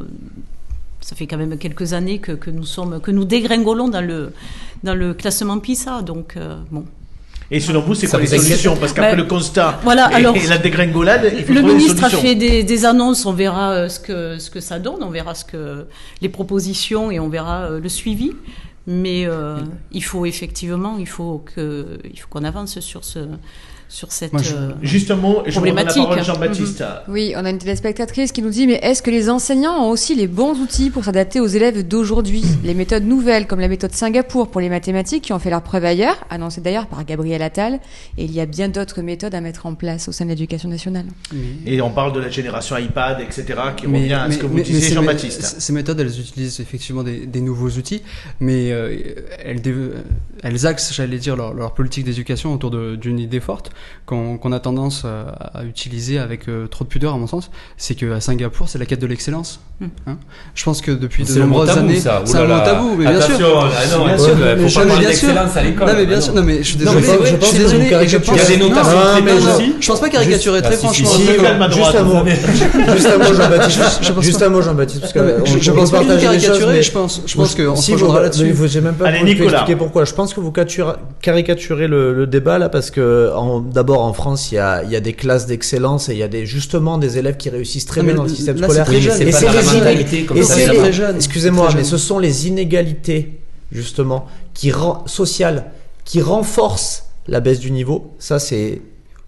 Ça 1.00 1.16
fait 1.16 1.26
quand 1.26 1.38
même 1.38 1.56
quelques 1.56 1.92
années 1.92 2.18
que, 2.18 2.32
que 2.32 2.50
nous 2.50 2.64
sommes, 2.64 3.00
que 3.00 3.10
nous 3.10 3.24
dégringolons 3.24 3.88
dans 3.88 4.00
le 4.02 4.32
dans 4.82 4.94
le 4.94 5.14
classement 5.14 5.58
PISA. 5.58 6.02
Donc 6.02 6.34
euh, 6.36 6.56
bon. 6.70 6.84
Et 7.52 7.58
selon 7.58 7.80
vous, 7.80 7.94
c'est 7.94 8.06
quoi 8.06 8.20
les 8.20 8.26
solutions 8.26 8.76
Parce 8.76 8.92
qu'après 8.92 9.12
Ben, 9.12 9.16
le 9.16 9.24
constat 9.24 9.80
voilà, 9.82 10.08
et, 10.12 10.14
alors, 10.14 10.36
et 10.36 10.46
la 10.46 10.58
dégringolade, 10.58 11.32
il 11.36 11.44
faut 11.44 11.52
Le 11.52 11.62
ministre 11.62 12.04
a 12.04 12.08
fait 12.08 12.36
des, 12.36 12.62
des 12.62 12.84
annonces, 12.84 13.26
on 13.26 13.32
verra 13.32 13.72
euh, 13.72 13.88
ce 13.88 13.98
que 13.98 14.38
ce 14.38 14.50
que 14.50 14.60
ça 14.60 14.78
donne, 14.78 15.02
on 15.02 15.10
verra 15.10 15.34
ce 15.34 15.44
que 15.44 15.86
les 16.20 16.28
propositions 16.28 17.10
et 17.10 17.18
on 17.18 17.28
verra 17.28 17.62
euh, 17.62 17.80
le 17.80 17.88
suivi. 17.88 18.32
Mais 18.86 19.26
euh, 19.26 19.58
il 19.92 20.02
faut 20.02 20.26
effectivement, 20.26 20.96
il 20.98 21.08
faut 21.08 21.44
que 21.54 21.98
il 22.04 22.18
faut 22.18 22.28
qu'on 22.30 22.44
avance 22.44 22.78
sur 22.80 23.04
ce 23.04 23.20
sur 23.90 24.12
cette. 24.12 24.32
Moi, 24.32 24.40
je- 24.40 24.54
euh, 24.54 24.70
Juste 24.82 25.10
un 25.10 25.16
mot, 25.16 25.40
et 25.44 25.50
je 25.50 25.56
la 25.56 25.60
Problématique. 25.62 26.02
parole 26.04 26.18
à 26.18 26.22
Jean-Baptiste. 26.22 26.84
Oui, 27.08 27.34
on 27.36 27.44
a 27.44 27.50
une 27.50 27.58
téléspectatrice 27.58 28.30
qui 28.32 28.40
nous 28.40 28.48
dit, 28.50 28.66
mais 28.66 28.78
est-ce 28.82 29.02
que 29.02 29.10
les 29.10 29.28
enseignants 29.28 29.84
ont 29.84 29.90
aussi 29.90 30.14
les 30.14 30.28
bons 30.28 30.58
outils 30.60 30.90
pour 30.90 31.04
s'adapter 31.04 31.40
aux 31.40 31.46
élèves 31.48 31.86
d'aujourd'hui? 31.86 32.44
Les 32.64 32.74
méthodes 32.74 33.04
nouvelles, 33.04 33.46
comme 33.48 33.60
la 33.60 33.68
méthode 33.68 33.92
Singapour 33.92 34.48
pour 34.50 34.60
les 34.60 34.68
mathématiques, 34.68 35.24
qui 35.24 35.32
ont 35.32 35.38
fait 35.40 35.50
leur 35.50 35.62
preuve 35.62 35.84
ailleurs, 35.84 36.16
annoncée 36.30 36.60
d'ailleurs 36.60 36.86
par 36.86 37.04
Gabriel 37.04 37.42
Attal, 37.42 37.80
et 38.16 38.24
il 38.24 38.32
y 38.32 38.40
a 38.40 38.46
bien 38.46 38.68
d'autres 38.68 39.02
méthodes 39.02 39.34
à 39.34 39.40
mettre 39.40 39.66
en 39.66 39.74
place 39.74 40.08
au 40.08 40.12
sein 40.12 40.24
de 40.24 40.30
l'éducation 40.30 40.68
nationale. 40.68 41.06
Et 41.66 41.80
on 41.82 41.90
parle 41.90 42.12
de 42.12 42.20
la 42.20 42.30
génération 42.30 42.76
iPad, 42.78 43.20
etc., 43.20 43.44
qui 43.76 43.88
Mais- 43.88 43.98
revient 44.02 44.12
à 44.14 44.24
ce 44.26 44.28
mais- 44.30 44.38
que 44.38 44.46
vous 44.46 44.54
mais- 44.54 44.62
disiez, 44.62 44.94
Jean-Baptiste. 44.94 45.56
Ces 45.58 45.72
méthodes, 45.72 45.98
elles 45.98 46.20
utilisent 46.20 46.60
effectivement 46.60 47.02
des, 47.02 47.26
des 47.26 47.40
nouveaux 47.40 47.70
outils, 47.70 48.02
mais 48.38 48.70
euh, 48.70 48.96
elles, 50.42 50.66
axent, 50.66 50.92
j'allais 50.94 51.18
dire, 51.18 51.36
leur, 51.36 51.54
leur 51.54 51.74
politique 51.74 52.04
d'éducation 52.04 52.54
autour 52.54 52.70
d'une 52.70 53.18
idée 53.18 53.40
forte 53.40 53.70
qu'on 54.06 54.52
a 54.52 54.58
tendance 54.58 55.04
à, 55.04 55.58
à 55.60 55.64
utiliser 55.64 56.18
avec 56.18 56.48
euh, 56.48 56.66
trop 56.66 56.84
de 56.84 56.88
pudeur, 56.88 57.14
à 57.14 57.16
mon 57.16 57.28
sens. 57.28 57.50
C'est 57.76 57.94
qu'à 57.94 58.20
Singapour, 58.20 58.68
c'est 58.68 58.78
la 58.78 58.86
quête 58.86 59.00
de 59.00 59.06
l'excellence. 59.06 59.60
Hmm. 59.80 59.86
Hein 60.08 60.16
Je 60.54 60.64
pense 60.64 60.80
que 60.80 60.90
depuis 60.90 61.22
de 61.24 61.32
nombreuses 61.40 61.70
années, 61.70 62.00
ça. 62.00 62.22
c'est 62.24 62.36
un 62.38 62.58
tabou, 62.60 62.96
mais 62.98 63.06
bien 63.06 63.20
sûr. 63.20 63.34
Attention, 63.36 63.46
ah 63.60 63.96
non, 63.96 64.04
Bien 64.06 64.18
sûr, 64.68 64.80
parler 64.84 64.98
bien 65.00 65.08
d'excellence 65.08 65.56
à 65.56 65.62
l'école. 65.62 65.86
Non 65.88 65.94
mais 65.96 66.06
bien 66.06 66.16
Ah 66.18 66.20
sûr, 66.20 66.34
non. 66.34 66.42
mais 66.42 66.58
je 66.58 66.62
suis 66.64 66.78
Non, 66.84 66.92
désolé. 66.94 67.06
mais 67.22 67.26
je 67.30 67.36
pense 67.36 67.48
suis 67.48 67.58
que 67.58 67.62
vous 67.62 67.68
désolé. 67.78 68.08
je 68.08 68.16
pense- 68.18 68.36
Il 68.36 68.36
y 68.36 68.40
a 68.40 68.48
des 68.48 68.56
notations 68.56 68.98
très 69.22 69.32
aussi. 69.32 69.74
Je 69.80 69.86
pense 69.88 70.00
pas 70.00 70.08
caricaturer 70.10 70.58
Juste- 70.58 70.64
très 70.64 70.74
Ah, 70.74 70.92
si, 70.92 71.02
franchement. 71.04 71.68
Juste 71.70 71.94
un 71.96 72.02
mot. 72.02 72.24
Juste 72.94 73.06
un 73.06 73.18
mot, 73.18 73.34
Jean-Baptiste. 73.34 73.80
Je 74.02 74.12
pense 74.12 74.24
Juste 74.24 74.42
un 74.42 74.48
mot, 74.48 74.62
Jean-Baptiste, 74.62 75.00
parce 75.00 75.12
que 75.12 75.20
je, 75.60 75.70
pense 75.70 75.90
pas 75.90 75.98
du 76.00 76.04
tout 76.06 76.10
partage 76.12 76.32
les 76.32 76.40
choses, 76.40 76.46
caricaturer, 76.48 76.82
je 76.82 76.92
pense. 76.92 77.22
Je 77.26 77.34
pense 77.36 77.54
qu'on 77.54 77.76
se 77.76 77.82
Si, 77.82 77.92
rejoindra 77.92 78.18
vous- 78.18 78.22
là-dessus. 78.24 78.50
vous- 78.52 78.66
J'ai 78.66 78.80
même 78.80 78.94
pas 78.94 79.06
Allez, 79.06 79.20
pu 79.20 79.24
Nicolas. 79.24 79.50
expliquer 79.52 79.76
pourquoi. 79.76 80.04
Je 80.04 80.12
pense 80.14 80.34
que 80.34 80.40
vous 80.40 80.52
cature- 80.52 80.96
caricaturez 81.22 81.86
le, 81.88 82.12
le 82.14 82.26
débat 82.26 82.58
là 82.58 82.68
parce 82.68 82.90
que 82.90 83.30
en- 83.34 83.60
d'abord 83.72 84.02
en 84.02 84.12
France 84.12 84.50
il 84.52 84.56
y 84.56 84.58
a, 84.58 84.82
il 84.84 84.90
y 84.90 84.96
a 84.96 85.00
des 85.00 85.12
classes 85.14 85.46
d'excellence 85.46 86.08
et 86.08 86.12
il 86.12 86.18
y 86.18 86.22
a 86.22 86.28
des 86.28 86.46
justement 86.46 86.98
des 86.98 87.18
élèves 87.18 87.36
qui 87.36 87.48
réussissent 87.50 87.86
très 87.86 88.02
bien 88.02 88.14
dans 88.14 88.24
le 88.24 88.28
système 88.28 88.56
là, 88.60 88.66
scolaire. 88.66 88.84
très 88.86 89.00
jeune. 89.00 89.22
Et 89.22 89.32
c'est 89.32 89.48
les 89.48 89.62
mentalité 89.78 90.22
inég- 90.22 90.26
comme 90.26 90.36
et 90.36 90.42
ça, 90.42 90.54
c'est 90.54 90.66
c'est 90.66 90.72
les- 90.72 90.78
très 90.78 90.92
jeune. 90.92 91.16
Excusez-moi, 91.16 91.68
mais 91.74 91.84
ce 91.84 91.96
sont 91.98 92.18
les 92.18 92.48
inégalités 92.48 93.40
justement 93.72 94.26
qui 94.54 94.72
sociales 95.06 95.70
qui 96.04 96.20
renforcent 96.20 97.04
la 97.28 97.40
baisse 97.40 97.60
du 97.60 97.70
niveau. 97.70 98.14
Ça 98.18 98.38
c'est 98.38 98.82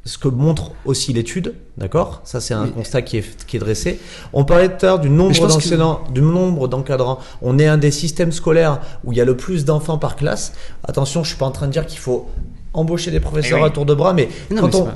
ce 0.04 0.18
que 0.18 0.26
montre 0.26 0.72
aussi 0.84 1.12
l'étude, 1.12 1.54
d'accord? 1.78 2.22
Ça, 2.24 2.40
c'est 2.40 2.54
un 2.54 2.66
constat 2.66 3.02
qui 3.02 3.18
est, 3.18 3.46
qui 3.46 3.56
est 3.56 3.60
dressé. 3.60 4.00
On 4.32 4.44
parlait 4.44 4.68
tout 4.68 4.84
à 4.84 4.88
l'heure 4.88 4.98
du 4.98 5.08
nombre 5.08 5.32
que- 5.32 5.46
d'enseignants, 5.46 6.00
du 6.12 6.22
nombre 6.22 6.66
d'encadrants. 6.66 7.20
On 7.40 7.56
est 7.56 7.68
un 7.68 7.78
des 7.78 7.92
systèmes 7.92 8.32
scolaires 8.32 8.80
où 9.04 9.12
il 9.12 9.18
y 9.18 9.20
a 9.20 9.24
le 9.24 9.36
plus 9.36 9.64
d'enfants 9.64 9.98
par 9.98 10.16
classe. 10.16 10.54
Attention, 10.82 11.22
je 11.22 11.28
suis 11.28 11.38
pas 11.38 11.46
en 11.46 11.52
train 11.52 11.68
de 11.68 11.72
dire 11.72 11.86
qu'il 11.86 12.00
faut 12.00 12.26
embaucher 12.74 13.10
des 13.10 13.20
professeurs 13.20 13.58
Eh 13.58 13.62
oui. 13.62 13.68
à 13.68 13.70
tour 13.70 13.86
de 13.86 13.94
bras, 13.94 14.12
mais, 14.14 14.28
non, 14.50 14.62
quand 14.62 14.68
mais 14.68 14.74
on, 14.76 14.84
pas- 14.86 14.94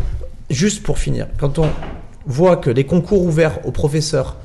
juste 0.50 0.82
pour 0.82 0.98
finir, 0.98 1.26
quand 1.38 1.58
on 1.58 1.68
voit 2.26 2.56
que 2.56 2.70
les 2.70 2.84
concours 2.84 3.22
ouverts 3.22 3.58
aux 3.66 3.70
professeurs 3.72 4.36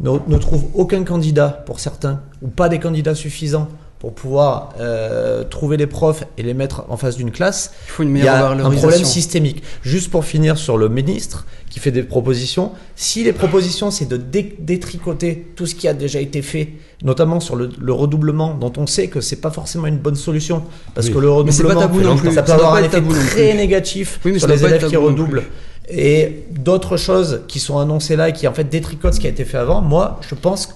ne, 0.00 0.10
ne 0.26 0.38
trouvent 0.38 0.66
aucun 0.74 1.04
candidat 1.04 1.48
pour 1.66 1.80
certains, 1.80 2.20
ou 2.42 2.48
pas 2.48 2.68
des 2.68 2.78
candidats 2.78 3.14
suffisants 3.14 3.68
pour 4.00 4.14
pouvoir 4.14 4.70
euh, 4.80 5.44
trouver 5.44 5.76
les 5.76 5.86
profs 5.86 6.24
et 6.38 6.42
les 6.42 6.54
mettre 6.54 6.84
en 6.88 6.96
face 6.96 7.16
d'une 7.16 7.30
classe, 7.30 7.72
Il 7.86 7.90
faut 7.90 8.02
une 8.02 8.08
il 8.08 8.12
y 8.12 8.14
meilleure 8.20 8.34
a 8.46 8.50
un 8.52 8.70
problème 8.70 9.04
systémique. 9.04 9.62
Juste 9.82 10.10
pour 10.10 10.24
finir 10.24 10.56
sur 10.56 10.78
le 10.78 10.88
ministre 10.88 11.44
qui 11.68 11.80
fait 11.80 11.90
des 11.92 12.02
propositions, 12.02 12.72
si 12.96 13.22
les 13.24 13.34
propositions 13.34 13.90
c'est 13.90 14.06
de 14.06 14.16
dé- 14.16 14.56
détricoter 14.58 15.46
tout 15.54 15.66
ce 15.66 15.74
qui 15.74 15.86
a 15.86 15.92
déjà 15.92 16.18
été 16.18 16.40
fait, 16.40 16.70
notamment 17.04 17.40
sur 17.40 17.56
le, 17.56 17.68
le 17.78 17.92
redoublement, 17.92 18.54
dont 18.54 18.72
on 18.78 18.86
sait 18.86 19.08
que 19.08 19.20
c'est 19.20 19.36
pas 19.36 19.50
forcément 19.50 19.86
une 19.86 19.98
bonne 19.98 20.16
solution, 20.16 20.62
parce 20.94 21.08
Oui. 21.08 21.12
que 21.12 21.18
le 21.18 21.28
pas 21.28 21.34
redoublement, 21.34 21.80
tabou 21.80 22.00
non 22.00 22.16
plus. 22.16 22.32
ça 22.32 22.42
peut 22.42 22.48
Ça 22.48 22.54
avoir 22.54 22.72
pas 22.72 22.78
un 22.80 22.84
effet 22.84 23.02
très 23.02 23.50
plus. 23.50 23.54
négatif 23.56 24.18
Oui, 24.24 24.32
mais 24.32 24.38
sur 24.38 24.48
les 24.48 24.56
pas 24.56 24.68
élèves 24.68 24.88
qui 24.88 24.96
redoublent. 24.96 25.42
Et 25.90 26.44
d'autres 26.50 26.96
choses 26.96 27.42
qui 27.48 27.58
sont 27.58 27.78
annoncées 27.78 28.16
là 28.16 28.30
et 28.30 28.32
qui 28.32 28.48
en 28.48 28.54
fait 28.54 28.64
détricotent 28.64 29.14
ce 29.14 29.20
qui 29.20 29.26
a 29.26 29.30
été 29.30 29.44
fait 29.44 29.58
avant, 29.58 29.82
moi 29.82 30.20
je 30.28 30.34
pense 30.34 30.68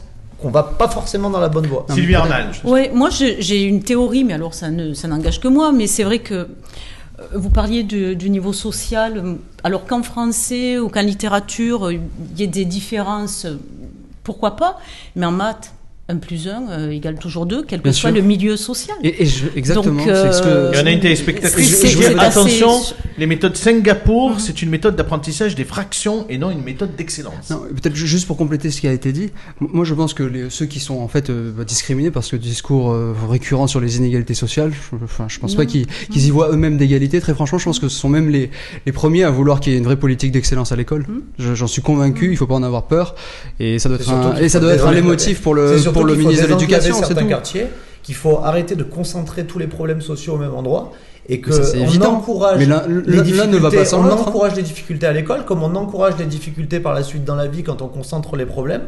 qu'on 0.45 0.51
va 0.51 0.63
pas 0.63 0.89
forcément 0.89 1.31
dans 1.31 1.41
la 1.41 1.49
bonne 1.49 1.67
voie. 1.67 1.87
Sylvie 1.89 2.15
Arnal. 2.15 2.51
Ouais, 2.65 2.91
moi 2.95 3.09
j'ai 3.11 3.63
une 3.63 3.83
théorie, 3.83 4.25
mais 4.25 4.35
alors 4.35 4.53
ça 4.53 4.71
ne 4.71 4.93
ça 4.93 5.09
n'engage 5.09 5.41
que 5.41 5.49
moi, 5.49 5.73
mais 5.73 5.87
c'est 5.87 6.05
vrai 6.05 6.19
que 6.19 6.35
euh, 6.35 6.47
vous 7.35 7.49
parliez 7.49 7.83
du, 7.83 8.15
du 8.15 8.29
niveau 8.29 8.53
social, 8.53 9.37
alors 9.63 9.87
qu'en 9.87 10.03
français 10.03 10.79
ou 10.79 10.91
qu'en 10.91 11.01
littérature, 11.01 11.87
euh, 11.87 11.95
il 11.95 12.39
y 12.39 12.43
ait 12.43 12.47
des 12.47 12.67
différences, 12.67 13.47
euh, 13.47 13.59
pourquoi 14.23 14.57
pas, 14.57 14.79
mais 15.17 15.25
en 15.25 15.33
maths, 15.33 15.73
1 16.09 16.17
plus 16.19 16.49
1 16.49 16.91
égale 16.91 17.19
toujours 17.19 17.47
2, 17.47 17.65
quel 17.67 17.79
que 17.81 17.85
Bien 17.85 17.93
soit 17.93 18.11
sûr. 18.11 18.17
le 18.19 18.23
milieu 18.23 18.59
social. 18.59 18.95
Et, 19.03 19.23
et 19.23 19.27
je- 19.27 19.47
exactement. 19.57 20.05
Donc, 20.05 20.15
c'est 20.15 20.33
ce 20.35 20.43
que- 20.43 20.49
euh, 20.49 20.71
Il 20.75 20.79
y 20.79 20.83
en 20.83 20.87
a 20.87 20.91
une 20.91 21.01
téléspectatrice 21.01 21.81
qui 21.81 21.97
dit 21.97 22.05
assez- 22.05 22.15
attention, 22.19 22.73
les 23.17 23.27
méthodes 23.27 23.57
Singapour, 23.57 24.39
c'est 24.39 24.61
une 24.61 24.69
méthode 24.69 24.97
d'apprentissage 24.97 25.55
des 25.55 25.65
fractions 25.65 26.27
et 26.29 26.37
non 26.37 26.51
une 26.51 26.63
méthode 26.63 26.95
d'excellence. 26.95 27.49
Non, 27.49 27.63
Peut-être 27.81 27.95
ju- 27.97 28.07
juste 28.07 28.27
pour 28.27 28.37
compléter 28.37 28.71
ce 28.71 28.83
qui 28.83 28.87
a 28.89 28.93
été 28.93 29.13
dit, 29.13 29.31
moi 29.61 29.87
je 29.87 29.95
pense 29.95 30.13
que 30.13 30.23
les- 30.23 30.51
ceux 30.51 30.67
qui 30.67 30.79
sont 30.79 30.99
en 30.99 31.09
fait 31.09 31.31
euh, 31.31 31.51
bah, 31.57 31.65
discriminés 31.65 32.11
parce 32.11 32.29
que 32.31 32.37
le 32.37 32.43
discours 32.43 32.91
euh, 32.93 33.15
récurrent 33.31 33.67
sur 33.67 33.81
les 33.81 33.97
inégalités 33.97 34.35
sociales, 34.35 34.73
je, 34.73 34.97
enfin, 35.03 35.25
je 35.29 35.39
pense 35.39 35.55
pas 35.55 35.65
qu'ils 35.65 35.87
qu'ils 36.11 36.27
y 36.27 36.31
voient 36.31 36.51
eux-mêmes 36.53 36.77
d'égalité. 36.77 37.19
Très 37.21 37.33
franchement, 37.33 37.59
je 37.59 37.65
pense 37.65 37.79
que 37.79 37.89
ce 37.89 37.99
sont 37.99 38.11
même 38.11 38.29
les, 38.29 38.51
les 38.85 38.93
premiers 38.93 39.25
à 39.25 39.31
vouloir 39.31 39.59
qu'il 39.59 39.73
y 39.73 39.77
ait 39.77 39.79
une 39.79 39.85
vraie 39.85 39.97
politique 39.99 40.33
d'excellence 40.33 40.71
à 40.71 40.77
l'école. 40.77 41.07
Je- 41.39 41.55
J'en 41.55 41.67
suis 41.67 41.81
convaincu, 41.83 42.31
il 42.31 42.37
faut 42.37 42.47
pas 42.47 42.57
en 42.57 42.63
avoir 42.63 42.83
peur 42.89 43.15
et 43.59 43.79
ça 43.79 43.89
doit 43.89 43.97
être 43.97 44.11
un, 44.11 44.37
et 44.37 44.51
ça 44.51 44.59
faut 44.59 44.67
doit 44.67 44.75
être 44.75 44.87
un 44.87 44.91
désengager- 44.91 45.03
motif 45.03 45.41
pour 45.41 45.55
le 45.55 45.94
pour 45.95 46.05
le 46.05 46.15
ministre 46.15 46.47
de 46.47 46.53
l'éducation, 46.53 46.97
c'est 47.03 47.15
tout. 47.15 47.27
quartiers, 47.27 47.67
qu'il 48.03 48.15
faut 48.15 48.41
arrêter 48.45 48.75
de 48.77 48.83
concentrer 48.85 49.47
tous 49.47 49.59
les 49.59 49.67
problèmes 49.67 50.03
sociaux 50.03 50.35
au 50.35 50.39
même 50.39 50.55
endroit 50.55 50.93
et 51.27 51.41
que 51.41 51.49
Mais 51.51 51.57
ça, 51.57 51.65
c'est 51.65 51.79
on 51.81 51.85
évident. 51.85 52.13
encourage 52.17 52.59
Mais 52.59 52.67
les 52.67 52.71
ne 52.71 53.13
va 53.17 53.23
difficultés- 53.23 53.77
pas 53.79 53.85
sans 53.87 54.01
on 54.01 54.05
hein. 54.05 54.11
encourage 54.27 54.55
les 54.57 54.63
difficultés 54.63 55.07
à 55.07 55.13
l'école 55.15 55.47
comme 55.47 55.63
on 55.63 55.75
encourage 55.75 56.19
les 56.19 56.27
difficultés 56.27 56.81
par 56.81 56.93
la 56.93 57.03
suite 57.03 57.25
dans 57.25 57.35
la 57.35 57.47
vie 57.47 57.63
quand 57.63 57.81
on 57.81 57.89
concentre 57.89 58.37
les 58.37 58.45
problèmes 58.45 58.83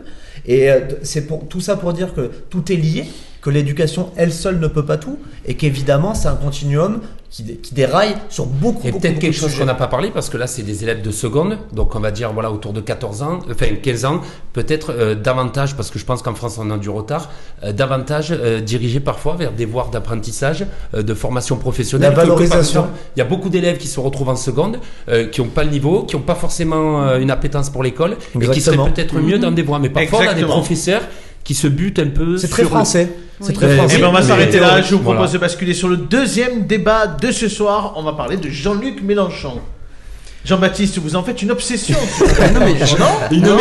et 0.44 0.70
euh, 0.70 0.80
c'est 1.02 1.26
pour 1.26 1.48
tout 1.48 1.62
ça 1.62 1.76
pour 1.76 1.94
dire 1.94 2.12
que 2.12 2.30
tout 2.50 2.70
est 2.70 2.76
lié 2.76 3.06
que 3.40 3.48
l'éducation 3.48 4.10
elle 4.16 4.34
seule 4.34 4.58
ne 4.60 4.66
peut 4.68 4.84
pas 4.84 4.98
tout 4.98 5.18
et 5.46 5.54
qu'évidemment 5.54 6.12
c'est 6.12 6.28
un 6.28 6.34
continuum 6.36 7.00
qui, 7.36 7.42
dé- 7.42 7.56
qui 7.56 7.74
déraille 7.74 8.14
sur 8.30 8.46
beaucoup 8.46 8.80
Et 8.86 8.90
beaucoup, 8.90 9.02
peut-être 9.02 9.18
quelque 9.18 9.34
de 9.34 9.38
chose 9.38 9.58
qu'on 9.58 9.66
n'a 9.66 9.74
pas 9.74 9.88
parlé 9.88 10.10
parce 10.10 10.30
que 10.30 10.38
là 10.38 10.46
c'est 10.46 10.62
des 10.62 10.82
élèves 10.84 11.02
de 11.02 11.10
seconde, 11.10 11.58
donc 11.72 11.94
on 11.94 12.00
va 12.00 12.10
dire 12.10 12.32
voilà 12.32 12.50
autour 12.50 12.72
de 12.72 12.80
14 12.80 13.22
ans, 13.22 13.40
enfin 13.50 13.66
15 13.82 14.04
ans, 14.06 14.20
peut-être 14.54 14.90
euh, 14.92 15.14
davantage 15.14 15.76
parce 15.76 15.90
que 15.90 15.98
je 15.98 16.06
pense 16.06 16.22
qu'en 16.22 16.34
France 16.34 16.58
on 16.58 16.70
a 16.70 16.78
du 16.78 16.88
retard, 16.88 17.28
euh, 17.62 17.72
davantage 17.72 18.28
euh, 18.32 18.60
dirigés 18.60 19.00
parfois 19.00 19.34
vers 19.34 19.52
des 19.52 19.66
voies 19.66 19.86
d'apprentissage, 19.92 20.64
euh, 20.94 21.02
de 21.02 21.12
formation 21.12 21.56
professionnelle. 21.56 22.10
La 22.10 22.16
valorisation. 22.16 22.86
Il 23.16 23.18
y 23.18 23.22
a 23.22 23.26
beaucoup 23.26 23.50
d'élèves 23.50 23.76
qui 23.76 23.88
se 23.88 24.00
retrouvent 24.00 24.30
en 24.30 24.36
seconde, 24.36 24.78
euh, 25.10 25.26
qui 25.26 25.42
n'ont 25.42 25.48
pas 25.48 25.64
le 25.64 25.70
niveau, 25.70 26.04
qui 26.04 26.16
n'ont 26.16 26.22
pas 26.22 26.36
forcément 26.36 27.02
euh, 27.02 27.18
une 27.18 27.30
appétence 27.30 27.68
pour 27.68 27.82
l'école 27.82 28.12
et 28.12 28.38
qui 28.38 28.38
seraient 28.38 28.76
Exactement. 28.76 28.90
peut-être 28.90 29.14
mieux 29.16 29.38
dans 29.38 29.50
des 29.50 29.62
voies. 29.62 29.78
Mais 29.78 29.90
parfois 29.90 30.20
on 30.20 30.22
a 30.22 30.24
des 30.26 30.30
Exactement. 30.40 30.54
professeurs 30.56 31.02
qui 31.46 31.54
se 31.54 31.68
butent 31.68 32.00
un 32.00 32.08
peu. 32.08 32.36
c'est 32.36 32.48
très 32.48 32.64
français 32.64 33.08
c'est 33.40 33.52
très 33.52 33.76
français 33.76 33.96
Eh 33.98 34.00
ben 34.02 34.08
on 34.08 34.12
va 34.12 34.22
s'arrêter 34.22 34.58
là. 34.58 34.80
Je 34.82 34.94
vous 34.94 35.02
Voilà. 35.02 35.20
propose 35.20 35.34
de 35.34 35.38
basculer 35.38 35.74
sur 35.74 35.88
le 35.88 35.96
deuxième 35.98 36.66
débat 36.66 37.06
de 37.06 37.30
ce 37.30 37.48
soir. 37.48 37.92
On 37.96 38.02
va 38.02 38.14
parler 38.14 38.36
de 38.38 38.48
Jean-Luc 38.48 39.02
Mélenchon. 39.02 39.60
Jean-Baptiste, 40.46 40.98
vous 40.98 41.16
en 41.16 41.22
faites 41.24 41.42
une 41.42 41.50
obsession. 41.50 41.96
Non, 42.54 42.60
mais 42.60 42.86
je- 42.86 42.96
non 42.96 43.50
Non, 43.56 43.58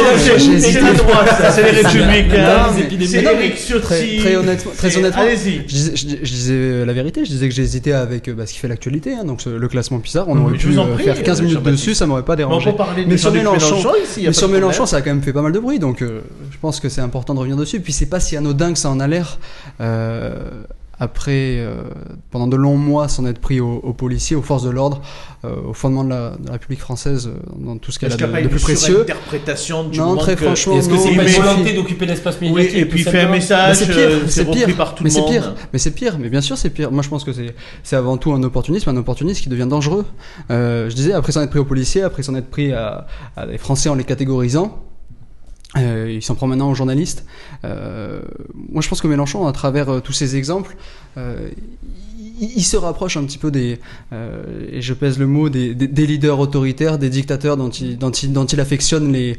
c'est 0.59 0.81
la 0.81 0.93
droite, 0.93 1.51
c'est 1.53 1.63
les 1.63 1.81
républicains, 1.81 2.67
c'est 3.07 3.23
Eric 3.23 3.57
Ciotti. 3.57 4.17
très, 4.19 4.35
honnêtement, 4.35 4.71
très 4.77 4.89
c'est- 4.91 4.99
honnêtement, 4.99 5.21
Allez-y. 5.23 5.55
Je 5.67 5.73
disais, 5.73 5.91
je 5.95 6.05
dis- 6.05 6.19
je 6.21 6.29
disais 6.31 6.85
la 6.85 6.93
vérité, 6.93 7.25
je 7.25 7.29
disais 7.31 7.49
que 7.49 7.55
j'hésitais 7.55 7.91
avec 7.93 8.27
euh, 8.27 8.33
bah, 8.33 8.45
ce 8.45 8.53
qui 8.53 8.59
fait 8.59 8.67
l'actualité, 8.67 9.13
hein, 9.13 9.23
donc 9.25 9.43
le 9.45 9.67
classement 9.67 9.99
PISA. 9.99 10.25
On 10.27 10.37
aurait 10.45 10.57
pu 10.57 10.77
euh, 10.77 10.93
prie, 10.93 11.03
faire 11.05 11.21
15 11.23 11.39
euh, 11.39 11.43
minutes 11.43 11.63
dessus, 11.63 11.95
ça 11.95 12.05
m'aurait 12.05 12.23
pas 12.23 12.35
dérangé. 12.35 12.71
de 12.71 13.05
Mais 13.07 13.17
sur 13.17 13.31
Mélenchon, 13.31 13.77
ici. 14.03 14.23
Mais 14.25 14.33
sur 14.33 14.47
Mélenchon, 14.47 14.85
ça 14.85 14.97
a 14.97 15.01
quand 15.01 15.09
même 15.09 15.23
fait 15.23 15.33
pas 15.33 15.41
mal 15.41 15.51
de 15.51 15.59
bruit, 15.59 15.79
donc 15.79 16.01
euh, 16.01 16.21
je 16.51 16.57
pense 16.61 16.79
que 16.79 16.89
c'est 16.89 17.01
important 17.01 17.33
de 17.33 17.39
revenir 17.39 17.57
dessus. 17.57 17.79
Puis 17.79 17.93
c'est 17.93 18.05
pas 18.05 18.19
si 18.19 18.37
anodin 18.37 18.71
que 18.73 18.79
ça 18.79 18.89
en 18.89 18.99
a 18.99 19.07
l'air. 19.07 19.39
Euh, 19.81 20.33
après, 20.99 21.57
euh, 21.59 21.83
pendant 22.31 22.47
de 22.47 22.55
longs 22.55 22.77
mois, 22.77 23.07
s'en 23.07 23.25
être 23.25 23.39
pris 23.39 23.59
aux, 23.59 23.79
aux 23.83 23.93
policiers, 23.93 24.35
aux 24.35 24.41
forces 24.41 24.63
de 24.63 24.69
l'ordre, 24.69 25.01
euh, 25.43 25.53
au 25.69 25.73
fondement 25.73 26.03
de 26.03 26.09
la, 26.09 26.31
de 26.37 26.45
la 26.47 26.53
République 26.53 26.79
française, 26.79 27.27
euh, 27.27 27.37
dans 27.57 27.77
tout 27.77 27.91
ce 27.91 27.99
qu'elle 27.99 28.13
a 28.13 28.15
de, 28.17 28.47
plus 28.47 28.59
précieux. 28.61 28.93
surinterprétation 28.95 29.83
du 29.89 29.99
Non, 29.99 30.15
très 30.15 30.35
que- 30.35 30.45
franchement, 30.45 30.73
Et 30.75 30.77
Est-ce 30.77 30.89
que 30.89 30.97
c'est 30.97 31.13
une 31.13 31.21
volonté 31.21 31.73
d'occuper 31.73 32.05
l'espace 32.05 32.37
Oui, 32.41 32.49
médiatique 32.49 32.77
et 32.77 32.83
tout 32.83 32.89
puis 32.91 32.99
il 33.01 33.09
fait 33.09 33.21
un 33.21 33.29
message, 33.29 33.75
c'est 33.77 33.85
pire, 33.87 33.97
euh, 33.99 34.19
c'est 34.27 34.49
pire, 34.49 34.75
par 34.77 34.95
tout 34.95 35.03
mais 35.03 35.09
c'est 35.09 35.25
pire, 35.25 35.53
mais 35.73 35.79
c'est 35.79 35.91
pire, 35.91 36.17
mais 36.19 36.29
bien 36.29 36.41
sûr 36.41 36.57
c'est 36.57 36.69
pire. 36.69 36.91
Moi 36.91 37.03
je 37.03 37.09
pense 37.09 37.23
que 37.23 37.33
c'est 37.33 37.53
c'est 37.83 37.95
avant 37.95 38.17
tout 38.17 38.31
un 38.33 38.41
opportunisme, 38.43 38.89
un 38.89 38.97
opportunisme 38.97 39.41
qui 39.41 39.49
devient 39.49 39.67
dangereux. 39.69 40.05
Euh, 40.51 40.89
je 40.89 40.95
disais 40.95 41.13
après 41.13 41.31
s'en 41.31 41.41
être 41.41 41.49
pris 41.49 41.59
aux 41.59 41.65
policiers, 41.65 42.03
après 42.03 42.23
s'en 42.23 42.35
être 42.35 42.49
pris 42.49 42.71
à, 42.71 43.05
à 43.35 43.45
des 43.45 43.57
Français 43.57 43.89
en 43.89 43.95
les 43.95 44.03
catégorisant. 44.03 44.84
Euh, 45.77 46.11
il 46.11 46.21
s'en 46.21 46.35
prend 46.35 46.47
maintenant 46.47 46.69
aux 46.69 46.75
journalistes. 46.75 47.25
Euh, 47.63 48.21
moi, 48.53 48.81
je 48.81 48.89
pense 48.89 49.01
que 49.01 49.07
Mélenchon, 49.07 49.45
à 49.47 49.51
travers 49.51 49.89
euh, 49.89 49.99
tous 49.99 50.13
ces 50.13 50.35
exemples, 50.35 50.75
euh, 51.17 51.49
il, 52.39 52.51
il 52.57 52.63
se 52.63 52.77
rapproche 52.77 53.17
un 53.17 53.23
petit 53.23 53.37
peu 53.37 53.51
des, 53.51 53.79
euh, 54.13 54.43
et 54.71 54.81
je 54.81 54.93
pèse 54.93 55.17
le 55.19 55.27
mot, 55.27 55.49
des, 55.49 55.73
des, 55.75 55.87
des 55.87 56.05
leaders 56.07 56.39
autoritaires, 56.39 56.97
des 56.97 57.09
dictateurs 57.09 57.57
dont 57.57 57.69
il, 57.69 57.97
dont 57.97 58.11
il, 58.11 58.33
dont 58.33 58.45
il 58.45 58.59
affectionne 58.59 59.11
les, 59.11 59.37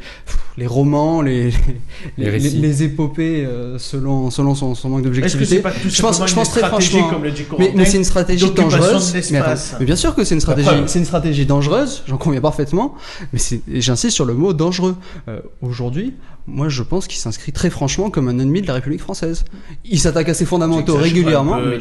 les 0.57 0.67
romans, 0.67 1.23
les, 1.23 1.51
Les 1.51 2.25
les, 2.25 2.31
récits. 2.31 2.57
les 2.59 2.83
épopées 2.83 3.45
euh, 3.45 3.79
selon, 3.79 4.31
selon 4.31 4.55
son, 4.55 4.75
son 4.75 4.89
manque 4.89 5.03
d'objectivité. 5.03 5.63
Je 5.89 6.03
pense- 6.03 6.21
je 6.27 6.35
très 6.51 6.61
franchement- 6.69 7.09
comme 7.11 7.25
le 7.25 7.31
dit 7.31 7.45
Mais, 7.59 7.85
c'est 7.85 7.97
une 7.99 8.05
stratégie 8.05 8.51
dangereuse. 8.51 9.13
Mais, 9.15 9.39
attends, 9.39 9.51
l'espace? 9.51 9.77
mais 9.81 9.87
bien 9.87 9.97
sûr 9.97 10.15
que 10.15 10.25
c'est 10.25 10.35
une 10.35 10.41
stratégie, 10.41 10.69
c'est 10.87 10.99
une 10.99 11.05
stratégie 11.05 11.47
dangereuse. 11.47 12.03
J'en 12.07 12.17
conviens 12.17 12.41
parfaitement. 12.41 12.95
Mais 13.33 13.39
j'insiste 13.81 14.15
sur 14.15 14.25
le 14.25 14.35
mot 14.35 14.53
dangereux. 14.53 14.97
Euh, 15.29 15.41
Aujourd'hui, 15.63 16.15
moi, 16.49 16.69
je 16.69 16.83
pense 16.83 17.07
qu'il 17.09 17.19
s'inscrit 17.19 17.53
très 17.53 17.71
franchement 17.71 18.09
comme 18.11 18.29
un 18.29 18.39
ennemi 18.39 18.63
de 18.63 18.67
la 18.67 18.75
République 18.75 19.01
française. 19.01 19.45
Il 19.85 19.99
s'attaque 19.99 20.29
à 20.29 20.35
ses 20.35 20.45
fondamentaux 20.47 20.97
régulièrement. 20.97 21.57
peu, 21.59 21.71
mais 21.71 21.79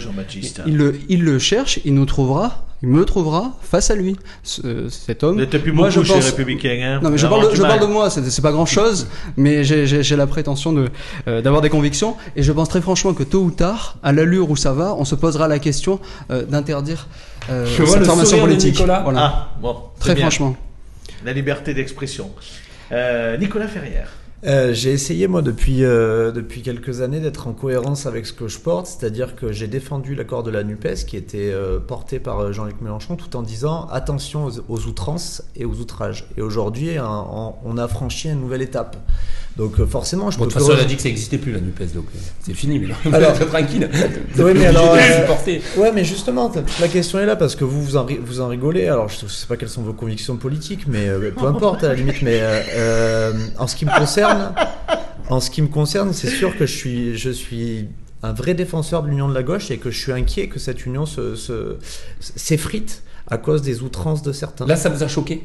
il 0.65 0.77
le, 0.77 0.99
il 1.09 1.23
le 1.23 1.37
cherche, 1.39 1.79
il 1.85 1.93
nous 1.93 2.05
trouvera, 2.05 2.65
il 2.81 2.89
me 2.89 3.05
trouvera 3.05 3.57
face 3.61 3.91
à 3.91 3.95
lui. 3.95 4.15
Ce- 4.43 4.89
cet 4.89 5.23
homme. 5.23 5.37
N'êtes 5.37 5.57
plus 5.61 5.71
Moi, 5.71 5.89
je 5.91 6.01
chez 6.03 6.13
pense- 6.13 6.25
Républicains. 6.25 6.79
Hein. 6.83 6.99
Non 7.03 7.09
mais 7.11 7.17
je 7.17 7.27
parle, 7.27 7.49
de, 7.51 7.55
je 7.55 7.61
parle 7.61 7.79
de 7.79 7.85
moi, 7.85 8.09
c'est 8.09 8.41
pas 8.41 8.51
grand 8.51 8.65
chose, 8.65 9.07
mais 9.37 9.63
j'ai- 9.63 10.15
la 10.15 10.27
prétention 10.27 10.73
de 10.73 10.89
euh, 11.27 11.41
d'avoir 11.41 11.61
des 11.61 11.69
convictions 11.69 12.15
et 12.35 12.41
je 12.43 12.51
pense 12.51 12.69
très 12.69 12.81
franchement 12.81 13.13
que 13.13 13.23
tôt 13.23 13.43
ou 13.43 13.51
tard, 13.51 13.97
à 14.01 14.11
l'allure 14.13 14.49
où 14.49 14.55
ça 14.55 14.73
va, 14.73 14.95
on 14.95 15.05
se 15.05 15.13
posera 15.15 15.47
la 15.47 15.59
question 15.59 15.99
euh, 16.31 16.43
d'interdire 16.43 17.07
euh, 17.51 17.65
cette 17.67 18.05
formation 18.05 18.39
politique. 18.39 18.77
Voilà. 18.77 19.03
Ah, 19.15 19.49
bon. 19.61 19.75
très 19.99 20.15
bien. 20.15 20.23
franchement. 20.23 20.55
La 21.23 21.33
liberté 21.33 21.73
d'expression. 21.73 22.31
Euh, 22.91 23.37
Nicolas 23.37 23.67
Ferrière. 23.67 24.09
Euh, 24.43 24.73
j'ai 24.73 24.91
essayé 24.91 25.27
moi 25.27 25.41
depuis 25.41 25.83
euh, 25.83 26.31
depuis 26.31 26.61
quelques 26.61 27.01
années 27.01 27.19
d'être 27.19 27.47
en 27.47 27.53
cohérence 27.53 28.05
avec 28.05 28.25
ce 28.25 28.33
que 28.33 28.47
je 28.47 28.59
porte, 28.59 28.85
c'est-à-dire 28.85 29.35
que 29.35 29.51
j'ai 29.51 29.67
défendu 29.67 30.13
l'accord 30.13 30.43
de 30.43 30.51
la 30.51 30.63
Nupes 30.63 31.05
qui 31.07 31.17
était 31.17 31.51
euh, 31.51 31.79
porté 31.79 32.19
par 32.19 32.51
Jean-Luc 32.51 32.81
Mélenchon, 32.81 33.15
tout 33.15 33.35
en 33.37 33.41
disant 33.41 33.87
attention 33.87 34.49
aux, 34.67 34.87
outrances 34.87 35.43
et 35.55 35.65
aux 35.65 35.75
outrages. 35.75 36.27
Et 36.37 36.41
aujourd'hui, 36.41 36.97
on 36.99 37.77
a 37.77 37.87
franchi 37.87 38.29
une 38.29 38.41
nouvelle 38.41 38.61
étape. 38.61 38.97
Donc 39.57 39.79
euh, 39.79 39.85
forcément, 39.85 40.31
je 40.31 40.37
Bon, 40.37 40.45
de 40.45 40.49
peux 40.49 40.59
toute 40.59 40.67
que- 40.67 40.73
façon, 40.73 40.77
elle 40.79 40.85
a 40.85 40.87
dit 40.87 40.95
que 40.97 41.01
ça 41.01 41.07
n'existait 41.07 41.37
plus 41.37 41.53
la 41.53 41.61
Nupes, 41.61 41.79
donc 41.93 42.05
euh, 42.13 42.19
c'est 42.41 42.53
fini. 42.53 42.77
Mais 42.79 42.87
Alors- 43.13 43.33
tranquille. 43.47 43.89
Oui, 44.37 44.51
mais 44.53 44.65
alors, 44.65 44.93
de 44.95 44.99
euh. 44.99 45.59
Ouais, 45.77 45.91
mais 45.93 46.03
justement, 46.03 46.51
la 46.81 46.87
question 46.89 47.19
est 47.19 47.25
là 47.25 47.35
parce 47.37 47.55
que 47.55 47.63
vous 47.63 47.81
vous 47.81 47.95
en, 47.95 48.03
ri- 48.03 48.19
vous 48.21 48.41
en 48.41 48.49
rigolez. 48.49 48.87
Alors, 48.87 49.07
je 49.07 49.23
ne 49.23 49.29
sais 49.29 49.47
pas 49.47 49.55
quelles 49.55 49.69
sont 49.69 49.81
vos 49.83 49.93
convictions 49.93 50.35
politiques, 50.35 50.87
mais 50.87 51.07
euh, 51.07 51.31
peu 51.31 51.45
importe 51.45 51.83
à 51.85 51.87
la 51.89 51.93
limite. 51.93 52.21
Mais 52.21 52.39
euh, 52.41 53.31
en 53.57 53.67
ce 53.67 53.77
qui 53.77 53.85
me 53.85 53.97
concerne, 53.97 54.53
en 55.29 55.39
ce 55.39 55.49
qui 55.49 55.61
me 55.61 55.67
concerne, 55.67 56.11
c'est 56.11 56.29
sûr 56.29 56.57
que 56.57 56.65
je 56.65 56.75
suis, 56.75 57.17
je 57.17 57.29
suis 57.29 57.87
un 58.23 58.33
vrai 58.33 58.55
défenseur 58.55 59.03
de 59.03 59.07
l'union 59.09 59.29
de 59.29 59.33
la 59.33 59.43
gauche 59.43 59.71
et 59.71 59.77
que 59.77 59.89
je 59.89 59.97
suis 59.97 60.11
inquiet 60.11 60.47
que 60.49 60.59
cette 60.59 60.85
union 60.85 61.05
se, 61.05 61.35
se- 61.35 61.77
s'effrite 62.19 63.03
à 63.27 63.37
cause 63.37 63.61
des 63.61 63.81
outrances 63.83 64.21
de 64.21 64.31
certains. 64.33 64.65
Là, 64.65 64.75
ça 64.75 64.89
vous 64.89 65.01
a 65.03 65.07
choqué? 65.07 65.43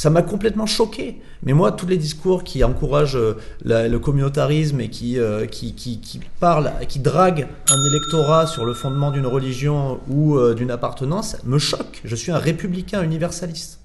Ça 0.00 0.08
m'a 0.08 0.22
complètement 0.22 0.64
choqué. 0.64 1.20
Mais 1.42 1.52
moi, 1.52 1.72
tous 1.72 1.86
les 1.86 1.98
discours 1.98 2.42
qui 2.42 2.64
encouragent 2.64 3.16
euh, 3.18 3.36
la- 3.62 3.86
le 3.86 3.98
communautarisme 3.98 4.80
et 4.80 4.88
qui, 4.88 5.18
euh, 5.18 5.44
qui, 5.44 5.74
qui, 5.74 6.00
qui 6.00 6.20
parlent, 6.40 6.72
qui 6.88 7.00
draguent 7.00 7.46
un 7.68 7.84
électorat 7.84 8.46
sur 8.46 8.64
le 8.64 8.72
fondement 8.72 9.10
d'une 9.10 9.26
religion 9.26 10.00
ou 10.08 10.38
euh, 10.38 10.54
d'une 10.54 10.70
appartenance 10.70 11.36
me 11.44 11.58
choquent. 11.58 12.00
Je 12.02 12.16
suis 12.16 12.32
un 12.32 12.38
républicain 12.38 13.02
universaliste. 13.02 13.78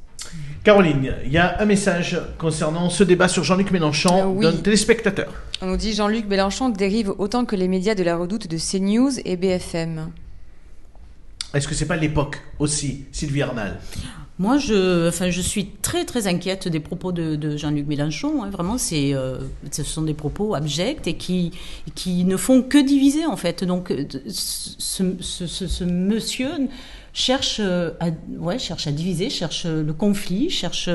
Caroline, 0.63 1.13
il 1.25 1.33
y 1.33 1.37
a 1.37 1.61
un 1.61 1.65
message 1.65 2.17
concernant 2.37 2.89
ce 2.89 3.03
débat 3.03 3.27
sur 3.27 3.43
Jean-Luc 3.43 3.71
Mélenchon 3.71 4.17
Euh, 4.21 4.25
oui. 4.37 4.45
d'un 4.45 4.53
téléspectateur. 4.53 5.33
On 5.61 5.65
nous 5.67 5.75
dit 5.75 5.91
Jean-Luc 5.93 6.27
Mélenchon 6.29 6.69
dérive 6.69 7.13
autant 7.17 7.43
que 7.43 7.57
les 7.57 7.67
médias 7.67 7.93
de 7.93 8.03
la 8.03 8.15
redoute 8.15 8.47
de 8.47 8.57
CNews 8.57 9.11
et 9.25 9.35
BFM. 9.35 10.11
Est-ce 11.53 11.67
que 11.67 11.75
c'est 11.75 11.85
pas 11.87 11.97
l'époque 11.97 12.41
aussi, 12.57 13.03
Sylvie 13.11 13.41
Arnal? 13.41 13.79
Moi, 14.37 14.57
je, 14.57 15.07
enfin, 15.07 15.29
je 15.29 15.39
suis 15.39 15.67
très 15.81 16.03
très 16.03 16.27
inquiète 16.27 16.67
des 16.67 16.81
propos 16.81 17.13
de, 17.13 17.37
de 17.37 17.55
Jean-Luc 17.55 17.87
Mélenchon. 17.87 18.43
hein. 18.43 18.49
Vraiment, 18.49 18.77
c'est, 18.77 19.13
euh, 19.13 19.37
ce 19.71 19.83
sont 19.83 20.01
des 20.01 20.13
propos 20.13 20.55
abjects 20.55 21.07
et 21.07 21.15
qui, 21.15 21.51
qui 21.95 22.25
ne 22.25 22.35
font 22.35 22.61
que 22.61 22.77
diviser 22.77 23.25
en 23.25 23.37
fait. 23.37 23.63
Donc, 23.63 23.91
euh, 23.91 24.05
ce, 24.27 25.03
ce- 25.21 25.47
ce- 25.47 25.67
ce 25.67 25.83
monsieur 25.85 26.49
cherche 27.13 27.61
euh, 27.63 27.91
à, 28.01 28.07
ouais, 28.37 28.59
cherche 28.59 28.87
à 28.87 28.91
diviser, 28.91 29.29
cherche 29.29 29.65
le 29.65 29.93
conflit, 29.93 30.49
cherche 30.49 30.89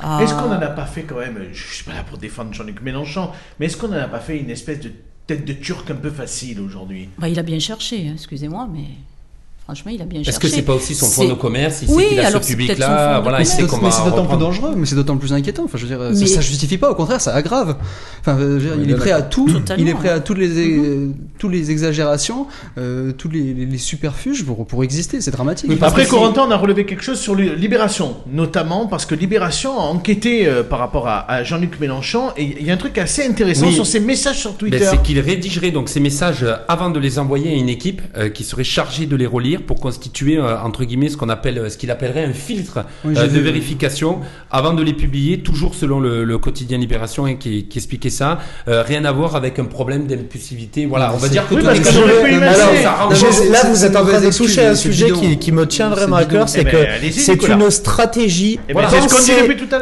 à. 0.00 0.22
Est-ce 0.22 0.32
qu'on 0.32 0.48
n'en 0.48 0.52
a 0.62 0.68
pas 0.68 0.86
fait 0.86 1.02
quand 1.02 1.18
même, 1.18 1.38
je 1.52 1.74
suis 1.74 1.84
pas 1.84 1.92
là 1.92 2.02
pour 2.04 2.16
défendre 2.16 2.54
Jean-Luc 2.54 2.80
Mélenchon, 2.80 3.28
mais 3.60 3.66
est-ce 3.66 3.76
qu'on 3.76 3.88
n'en 3.88 3.98
a 3.98 4.08
pas 4.08 4.20
fait 4.20 4.38
une 4.38 4.48
espèce 4.48 4.80
de 4.80 4.90
tête 5.26 5.44
de 5.44 5.52
turc 5.52 5.90
un 5.90 5.94
peu 5.96 6.10
facile 6.10 6.58
aujourd'hui? 6.58 7.10
Bah, 7.18 7.28
il 7.28 7.38
a 7.38 7.42
bien 7.42 7.58
cherché, 7.58 8.08
hein, 8.08 8.12
excusez-moi, 8.14 8.66
mais 8.72 8.84
franchement, 9.74 9.92
il 9.94 10.02
a 10.02 10.04
bien 10.04 10.22
cherché. 10.22 10.30
Est-ce 10.30 10.40
que 10.40 10.48
c'est 10.48 10.62
pas 10.62 10.74
aussi 10.74 10.94
son 10.94 11.06
C'est- 11.06 11.26
de 11.26 11.32
commerce 11.32 11.78
Il 11.82 11.88
sait 11.88 11.94
Oui, 11.94 12.04
qu'il 12.10 12.20
a 12.20 12.26
alors 12.26 12.42
ce 12.44 12.48
public-là, 12.48 13.20
voilà, 13.20 13.38
il 13.38 13.40
Mais 13.40 13.44
sait 13.46 13.62
c'est 13.62 13.66
comment 13.66 13.82
mais 13.84 13.90
c'est 13.90 14.04
d'autant 14.04 14.26
plus 14.26 14.36
dangereux, 14.38 14.74
mais 14.76 14.84
c'est 14.86 14.94
d'autant 14.94 15.16
plus 15.16 15.32
inquiétant. 15.32 15.64
Enfin, 15.64 15.78
je 15.78 15.86
veux 15.86 15.96
dire, 15.96 16.14
ça- 16.14 16.20
Mais- 16.20 16.26
ça, 16.26 16.40
justifie 16.42 16.76
pas, 16.78 16.90
au 16.90 16.94
contraire, 16.94 17.20
ça 17.20 17.34
aggrave. 17.34 17.76
Enfin, 18.20 18.36
je 18.38 18.44
veux 18.44 18.58
dire, 18.60 18.72
Oui, 18.76 18.82
il 18.84 18.90
est 18.90 18.94
prêt 18.96 19.12
à 19.12 19.22
tout, 19.22 19.50
Totalement, 19.50 19.82
il 19.82 19.88
est 19.88 19.94
prêt 19.94 20.10
à 20.10 20.20
toutes 20.20 20.38
les, 20.38 20.48
Mhm. 20.48 21.14
tous 21.38 21.48
les 21.48 21.70
exagérations, 21.70 22.46
euh, 22.78 23.12
tous 23.12 23.28
les, 23.30 23.54
les, 23.54 23.66
les 23.66 23.78
superfuges 23.78 24.44
pour, 24.44 24.66
pour 24.66 24.84
exister. 24.84 25.20
C'est 25.20 25.30
dramatique. 25.30 25.70
Oui, 25.70 25.78
Après, 25.80 26.06
Corentin, 26.06 26.44
on 26.46 26.50
a 26.50 26.56
relevé 26.56 26.84
quelque 26.84 27.02
chose 27.02 27.18
sur 27.18 27.34
Libération, 27.34 28.16
notamment 28.30 28.86
parce 28.86 29.06
que 29.06 29.14
Libération 29.14 29.78
a 29.78 29.84
enquêté 29.84 30.46
euh, 30.46 30.62
par 30.62 30.78
rapport 30.78 31.08
à, 31.08 31.30
à 31.30 31.44
Jean-Luc 31.44 31.80
Mélenchon, 31.80 32.30
et 32.36 32.56
il 32.60 32.66
y 32.66 32.70
a 32.70 32.74
un 32.74 32.76
truc 32.76 32.98
assez 32.98 33.24
intéressant 33.26 33.66
Oui. 33.66 33.74
sur 33.74 33.86
ses 33.86 34.00
messages 34.00 34.38
sur 34.38 34.50
Ben, 34.52 34.56
Twitter. 34.58 34.84
c'est 34.90 35.02
qu'il 35.02 35.18
rédigerait 35.20 35.70
donc 35.70 35.88
ces 35.88 36.00
messages 36.00 36.42
euh, 36.42 36.56
avant 36.68 36.90
de 36.90 36.98
les 36.98 37.18
envoyer 37.18 37.50
à 37.50 37.54
une 37.54 37.68
équipe 37.68 38.02
euh, 38.16 38.28
qui 38.28 38.44
serait 38.44 38.64
chargée 38.64 39.06
de 39.06 39.16
les 39.16 39.26
relire 39.26 39.61
pour 39.62 39.80
constituer 39.80 40.36
euh, 40.38 40.58
entre 40.60 40.84
guillemets 40.84 41.08
ce 41.08 41.16
qu'on 41.16 41.28
appelle 41.28 41.70
ce 41.70 41.76
qu'il 41.76 41.90
appellerait 41.90 42.24
un 42.24 42.32
filtre 42.32 42.84
Oui, 43.04 43.14
euh, 43.16 43.26
de 43.26 43.38
vérification 43.40 44.20
avant 44.50 44.72
de 44.74 44.82
les 44.82 44.92
publier 44.92 45.40
toujours 45.40 45.74
selon 45.74 46.00
le, 46.00 46.24
le 46.24 46.38
quotidien 46.38 46.78
Libération 46.78 47.24
hein, 47.26 47.36
qui, 47.36 47.64
qui 47.64 47.78
expliquait 47.78 48.10
ça. 48.10 48.38
Euh, 48.68 48.82
rien 48.82 49.04
à 49.04 49.12
voir 49.12 49.36
avec 49.36 49.58
un 49.58 49.64
problème 49.64 50.06
d'impulsivité. 50.06 50.86
Voilà 50.86 51.12
on 51.14 51.18
va 51.18 51.28
dire 51.28 51.48
que 51.48 51.54
Oui, 51.54 51.60
tout 51.60 51.66
parce 51.66 51.80
que 51.80 51.88
Alors, 52.86 53.10
là, 53.50 53.70
vous 53.70 53.84
êtes 53.84 53.96
en 53.96 54.04
train 54.04 54.20
de 54.20 54.36
toucher 54.36 54.66
à 54.66 54.70
un 54.70 54.74
sujet 54.74 55.10
qui, 55.12 55.38
qui 55.38 55.52
me 55.52 55.66
tient 55.66 55.88
vraiment 55.90 56.16
à 56.16 56.24
cœur, 56.24 56.48
c'est 56.48 56.60
Eh 56.60 56.64
ben, 56.64 56.70
que 56.70 56.76
allez-y, 56.76 57.12
c'est 57.12 57.42
une 57.48 57.70
stratégie 57.70 58.58
Eh 58.68 58.74
ben, 58.74 58.82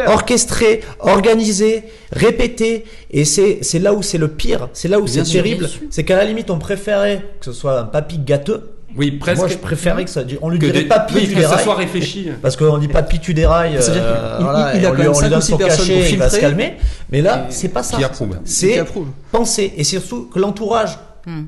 orchestrée, 0.06 0.80
organisée, 1.00 1.84
répétée, 2.12 2.84
et 3.10 3.24
c'est 3.24 3.58
c'est 3.62 3.78
là 3.78 3.92
où 3.94 4.02
c'est 4.02 4.18
le 4.18 4.28
pire, 4.28 4.68
c'est 4.72 4.88
là 4.88 4.98
où 5.00 5.06
c'est 5.06 5.22
terrible, 5.22 5.68
c'est 5.90 6.04
qu'à 6.04 6.16
la 6.16 6.24
limite 6.24 6.50
on 6.50 6.58
préférait 6.58 7.22
que 7.38 7.46
ce 7.46 7.52
soit 7.52 7.78
un 7.80 7.84
papy 7.84 8.18
gâteux. 8.18 8.70
Oui 8.96 9.12
presque 9.12 9.38
Moi 9.38 9.48
je 9.48 9.56
préférais 9.56 10.04
que 10.04 10.10
ça, 10.10 10.22
on 10.42 10.48
lui 10.50 10.58
dirait 10.58 10.72
des- 10.82 10.84
papy 10.88 11.14
oui, 11.14 11.28
tu 11.28 11.34
que 11.34 11.42
ça 11.42 11.58
soit 11.58 11.74
réfléchi 11.74 12.28
Parce 12.42 12.56
qu'on 12.56 12.78
dit 12.78 12.88
papy 12.88 13.20
tu 13.20 13.34
dérailles, 13.34 13.76
C'est-à-dire 13.80 14.02
euh, 14.04 14.36
qu'il- 14.36 14.44
voilà, 14.44 14.74
il 14.76 14.82
et 14.82 14.86
a 14.86 14.88
on 14.88 14.92
quand 14.92 14.96
lui, 14.96 15.02
même 15.04 15.12
on 15.16 15.20
lui 15.20 15.28
donne 15.28 15.40
son 15.40 15.56
cachet, 15.58 16.10
il 16.12 16.18
va 16.18 16.28
se 16.30 16.38
calmer. 16.40 16.76
Mais 17.10 17.22
là, 17.22 17.46
c'est 17.50 17.68
pas 17.68 17.82
ça. 17.82 17.96
qui 17.96 18.04
approuve 18.04 18.38
C'est 18.44 18.72
Qui 18.72 18.78
approuve. 18.78 19.06
penser 19.32 19.72
et 19.76 19.84
surtout 19.84 20.28
que 20.32 20.38
l'entourage 20.38 20.98
Hmm. 21.26 21.42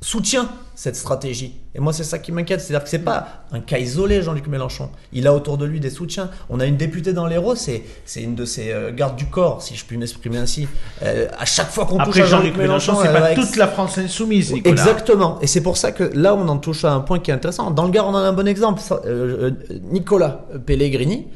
soutient 0.00 0.48
cette 0.82 0.96
stratégie. 0.96 1.56
Et 1.74 1.78
moi, 1.78 1.92
c'est 1.92 2.04
ça 2.04 2.18
qui 2.18 2.32
m'inquiète. 2.32 2.62
C'est-à-dire 2.62 2.82
que 2.84 2.88
c'est 2.88 3.00
pas 3.00 3.44
un 3.52 3.60
cas 3.60 3.76
isolé, 3.76 4.22
Jean-Luc 4.22 4.46
Mélenchon. 4.46 4.88
Il 5.12 5.26
a 5.26 5.34
autour 5.34 5.58
de 5.58 5.66
lui 5.66 5.78
des 5.78 5.90
soutiens. 5.90 6.30
On 6.48 6.58
a 6.58 6.64
une 6.64 6.78
députée 6.78 7.12
dans 7.12 7.26
l'Hérault, 7.26 7.54
c'est, 7.54 7.82
c'est 8.06 8.22
une 8.22 8.34
de 8.34 8.46
ses 8.46 8.72
euh, 8.72 8.90
gardes 8.90 9.14
du 9.14 9.26
corps, 9.26 9.60
si 9.60 9.76
je 9.76 9.84
puis 9.84 9.98
m'exprimer 9.98 10.38
ainsi. 10.38 10.66
Euh, 11.02 11.28
à 11.38 11.44
chaque 11.44 11.68
fois 11.70 11.84
qu'on 11.84 11.98
touche 11.98 12.20
à 12.20 12.24
Jean-Luc 12.24 12.56
Mélenchon, 12.56 12.94
c'est 13.02 13.12
pas 13.12 13.32
ex- 13.32 13.40
toute 13.42 13.56
la 13.56 13.68
France 13.68 13.98
insoumise, 13.98 14.54
Nicolas. 14.54 14.70
Exactement. 14.72 15.38
Et 15.42 15.46
c'est 15.46 15.60
pour 15.62 15.76
ça 15.76 15.92
que 15.92 16.04
là, 16.14 16.34
on 16.34 16.48
en 16.48 16.56
touche 16.56 16.86
à 16.86 16.92
un 16.92 17.00
point 17.00 17.18
qui 17.18 17.30
est 17.30 17.34
intéressant. 17.34 17.70
Dans 17.70 17.84
le 17.84 17.90
Gard, 17.90 18.06
on 18.06 18.14
en 18.14 18.16
a 18.16 18.20
un 18.28 18.32
bon 18.32 18.48
exemple. 18.48 18.80
Euh, 19.04 19.50
Nicolas 19.82 20.46
Pellegrini. 20.64 21.26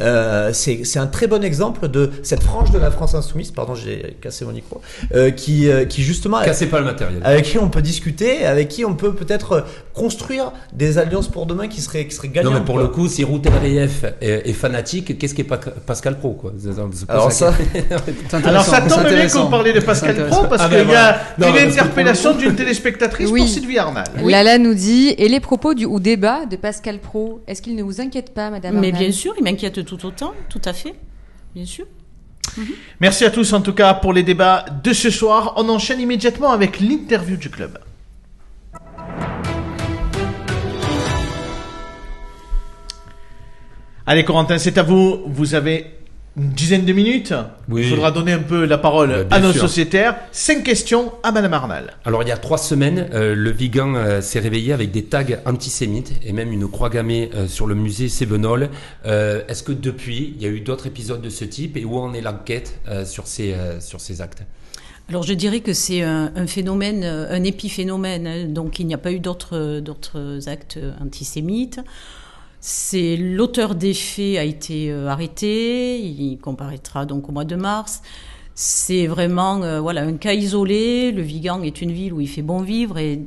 Euh, 0.00 0.52
c'est 0.52 0.98
un 0.98 1.06
très 1.06 1.26
bon 1.26 1.42
exemple 1.42 1.88
de 1.88 2.10
cette 2.22 2.42
frange 2.42 2.70
de 2.70 2.78
la 2.78 2.90
France 2.90 3.14
insoumise, 3.14 3.50
pardon 3.50 3.74
j'ai 3.74 4.16
cassé 4.20 4.44
mon 4.44 4.52
micro, 4.52 4.80
euh, 5.14 5.30
qui, 5.30 5.68
euh, 5.68 5.84
qui 5.84 6.02
justement 6.02 6.40
cassez 6.42 6.66
pas 6.66 6.78
le 6.78 6.84
matériel. 6.84 7.20
avec 7.24 7.44
qui 7.46 7.58
on 7.58 7.68
peut 7.68 7.82
discuter, 7.82 8.46
avec 8.46 8.68
qui 8.68 8.84
on 8.84 8.94
peut 8.94 9.14
peut-être 9.14 9.64
construire 9.98 10.52
des 10.72 10.98
alliances 10.98 11.28
pour 11.28 11.46
demain 11.46 11.68
qui 11.68 11.80
seraient, 11.80 12.06
qui 12.06 12.14
seraient 12.14 12.28
non 12.28 12.34
gagnantes. 12.34 12.54
mais 12.54 12.64
pour 12.64 12.76
quoi. 12.76 12.82
le 12.84 12.88
coup 12.88 13.08
si 13.08 13.24
Routel 13.24 13.52
Rief 13.62 14.04
est, 14.20 14.48
est 14.48 14.52
fanatique 14.52 15.18
qu'est-ce 15.18 15.34
qu'est 15.34 15.44
pas 15.44 15.58
Pascal 15.58 16.18
Pro 16.18 16.32
quoi? 16.34 16.52
C'est- 16.58 16.70
c'est 16.92 17.06
pas 17.06 17.12
Alors 17.14 17.32
ça, 17.32 17.52
Alors 18.44 18.64
ça 18.64 18.80
tombe 18.82 19.06
bien 19.08 19.26
vous 19.26 19.50
parlez 19.50 19.72
de 19.72 19.80
Pascal. 19.80 20.26
Pro, 20.28 20.44
parce 20.46 20.62
Ah 20.62 20.68
qu'il 20.68 20.78
ben 20.78 20.88
y 20.88 20.94
a 20.94 21.18
voilà. 21.38 21.52
Non, 21.52 21.56
une 21.56 21.68
interpellation 21.68 22.34
d'une 22.34 22.54
téléspectatrice 22.54 23.30
Oui. 23.30 23.40
pour 23.40 23.48
Sylvie 23.48 23.78
Arnal. 23.78 24.04
Lala 24.24 24.58
nous 24.58 24.74
dit 24.74 25.14
Et 25.18 25.28
les 25.28 25.40
propos 25.40 25.74
du 25.74 25.84
ou 25.86 26.00
débat 26.00 26.46
de 26.46 26.56
Pascal 26.56 26.98
Pro, 26.98 27.40
est-ce 27.46 27.62
qu'il 27.62 27.74
ne 27.76 27.82
vous 27.82 28.00
inquiète 28.00 28.32
pas, 28.34 28.50
madame 28.50 28.78
Mais 28.78 28.88
Arnal 28.88 29.02
bien 29.04 29.12
sûr, 29.12 29.34
il 29.38 29.44
m'inquiète 29.44 29.84
tout 29.84 30.06
autant, 30.06 30.32
tout 30.48 30.62
à 30.64 30.72
fait, 30.72 30.94
bien 31.54 31.64
sûr. 31.64 31.86
Merci 33.00 33.24
à 33.24 33.30
tous 33.30 33.52
en 33.52 33.60
tout 33.60 33.74
cas 33.74 33.94
pour 33.94 34.12
les 34.12 34.22
débats 34.22 34.64
de 34.82 34.92
ce 34.92 35.10
soir. 35.10 35.54
On 35.56 35.68
enchaîne 35.68 36.00
immédiatement 36.00 36.50
avec 36.50 36.80
l'interview 36.80 37.36
du 37.36 37.50
club. 37.50 37.78
Allez 44.10 44.24
Corentin, 44.24 44.56
c'est 44.56 44.78
à 44.78 44.82
vous. 44.82 45.20
Vous 45.26 45.54
avez 45.54 45.84
une 46.34 46.48
dizaine 46.48 46.86
de 46.86 46.94
minutes. 46.94 47.34
Oui. 47.68 47.82
Il 47.84 47.90
faudra 47.90 48.10
donner 48.10 48.32
un 48.32 48.38
peu 48.38 48.64
la 48.64 48.78
parole 48.78 49.10
Euh, 49.10 49.24
bien 49.24 49.36
à 49.36 49.40
nos 49.40 49.52
sûr. 49.52 49.60
sociétaires. 49.60 50.16
Cinq 50.32 50.62
questions 50.64 51.12
à 51.22 51.30
Madame 51.30 51.52
Arnal. 51.52 51.92
Alors 52.06 52.22
il 52.22 52.28
y 52.30 52.32
a 52.32 52.38
trois 52.38 52.56
semaines, 52.56 53.10
euh, 53.12 53.34
le 53.34 53.50
Vigan 53.50 53.94
euh, 53.96 54.22
s'est 54.22 54.38
réveillé 54.38 54.72
avec 54.72 54.92
des 54.92 55.04
tags 55.04 55.26
antisémites 55.44 56.12
et 56.24 56.32
même 56.32 56.50
une 56.52 56.66
croix 56.68 56.88
gammée 56.88 57.28
euh, 57.34 57.46
sur 57.48 57.66
le 57.66 57.74
musée 57.74 58.08
Sévenol. 58.08 58.70
Euh, 59.04 59.42
Est-ce 59.46 59.62
que 59.62 59.72
depuis, 59.72 60.32
il 60.38 60.42
y 60.42 60.46
a 60.46 60.48
eu 60.48 60.60
d'autres 60.60 60.86
épisodes 60.86 61.20
de 61.20 61.28
ce 61.28 61.44
type 61.44 61.76
et 61.76 61.84
où 61.84 61.98
en 61.98 62.14
est 62.14 62.22
l'enquête 62.22 62.80
euh, 62.88 63.04
sur, 63.04 63.26
ces, 63.26 63.52
euh, 63.52 63.78
sur 63.78 64.00
ces 64.00 64.22
actes? 64.22 64.42
Alors 65.10 65.22
je 65.22 65.34
dirais 65.34 65.60
que 65.60 65.74
c'est 65.74 66.00
un, 66.02 66.32
un 66.34 66.46
phénomène, 66.46 67.02
un 67.04 67.42
épiphénomène, 67.44 68.26
hein, 68.26 68.44
donc 68.48 68.78
il 68.78 68.86
n'y 68.86 68.94
a 68.94 68.98
pas 68.98 69.10
eu 69.12 69.20
d'autres 69.20 69.80
d'autres 69.80 70.48
actes 70.48 70.78
antisémites. 71.02 71.80
C'est 72.60 73.16
l'auteur 73.16 73.74
des 73.74 73.94
faits 73.94 74.36
a 74.38 74.44
été 74.44 74.90
euh, 74.90 75.06
arrêté, 75.08 75.98
il 76.00 76.38
comparaîtra 76.38 77.06
donc 77.06 77.28
au 77.28 77.32
mois 77.32 77.44
de 77.44 77.54
mars. 77.56 78.02
C'est 78.54 79.06
vraiment 79.06 79.62
euh, 79.62 79.80
voilà 79.80 80.02
un 80.02 80.14
cas 80.14 80.32
isolé. 80.32 81.12
Le 81.12 81.22
Vigan 81.22 81.62
est 81.62 81.80
une 81.80 81.92
ville 81.92 82.12
où 82.12 82.20
il 82.20 82.28
fait 82.28 82.42
bon 82.42 82.60
vivre 82.62 82.98
et 82.98 83.20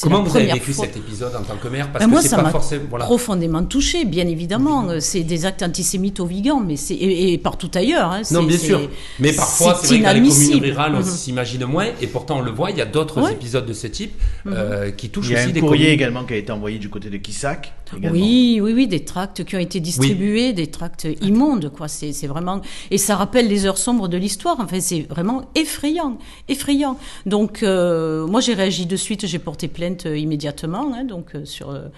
Comment 0.00 0.22
vous 0.22 0.36
avez 0.36 0.46
vécu 0.52 0.72
fois- 0.72 0.84
cet 0.84 0.96
épisode 0.96 1.34
en 1.34 1.42
tant 1.42 1.56
que 1.56 1.66
maire? 1.66 1.90
Parce 1.90 2.04
Ben 2.04 2.06
que 2.08 2.12
moi, 2.12 2.22
ça 2.22 2.40
m'a. 2.40 2.52
Voilà. 2.88 3.04
profondément 3.04 3.64
touché, 3.64 4.04
bien 4.04 4.28
évidemment. 4.28 4.86
C'est 5.00 5.24
des 5.24 5.44
actes 5.44 5.64
antisémites 5.64 6.20
au 6.20 6.24
Vigan, 6.24 6.60
mais 6.60 6.76
c'est 6.76 6.94
et, 6.94 7.32
et 7.32 7.38
partout 7.38 7.68
ailleurs. 7.74 8.12
hein. 8.12 8.22
Non, 8.30 8.44
bien 8.44 8.56
sûr. 8.56 8.80
Mais 9.18 9.32
parfois, 9.32 9.74
c'est 9.74 9.88
vrai 9.88 9.98
que 9.98 10.04
dans 10.04 10.22
les 10.22 10.28
communes 10.30 10.62
rurales, 10.62 10.94
on 10.94 10.98
Mhm. 10.98 11.02
s'imagine 11.04 11.64
moins. 11.64 11.86
Et 12.00 12.06
pourtant, 12.06 12.38
on 12.38 12.42
le 12.42 12.52
voit, 12.52 12.70
il 12.70 12.76
y 12.78 12.80
a 12.80 12.86
d'autres 12.86 13.20
Ouais. 13.22 13.32
épisodes 13.32 13.66
de 13.66 13.72
ce 13.72 13.88
type 13.88 14.12
Mhm. 14.44 14.52
euh, 14.56 14.90
qui 14.92 15.10
touchent 15.10 15.30
Il 15.30 15.32
y 15.32 15.34
a 15.36 15.40
aussi 15.40 15.48
un 15.50 15.52
des 15.52 15.60
courrier 15.60 15.86
communes. 15.86 15.94
également 15.94 16.24
qui 16.24 16.34
a 16.34 16.36
été 16.36 16.52
envoyé 16.52 16.78
du 16.78 16.88
côté 16.88 17.10
de 17.10 17.16
Kissac. 17.16 17.72
Également. 17.96 18.18
Oui, 18.18 18.60
oui, 18.62 18.72
oui, 18.72 18.86
des 18.86 19.04
tracts 19.04 19.44
qui 19.44 19.56
ont 19.56 19.60
été 19.60 19.80
distribués, 19.80 20.52
des 20.52 20.66
tracts 20.68 21.06
immondes, 21.22 21.70
quoi. 21.74 21.88
C'est, 21.88 22.26
vraiment, 22.26 22.60
et 22.90 22.98
ça 22.98 23.16
rappelle 23.16 23.48
les 23.48 23.66
heures 23.66 23.78
sombres 23.78 24.08
de 24.08 24.16
l'histoire. 24.16 24.56
Enfin, 24.60 24.80
c'est 24.80 25.00
vraiment 25.08 25.42
effrayant, 25.54 26.18
effrayant. 26.48 26.98
Donc, 27.26 27.62
euh, 27.62 28.26
moi, 28.26 28.40
j'ai 28.40 28.54
réagi 28.54 28.86
de 28.86 28.96
suite, 28.96 29.26
j'ai 29.26 29.38
porté 29.38 29.68
plainte 29.68 30.06
euh, 30.06 30.16
immédiatement, 30.16 30.92
hein, 30.94 31.04
donc 31.04 31.34
euh, 31.34 31.44
sur 31.44 31.70
euh, 31.70 31.88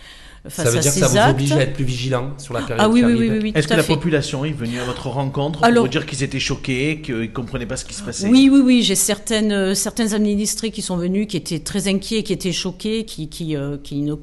face 0.49 0.65
Ça 0.65 0.71
veut 0.71 0.79
à 0.79 0.81
dire 0.81 0.93
que 0.93 0.99
ça 0.99 1.09
vous 1.09 1.17
actes. 1.19 1.31
oblige 1.33 1.53
à 1.53 1.61
être 1.63 1.73
plus 1.75 1.85
vigilant 1.85 2.31
sur 2.39 2.55
la 2.55 2.61
période 2.63 2.79
Ah 2.81 2.89
oui, 2.89 3.01
qui 3.01 3.07
oui, 3.07 3.15
oui, 3.15 3.29
oui, 3.31 3.39
oui, 3.43 3.53
Est-ce 3.55 3.69
que 3.69 3.75
la 3.75 3.83
fait. 3.83 3.93
population 3.95 4.45
est 4.45 4.53
venue 4.53 4.79
à 4.81 4.85
votre 4.85 5.09
rencontre 5.09 5.61
pour 5.61 5.83
vous 5.83 5.89
dire 5.89 6.07
qu'ils 6.07 6.23
étaient 6.23 6.39
choqués, 6.41 7.01
qu'ils 7.03 7.15
ne 7.21 7.27
comprenaient 7.27 7.67
pas 7.67 7.77
ce 7.77 7.85
qui 7.85 7.95
se 7.95 8.03
passait? 8.03 8.29
Oui, 8.29 8.49
oui, 8.51 8.61
oui, 8.65 8.83
j'ai 8.83 8.95
certaines, 8.95 9.53
euh, 9.53 9.75
certains 9.75 10.13
administrés 10.15 10.71
qui 10.71 10.81
sont 10.83 10.97
venus, 10.97 11.27
qui 11.27 11.37
étaient 11.37 11.59
très 11.59 11.89
inquiets, 11.89 12.23
qui 12.23 12.33
étaient 12.33 12.53
choqués, 12.53 13.05
qui, 13.05 13.29
qui, 13.29 13.55
euh, 13.57 13.77
qui 13.83 13.97
ne 14.03 14.15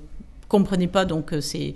comprenaient 0.48 0.88
pas. 0.88 1.06
Donc, 1.06 1.34
euh, 1.34 1.42
c'est 1.42 1.74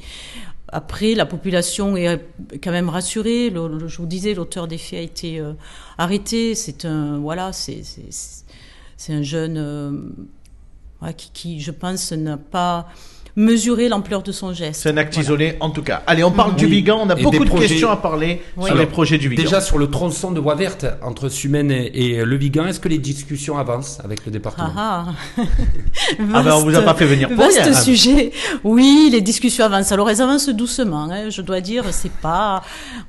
après 0.71 1.15
la 1.15 1.25
population 1.25 1.97
est 1.97 2.21
quand 2.63 2.71
même 2.71 2.89
rassurée. 2.89 3.51
Je 3.53 3.97
vous 3.97 4.05
disais, 4.05 4.33
l'auteur 4.33 4.67
des 4.67 4.77
faits 4.77 4.99
a 4.99 5.01
été 5.01 5.39
euh, 5.39 5.53
arrêté. 5.97 6.55
C'est 6.55 6.85
un, 6.85 7.19
voilà, 7.19 7.51
c'est, 7.51 7.81
c'est, 7.83 9.13
un 9.13 9.21
jeune 9.21 9.57
euh, 9.57 11.11
qui, 11.33 11.59
je 11.59 11.71
pense, 11.71 12.11
n'a 12.13 12.37
pas 12.37 12.87
mesurer 13.35 13.87
l'ampleur 13.89 14.23
de 14.23 14.31
son 14.31 14.53
geste. 14.53 14.81
C'est 14.81 14.89
un 14.89 14.97
acte 14.97 15.13
Voilà. 15.13 15.25
isolé 15.25 15.57
en 15.59 15.69
tout 15.69 15.83
cas. 15.83 16.03
Allez, 16.07 16.23
on 16.23 16.31
parle 16.31 16.55
du 16.55 16.65
Oui. 16.65 16.71
Vigan. 16.71 16.99
On 17.01 17.09
a 17.09 17.17
Et 17.17 17.23
beaucoup 17.23 17.43
de 17.45 17.49
projets- 17.49 17.67
questions 17.67 17.89
à 17.89 17.95
parler 17.97 18.41
Oui. 18.57 18.65
sur 18.67 18.75
les 18.75 18.85
projets 18.85 19.17
du 19.17 19.29
Vigan. 19.29 19.43
Déjà 19.43 19.61
sur 19.61 19.77
le 19.77 19.89
tronçon 19.89 20.31
de 20.31 20.39
voie 20.39 20.55
verte 20.55 20.85
entre 21.01 21.29
Sumène 21.29 21.71
et, 21.71 21.91
et 22.17 22.25
Le 22.25 22.35
Vigan, 22.37 22.65
est-ce 22.67 22.79
que 22.79 22.89
les 22.89 22.97
discussions 22.97 23.57
avancent 23.57 23.99
avec 24.03 24.25
le 24.25 24.31
département 24.31 24.71
Ah 24.75 25.05
ah. 25.37 25.41
Ah 26.33 26.43
ben, 26.43 26.53
on 26.55 26.63
vous 26.63 26.75
a 26.75 26.81
pas 26.81 26.93
fait 26.95 27.05
venir 27.05 27.27
pour 27.29 27.37
Vaste 27.37 27.61
rien. 27.61 27.73
sujet. 27.73 28.31
Oui, 28.63 29.09
les 29.11 29.21
discussions 29.21 29.65
avancent. 29.65 29.91
Alors 29.91 30.09
elles 30.09 30.21
avancent 30.21 30.49
doucement, 30.49 31.09
hein, 31.11 31.29
je 31.29 31.41
dois 31.41 31.61
dire. 31.61 31.85
C'est 31.91 32.11
pas 32.11 32.63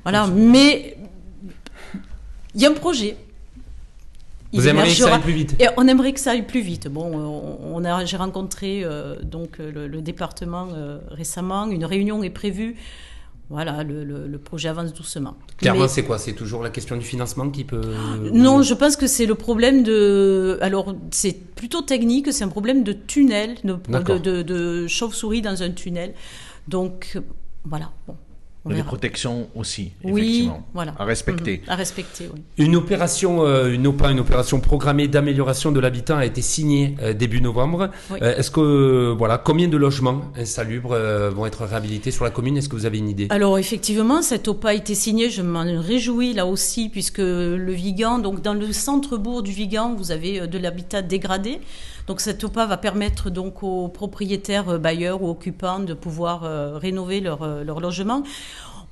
voilà, 0.04 0.26
mais 0.26 0.96
il 2.54 2.60
y 2.60 2.66
a 2.66 2.70
un 2.70 2.74
projet. 2.74 3.16
Vous 4.52 4.68
aimeriez 4.68 4.92
que 4.92 4.98
ça 4.98 5.14
aille 5.14 5.20
plus 5.22 5.32
vite 5.32 5.56
Et 5.60 5.66
on 5.76 5.86
aimerait 5.88 6.12
que 6.12 6.20
ça 6.20 6.32
aille 6.32 6.46
plus 6.46 6.60
vite. 6.60 6.88
Bon, 6.88 7.06
euh, 7.12 7.24
on 7.24 7.82
on 7.82 7.84
a, 7.84 8.04
j'ai 8.04 8.16
rencontré 8.18 8.82
euh, 8.84 9.16
donc 9.22 9.60
euh, 9.60 9.70
le, 9.72 9.88
le 9.88 10.02
département 10.02 10.68
euh, 10.74 10.98
récemment. 11.10 11.66
Une 11.68 11.84
réunion 11.84 12.22
est 12.22 12.30
prévue. 12.30 12.76
Voilà, 13.50 13.82
le, 13.82 14.02
le- 14.04 14.26
le 14.28 14.38
projet 14.38 14.68
avance 14.70 14.94
doucement. 14.94 15.34
Clairement, 15.58 15.82
Mais- 15.82 15.88
c'est 15.88 16.04
quoi? 16.04 16.16
C'est 16.18 16.32
toujours 16.32 16.62
la 16.62 16.70
question 16.70 16.96
du 16.96 17.04
financement 17.04 17.50
qui 17.50 17.64
peut. 17.64 17.82
non, 18.32 18.62
je 18.62 18.72
pense 18.72 18.96
que 18.96 19.06
c'est 19.06 19.26
le 19.26 19.34
problème 19.34 19.82
de. 19.82 20.58
Alors, 20.62 20.94
c'est 21.10 21.36
plutôt 21.54 21.82
technique, 21.82 22.32
c'est 22.32 22.44
un 22.44 22.48
problème 22.48 22.82
de 22.82 22.92
tunnel, 22.94 23.56
de, 23.64 23.76
de, 23.88 24.18
de- 24.18 24.42
de 24.42 24.86
chauve-souris 24.86 25.42
dans 25.42 25.62
un 25.62 25.70
tunnel. 25.70 26.14
Donc, 26.68 27.18
voilà. 27.64 27.90
Bon, 28.06 28.16
verra. 28.70 28.86
protections 28.86 29.48
aussi, 29.56 29.92
Oui, 30.04 30.20
effectivement. 30.22 30.66
voilà. 30.74 30.94
À 30.98 31.04
respecter. 31.04 31.62
Mhm, 31.64 31.72
à 31.72 31.74
respecter, 31.76 32.30
oui. 32.32 32.42
Une 32.58 32.76
opération, 32.76 33.44
euh, 33.44 33.72
une 33.72 33.86
OPA, 33.86 34.10
une 34.12 34.20
opération 34.20 34.60
programmée 34.60 35.08
d'amélioration 35.08 35.72
de 35.72 35.80
l'habitat 35.80 36.18
a 36.18 36.24
été 36.24 36.42
signée 36.42 36.94
euh, 37.02 37.12
début 37.12 37.40
novembre. 37.40 37.90
Oui. 38.10 38.18
Euh, 38.22 38.36
Est-ce 38.36 38.50
que, 38.50 39.12
voilà, 39.16 39.38
combien 39.38 39.68
de 39.68 39.76
logements 39.76 40.22
insalubres 40.36 40.92
euh, 40.92 41.30
vont 41.30 41.46
être 41.46 41.64
réhabilités 41.64 42.10
sur 42.10 42.24
la 42.24 42.30
commune? 42.30 42.56
Est-ce 42.56 42.68
que 42.68 42.76
vous 42.76 42.86
avez 42.86 42.98
une 42.98 43.08
idée? 43.08 43.26
Alors 43.30 43.58
effectivement, 43.58 44.22
cette 44.22 44.46
OPA 44.48 44.68
a 44.70 44.74
été 44.74 44.94
signée, 44.94 45.28
je 45.30 45.42
m'en 45.42 45.64
réjouis 45.82 46.32
là 46.34 46.46
aussi, 46.46 46.88
puisque 46.88 47.18
le 47.18 47.72
Vigan, 47.72 48.18
donc 48.18 48.42
dans 48.42 48.54
le 48.54 48.72
centre-bourg 48.72 49.42
du 49.42 49.50
Vigan, 49.52 49.94
vous 49.94 50.12
avez 50.12 50.46
de 50.46 50.58
l'habitat 50.58 51.02
dégradé. 51.02 51.58
Donc 52.06 52.20
cette 52.20 52.42
OPA 52.42 52.66
va 52.66 52.76
permettre 52.76 53.30
donc 53.30 53.62
aux 53.62 53.88
propriétaires, 53.88 54.68
euh, 54.70 54.78
bailleurs 54.78 55.22
ou 55.22 55.30
occupants 55.30 55.80
de 55.80 55.94
pouvoir 55.94 56.44
euh, 56.44 56.76
rénover 56.76 57.20
leur, 57.20 57.42
euh, 57.42 57.64
leur 57.64 57.80
logement. 57.80 58.22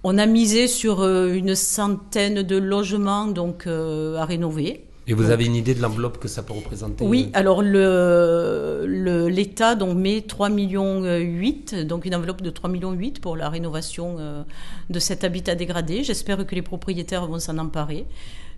On 0.02 0.16
a 0.16 0.26
misé 0.26 0.66
sur 0.66 1.06
une 1.06 1.54
centaine 1.54 2.42
de 2.42 2.56
logements 2.56 3.26
donc 3.26 3.66
à 3.66 4.24
rénover. 4.24 4.86
Et 5.11 5.14
vous 5.14 5.30
avez 5.30 5.44
une 5.44 5.56
idée 5.56 5.74
de 5.74 5.82
l'enveloppe 5.82 6.18
que 6.18 6.28
ça 6.28 6.42
peut 6.44 6.52
représenter 6.52 7.04
Oui, 7.04 7.30
alors 7.34 7.62
le 7.62 8.84
le- 8.86 9.28
l'État 9.28 9.74
donc 9.74 9.96
met 9.96 10.20
3 10.22 10.48
millions 10.48 11.02
8, 11.04 11.74
donc 11.86 12.04
une 12.04 12.14
enveloppe 12.14 12.42
de 12.42 12.50
3 12.50 12.70
millions 12.70 12.92
8 12.92 13.20
pour 13.20 13.36
la 13.36 13.48
rénovation 13.48 14.16
euh, 14.18 14.42
de 14.88 14.98
cet 14.98 15.24
habitat 15.24 15.54
dégradé. 15.56 16.04
J'espère 16.04 16.46
que 16.46 16.54
les 16.54 16.62
propriétaires 16.62 17.26
vont 17.26 17.40
s'en 17.40 17.58
emparer. 17.58 18.06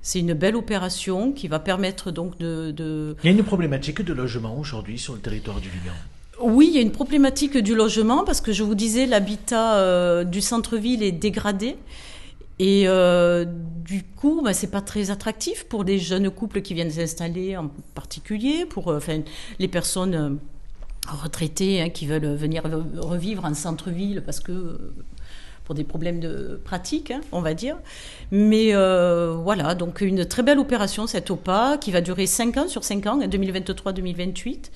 C'est 0.02 0.18
une 0.20 0.34
belle 0.34 0.56
opération 0.56 1.32
qui 1.32 1.48
va 1.48 1.58
permettre 1.58 2.10
donc 2.10 2.36
de, 2.38 2.70
de- 2.70 3.16
Il 3.24 3.30
y 3.30 3.34
a 3.34 3.36
une 3.38 3.44
problématique 3.44 4.02
de 4.02 4.12
logement 4.12 4.58
aujourd'hui 4.58 4.98
sur 4.98 5.14
le 5.14 5.20
territoire 5.20 5.60
du 5.60 5.68
Vigan. 5.70 5.94
Oui, 6.42 6.66
il 6.70 6.74
y 6.76 6.78
a 6.78 6.82
une 6.82 6.90
problématique 6.90 7.56
du 7.56 7.74
logement 7.74 8.24
parce 8.24 8.40
que 8.40 8.52
je 8.52 8.62
vous 8.62 8.74
disais 8.74 9.06
l'habitat 9.06 9.76
euh, 9.76 10.24
du 10.24 10.40
centre-ville 10.40 11.02
est 11.02 11.12
dégradé. 11.12 11.76
Et 12.58 12.84
euh, 12.86 13.44
du 13.46 14.02
coup, 14.04 14.40
bah, 14.44 14.52
c'est 14.52 14.70
pas 14.70 14.82
très 14.82 15.10
attractif 15.10 15.64
pour 15.64 15.84
les 15.84 15.98
jeunes 15.98 16.30
couples 16.30 16.62
qui 16.62 16.74
viennent 16.74 16.90
s'installer 16.90 17.56
en 17.56 17.70
particulier, 17.94 18.66
pour 18.66 18.88
euh, 18.90 19.00
les 19.58 19.68
personnes 19.68 20.14
euh, 20.14 20.30
retraitées 21.08 21.80
hein, 21.80 21.88
qui 21.88 22.06
veulent 22.06 22.34
venir 22.36 22.62
re- 22.64 22.98
revivre 23.00 23.44
en 23.44 23.54
centre-ville 23.54 24.22
parce 24.24 24.40
que 24.40 24.78
pour 25.64 25.74
des 25.74 25.84
problèmes 25.84 26.20
de 26.20 26.60
pratique, 26.64 27.10
hein, 27.10 27.20
on 27.32 27.40
va 27.40 27.54
dire. 27.54 27.76
Mais 28.30 28.72
voilà, 28.72 29.74
donc 29.74 30.00
une 30.00 30.24
très 30.26 30.42
belle 30.42 30.58
opération 30.58 31.06
cette 31.06 31.30
OPA 31.30 31.78
qui 31.80 31.90
va 31.92 32.00
durer 32.00 32.26
5 32.26 32.56
ans 32.58 32.68
sur 32.68 32.84
5 32.84 33.06
ans, 33.06 33.18
2023-2028. 33.20 34.70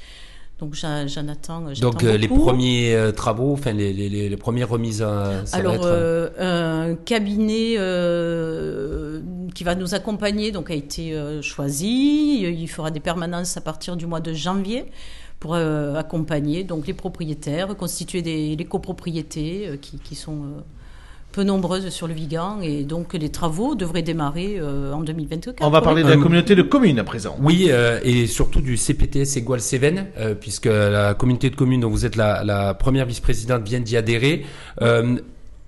Donc 0.58 0.74
j'en 0.74 1.06
j'en 1.06 1.28
attends. 1.28 1.64
Donc 1.82 2.02
euh, 2.02 2.16
les 2.16 2.28
premiers 2.28 2.94
euh, 2.94 3.12
travaux, 3.12 3.52
enfin 3.52 3.72
les, 3.72 3.92
les, 3.92 4.08
les, 4.08 4.28
les 4.30 4.36
premières 4.38 4.70
remises, 4.70 5.02
euh, 5.06 5.44
ça 5.44 5.58
va 5.58 5.70
Alors, 5.70 5.74
être. 5.74 5.84
euh, 5.86 6.90
un 6.92 6.94
cabinet 6.94 7.74
euh, 7.76 9.20
qui 9.54 9.64
va 9.64 9.74
nous 9.74 9.94
accompagner 9.94 10.52
donc 10.52 10.70
a 10.70 10.74
été 10.74 11.12
euh, 11.14 11.42
choisi. 11.42 12.40
Il 12.42 12.68
fera 12.68 12.90
des 12.90 13.00
permanences 13.00 13.56
à 13.56 13.60
partir 13.60 13.96
du 13.96 14.06
mois 14.06 14.20
de 14.20 14.32
janvier 14.32 14.86
pour 15.40 15.54
euh, 15.54 15.94
accompagner 15.96 16.64
donc 16.64 16.86
les 16.86 16.94
propriétaires, 16.94 17.76
constituer 17.76 18.22
des 18.22 18.56
les 18.56 18.64
copropriétés 18.64 19.68
euh, 19.68 19.76
qui, 19.76 19.98
qui 19.98 20.14
sont 20.14 20.38
euh, 20.44 20.60
peu 21.36 21.44
nombreuses 21.44 21.90
sur 21.90 22.08
le 22.08 22.14
Vigan 22.14 22.60
et 22.62 22.84
donc 22.84 23.12
les 23.12 23.28
travaux 23.28 23.74
devraient 23.74 24.00
démarrer 24.00 24.56
euh, 24.58 24.94
en 24.94 25.02
2024. 25.02 25.58
On 25.60 25.68
va 25.68 25.82
parler 25.82 26.02
de 26.02 26.08
la 26.08 26.16
Euh, 26.16 26.22
communauté 26.22 26.54
de 26.54 26.62
communes 26.62 26.98
à 26.98 27.04
présent. 27.04 27.36
Oui, 27.42 27.66
euh, 27.68 28.00
et 28.02 28.26
surtout 28.26 28.62
du 28.62 28.78
CPTS 28.78 29.36
Égual 29.36 29.60
Cévennes, 29.60 30.06
euh, 30.16 30.34
puisque 30.34 30.64
la 30.64 31.12
communauté 31.12 31.50
de 31.50 31.56
communes 31.56 31.82
dont 31.82 31.90
vous 31.90 32.06
êtes 32.06 32.16
la, 32.16 32.42
la 32.42 32.72
première 32.72 33.04
vice-présidente 33.04 33.62
vient 33.64 33.80
d'y 33.80 33.98
adhérer. 33.98 34.46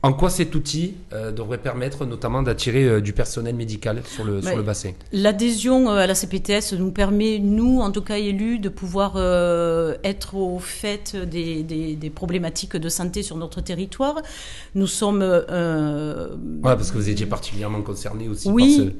En 0.04 0.12
quoi 0.12 0.30
cet 0.30 0.54
outil 0.54 0.94
euh, 1.12 1.32
devrait 1.32 1.58
permettre 1.58 2.06
notamment 2.06 2.40
d'attirer 2.42 2.84
euh, 2.84 3.00
du 3.00 3.12
personnel 3.12 3.56
médical 3.56 4.02
sur 4.04 4.22
le, 4.24 4.40
sur 4.40 4.50
Ouais. 4.50 4.56
le 4.56 4.62
bassin? 4.62 4.92
L'adhésion 5.12 5.90
euh, 5.90 5.96
à 5.96 6.06
la 6.06 6.14
CPTS 6.14 6.74
nous 6.78 6.92
permet, 6.92 7.40
nous, 7.40 7.80
en 7.80 7.90
tout 7.90 8.02
cas 8.02 8.16
élus, 8.18 8.60
de 8.60 8.68
pouvoir 8.68 9.14
euh, 9.16 9.96
être 10.04 10.36
au 10.36 10.60
fait 10.60 11.16
des, 11.16 11.64
des- 11.64 11.96
des 11.96 12.10
problématiques 12.10 12.76
de 12.76 12.88
santé 12.88 13.24
sur 13.24 13.36
notre 13.36 13.60
territoire. 13.60 14.22
Nous 14.76 14.86
sommes... 14.86 15.18
Voilà, 15.18 16.76
parce 16.76 16.92
que 16.92 16.96
vous 16.98 17.08
étiez 17.08 17.26
particulièrement 17.26 17.82
concerné 17.82 18.28
aussi 18.28 18.48
Oui. 18.48 18.76
par 18.76 18.86
ce... 18.86 18.92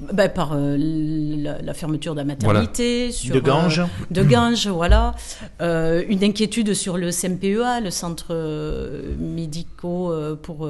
ben, 0.00 0.28
par 0.28 0.52
euh, 0.52 0.76
la, 0.78 1.62
la 1.62 1.74
fermeture 1.74 2.12
de 2.14 2.18
la 2.20 2.24
maternité, 2.24 3.10
sur, 3.12 3.34
De 3.34 3.40
Ganges. 3.40 3.80
euh, 3.80 3.84
de 4.10 4.22
Ganges, 4.22 4.68
voilà. 4.68 5.14
Euh, 5.62 6.04
une 6.08 6.22
inquiétude 6.22 6.74
sur 6.74 6.98
le 6.98 7.10
CMPEA, 7.10 7.80
le 7.82 7.90
centre 7.90 8.26
euh, 8.30 9.14
médico 9.18 10.12
pour 10.42 10.68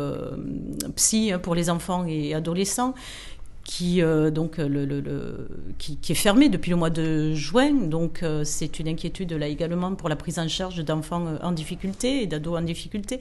psy 0.95 1.33
hein, 1.33 1.39
pour 1.39 1.55
les 1.55 1.71
enfants 1.71 2.05
et 2.07 2.35
adolescents, 2.35 2.95
qui 3.67 4.01
euh, 4.01 4.31
donc 4.31 4.59
le, 4.59 4.85
le- 4.87 5.01
le- 5.01 5.49
qui, 5.79 5.97
qui 5.97 6.13
est 6.13 6.15
fermé 6.15 6.49
depuis 6.49 6.71
le 6.71 6.77
mois 6.77 6.89
de 6.89 7.35
juin. 7.35 7.73
Donc 7.75 8.23
euh, 8.23 8.45
c'est 8.45 8.79
une 8.79 8.87
inquiétude 8.87 9.33
là 9.33 9.49
également 9.49 9.93
pour 9.97 10.09
la 10.09 10.15
prise 10.15 10.39
en 10.39 10.47
charge 10.47 10.85
d'enfants 10.85 11.27
euh, 11.27 11.37
en 11.43 11.51
difficulté 11.51 12.23
et 12.23 12.27
d'ados 12.29 12.57
en 12.57 12.63
difficulté. 12.63 13.19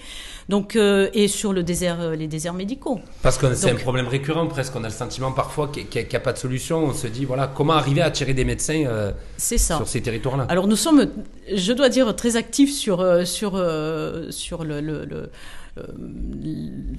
Donc 0.48 0.76
euh, 0.76 1.10
et 1.14 1.28
sur 1.28 1.52
le 1.52 1.64
désert, 1.64 2.00
euh, 2.00 2.16
les 2.16 2.28
déserts 2.28 2.54
médicaux. 2.54 3.00
Parce 3.24 3.40
que 3.40 3.54
c'est 3.56 3.72
un 3.72 3.76
problème 3.76 4.08
récurrent 4.08 4.46
presque. 4.48 4.76
On 4.76 4.84
a 4.84 4.88
le 4.88 4.94
sentiment 4.94 5.32
parfois 5.32 5.68
qu'il 5.68 5.88
n'y 5.92 6.16
a, 6.16 6.20
pas 6.20 6.32
de 6.34 6.38
solution. 6.38 6.86
On 6.86 6.94
se 6.94 7.08
dit, 7.08 7.26
voilà, 7.26 7.48
comment 7.48 7.74
arriver 7.74 8.02
à 8.02 8.06
attirer 8.06 8.36
des 8.36 8.46
médecins 8.46 8.84
euh, 8.86 9.12
C'est 9.38 9.58
ça. 9.58 9.78
sur 9.78 9.88
ces 9.88 10.02
territoires-là? 10.02 10.46
Alors 10.50 10.68
nous 10.68 10.76
sommes, 10.76 11.08
je 11.54 11.74
dois 11.74 11.90
dire, 11.90 12.16
très 12.16 12.36
actifs 12.36 12.72
sur, 12.74 13.02
euh, 13.02 13.26
sur, 13.26 13.54
euh, 13.56 14.30
sur 14.30 14.64
le, 14.64 14.80
le- 14.80 15.06
le- 15.06 15.30
euh, 15.78 15.82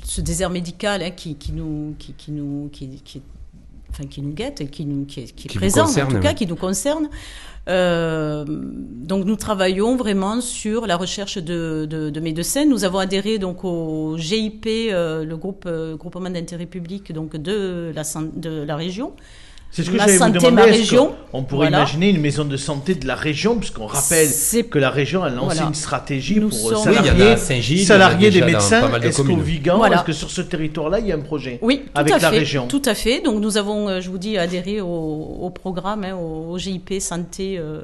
ce 0.04 0.20
désert 0.20 0.50
médical 0.50 1.02
hein, 1.02 1.10
qui, 1.10 1.36
qui 1.36 1.52
nous, 1.52 1.94
qui, 1.98 2.12
qui 2.12 2.30
nous, 2.32 2.68
qui, 2.72 2.88
qui- 3.04 3.22
enfin, 3.98 4.08
qui 4.08 4.20
nous 4.22 4.32
guette, 4.32 4.60
et 4.60 4.66
qui, 4.68 4.84
nous, 4.84 5.04
qui 5.06 5.20
est, 5.20 5.24
qui 5.34 5.46
est 5.46 5.50
Qui 5.50 5.58
vous 5.58 5.60
présent, 5.60 5.84
concerne, 5.84 6.08
en 6.12 6.16
tout 6.16 6.20
cas, 6.20 6.34
qui 6.34 6.46
nous 6.46 6.56
concerne. 6.56 7.08
Euh, 7.68 8.44
donc 8.48 9.24
nous 9.24 9.34
travaillons 9.34 9.96
vraiment 9.96 10.40
sur 10.40 10.86
la 10.86 10.96
recherche 10.96 11.38
de, 11.38 11.84
de, 11.90 12.10
de 12.10 12.20
médecins. 12.20 12.64
Nous 12.64 12.84
avons 12.84 12.98
adhéré 12.98 13.38
donc 13.38 13.64
au 13.64 14.16
GIP, 14.16 14.66
euh, 14.68 15.24
le 15.24 15.36
groupe 15.36 15.64
euh, 15.66 15.96
groupement 15.96 16.30
d'intérêt 16.30 16.66
public 16.66 17.12
donc 17.12 17.36
de 17.36 17.90
la, 17.92 18.04
san- 18.04 18.30
de 18.36 18.62
la 18.62 18.76
région. 18.76 19.14
C'est 19.76 19.82
ce 19.84 19.90
que 19.90 19.98
j'allais 19.98 20.12
vous 20.14 20.18
santé, 20.18 20.38
demander. 20.38 20.50
ma 20.56 20.62
région. 20.64 21.06
qu'on- 21.08 21.38
On 21.38 21.42
pourrait 21.42 21.66
Voilà. 21.68 21.78
imaginer 21.82 22.08
une 22.08 22.20
maison 22.22 22.44
de 22.46 22.56
santé 22.56 22.94
de 22.94 23.06
la 23.06 23.14
région, 23.14 23.58
puisqu'on 23.58 23.84
rappelle 23.86 24.26
C'est- 24.26 24.62
que 24.64 24.78
la 24.78 24.88
région 24.88 25.22
a 25.22 25.28
lancé 25.28 25.56
Voilà. 25.56 25.68
une 25.68 25.74
stratégie 25.74 26.40
Nous 26.40 26.48
pour 26.48 26.58
sommes- 26.58 26.78
Oui, 26.88 26.92
il 26.92 26.94
y 26.94 26.98
en 26.98 27.02
a 27.02 27.04
salarier, 27.08 27.32
à 27.32 27.36
Saint-Gilles, 27.36 27.84
salarier 27.84 28.28
il 28.28 28.36
y 28.36 28.42
en 28.42 28.46
des 28.46 28.52
médecins. 28.52 28.88
de 28.98 29.04
Est-ce 29.06 29.20
qu'au. 29.22 29.36
Vigan, 29.36 29.76
Voilà. 29.76 29.96
est-ce 29.96 30.04
que 30.04 30.12
sur 30.12 30.30
ce 30.30 30.40
territoire-là, 30.40 30.98
il 31.00 31.06
y 31.08 31.12
a 31.12 31.14
un 31.16 31.20
projet 31.20 31.58
Oui, 31.60 31.82
tout 31.84 31.90
avec 32.00 32.14
à 32.14 32.18
la 32.18 32.30
fait, 32.30 32.38
région? 32.38 32.66
Tout 32.68 32.82
à 32.86 32.94
fait. 32.94 33.20
Donc 33.20 33.40
nous 33.42 33.58
avons, 33.58 33.88
euh, 33.90 34.00
je 34.00 34.08
vous 34.08 34.16
dis, 34.18 34.38
adhéré 34.38 34.80
au, 34.80 34.86
au 34.86 35.50
programme, 35.50 36.04
hein, 36.04 36.14
au, 36.16 36.52
au 36.52 36.58
GIP 36.58 36.98
Santé. 37.00 37.58
euh, 37.58 37.82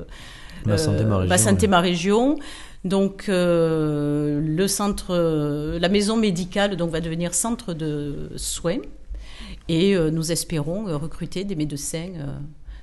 Ma 0.64 0.78
santé, 0.78 1.04
ma 1.04 1.16
euh, 1.16 1.18
région, 1.18 1.36
santé, 1.38 1.66
ma 1.66 1.80
région. 1.80 2.38
Donc 2.84 3.24
euh, 3.28 4.40
le 4.42 4.66
centre, 4.66 5.08
euh, 5.10 5.78
la 5.78 5.88
maison 5.90 6.16
médicale, 6.16 6.76
donc 6.76 6.90
va 6.90 7.00
devenir 7.00 7.34
centre 7.34 7.74
de 7.74 8.30
soins, 8.36 8.78
et 9.68 9.94
euh, 9.94 10.10
nous 10.10 10.32
espérons 10.32 10.88
euh, 10.88 10.96
recruter 10.96 11.44
des 11.44 11.56
médecins. 11.56 12.08
euh, 12.16 12.26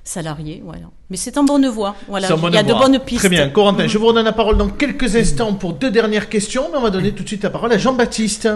salariés, 0.02 0.62
voilà. 0.64 0.86
Mais 1.10 1.18
c'est 1.18 1.36
en 1.36 1.44
bonne 1.44 1.68
voie, 1.68 1.94
voilà. 2.08 2.26
Il 2.48 2.54
y 2.54 2.56
a 2.56 2.62
de 2.62 2.72
voie. 2.72 2.88
bonnes 2.88 2.98
pistes. 3.00 3.20
Très 3.20 3.28
bien. 3.28 3.50
Corentin, 3.50 3.82
Mhm. 3.84 3.88
je 3.90 3.98
vous 3.98 4.06
redonne 4.06 4.24
la 4.24 4.32
parole 4.32 4.56
dans 4.56 4.70
quelques 4.70 5.14
instants 5.14 5.52
pour 5.54 5.74
deux 5.74 5.90
dernières 5.90 6.30
questions, 6.30 6.68
mais 6.72 6.78
on 6.78 6.82
va 6.82 6.90
donner 6.90 7.12
tout 7.12 7.22
de 7.22 7.28
suite 7.28 7.42
la 7.44 7.50
parole 7.50 7.70
à 7.70 7.78
Jean-Baptiste. 7.78 8.48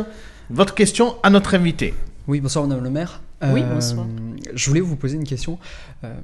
Votre 0.51 0.75
question 0.75 1.17
à 1.23 1.29
notre 1.29 1.55
invité. 1.55 1.95
Oui, 2.27 2.41
bonsoir 2.41 2.67
Madame 2.67 2.83
le 2.83 2.91
maire. 2.91 3.21
Oui, 3.43 3.61
Euh, 3.63 3.75
bonsoir. 3.75 4.07
Je 4.55 4.69
voulais 4.71 4.81
vous 4.81 4.97
poser 4.97 5.17
une 5.17 5.25
question. 5.25 5.59
Euh, 6.03 6.15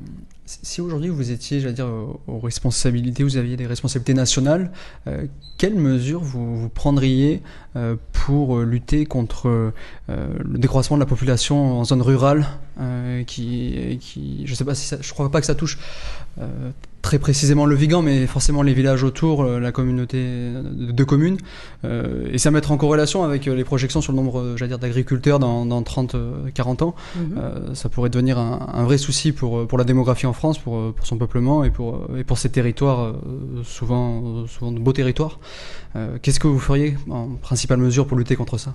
Si 0.47 0.81
aujourd'hui 0.81 1.11
vous 1.11 1.31
étiez, 1.31 1.61
j'allais 1.61 1.75
dire, 1.75 1.87
aux, 1.87 2.21
aux 2.27 2.41
responsabilités, 2.41 3.23
vous 3.23 3.37
aviez 3.37 3.57
des 3.57 3.69
responsabilités 3.69 4.15
nationales, 4.15 4.73
euh, 5.07 5.27
quelles 5.59 5.77
mesures 5.77 6.23
vous, 6.23 6.57
vous 6.63 6.69
prendriez 6.69 7.41
euh, 7.77 7.95
pour 8.27 8.59
euh, 8.59 8.65
lutter 8.65 9.07
contre 9.07 9.49
euh, 9.49 9.71
le 10.09 10.59
décroissement 10.59 10.99
de 10.99 11.01
la 11.01 11.07
population 11.07 11.81
en 11.81 11.85
zone 11.85 12.03
rurale, 12.03 12.47
euh, 12.79 13.25
qui, 13.25 13.99
qui, 14.01 14.43
je 14.47 14.55
sais 14.55 14.65
pas 14.65 14.75
si 14.75 14.87
ça, 14.87 14.99
je 15.01 15.11
crois 15.13 15.31
pas 15.31 15.41
que 15.41 15.47
ça 15.47 15.55
touche 15.55 15.79
euh, 15.79 16.30
très 17.03 17.19
précisément 17.19 17.67
le 17.67 17.75
Vigan, 17.75 18.03
mais 18.03 18.27
forcément 18.27 18.63
les 18.63 18.75
villages 18.75 19.05
autour, 19.05 19.43
euh, 19.43 19.59
la 19.59 19.73
communauté 19.73 20.51
de, 20.53 21.05
communes, 21.05 21.39
euh, 21.85 22.29
et 22.31 22.39
ça 22.39 22.51
mettre 22.51 22.73
en 22.73 22.77
corrélation 22.77 23.25
avec 23.25 23.49
euh, 23.49 23.55
les 23.55 23.65
projections 23.65 24.01
sur 24.01 24.13
le 24.13 24.17
nombre, 24.17 24.41
euh, 24.41 24.57
j'allais 24.57 24.69
dire, 24.69 24.79
d'agriculteurs 24.79 25.39
dans, 25.39 25.65
dans 25.67 25.83
30, 25.83 26.15
euh, 26.15 26.51
40 26.53 26.83
ans. 26.83 26.95
Mhm. 27.17 27.39
Euh, 27.39 27.75
ça 27.75 27.89
pourrait 27.89 28.11
devenir 28.11 28.39
un, 28.39 28.69
un 28.73 28.85
vrai 28.85 28.99
souci 28.99 29.33
pour, 29.33 29.61
euh, 29.61 29.67
pour 29.67 29.79
la 29.79 29.85
démographie 29.85 30.27
en 30.27 30.33
France, 30.33 30.59
pour, 30.59 30.77
euh, 30.77 30.95
pour 30.95 31.07
son 31.07 31.17
peuplement 31.17 31.65
et 31.65 31.71
pour, 31.71 31.95
euh, 32.11 32.19
et 32.19 32.25
pour 32.25 32.39
ces 32.39 32.51
territoires, 32.51 33.01
euh, 33.01 33.15
souvent, 33.65 34.23
euh, 34.23 34.47
souvent 34.47 34.73
de 34.73 34.79
beaux 34.79 34.93
territoires. 34.93 35.39
Euh, 35.97 36.19
Qu'est-ce 36.23 36.41
que 36.41 36.49
vous 36.49 36.61
feriez 36.61 36.97
en 37.09 37.29
principale 37.41 37.79
mesure 37.79 38.07
pour 38.07 38.19
lutter 38.19 38.37
contre 38.37 38.59
ça? 38.59 38.75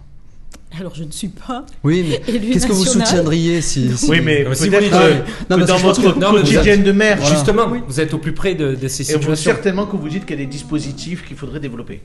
Alors, 0.77 0.93
je 0.93 1.03
ne 1.05 1.11
suis 1.11 1.29
pas 1.29 1.65
Oui, 1.83 2.05
mais 2.09 2.19
qu'est-ce 2.51 2.67
que 2.67 2.73
vous 2.73 2.85
soutiendriez 2.85 3.61
si, 3.61 3.95
si- 3.95 4.09
Oui, 4.09 4.19
mais 4.21 4.45
mais 4.47 4.55
si 4.55 4.69
peut-être 4.69 4.93
euh, 4.93 5.19
que 5.49 5.65
dans 5.65 5.77
votre 5.77 6.01
que- 6.01 6.19
quotidienne 6.31 6.83
de 6.83 6.91
maire, 6.91 7.17
Voilà. 7.17 7.33
Justement, 7.35 7.67
vous 7.87 7.99
êtes 8.01 8.13
au 8.13 8.17
plus 8.17 8.33
près 8.33 8.55
de, 8.55 8.75
de 8.75 8.87
ces 8.89 9.09
et 9.09 9.13
vous, 9.15 9.19
situations. 9.21 9.51
certainement 9.53 9.85
que 9.85 9.95
vous 9.95 10.09
dites 10.09 10.25
qu'il 10.25 10.37
y 10.37 10.41
a 10.41 10.45
des 10.45 10.51
dispositifs 10.51 11.25
qu'il 11.25 11.37
faudrait 11.37 11.61
développer. 11.61 12.01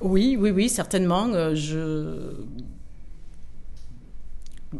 Oui, 0.00 0.36
oui, 0.40 0.50
oui, 0.50 0.68
certainement. 0.70 1.28
euh, 1.34 1.54
je. 1.54 2.06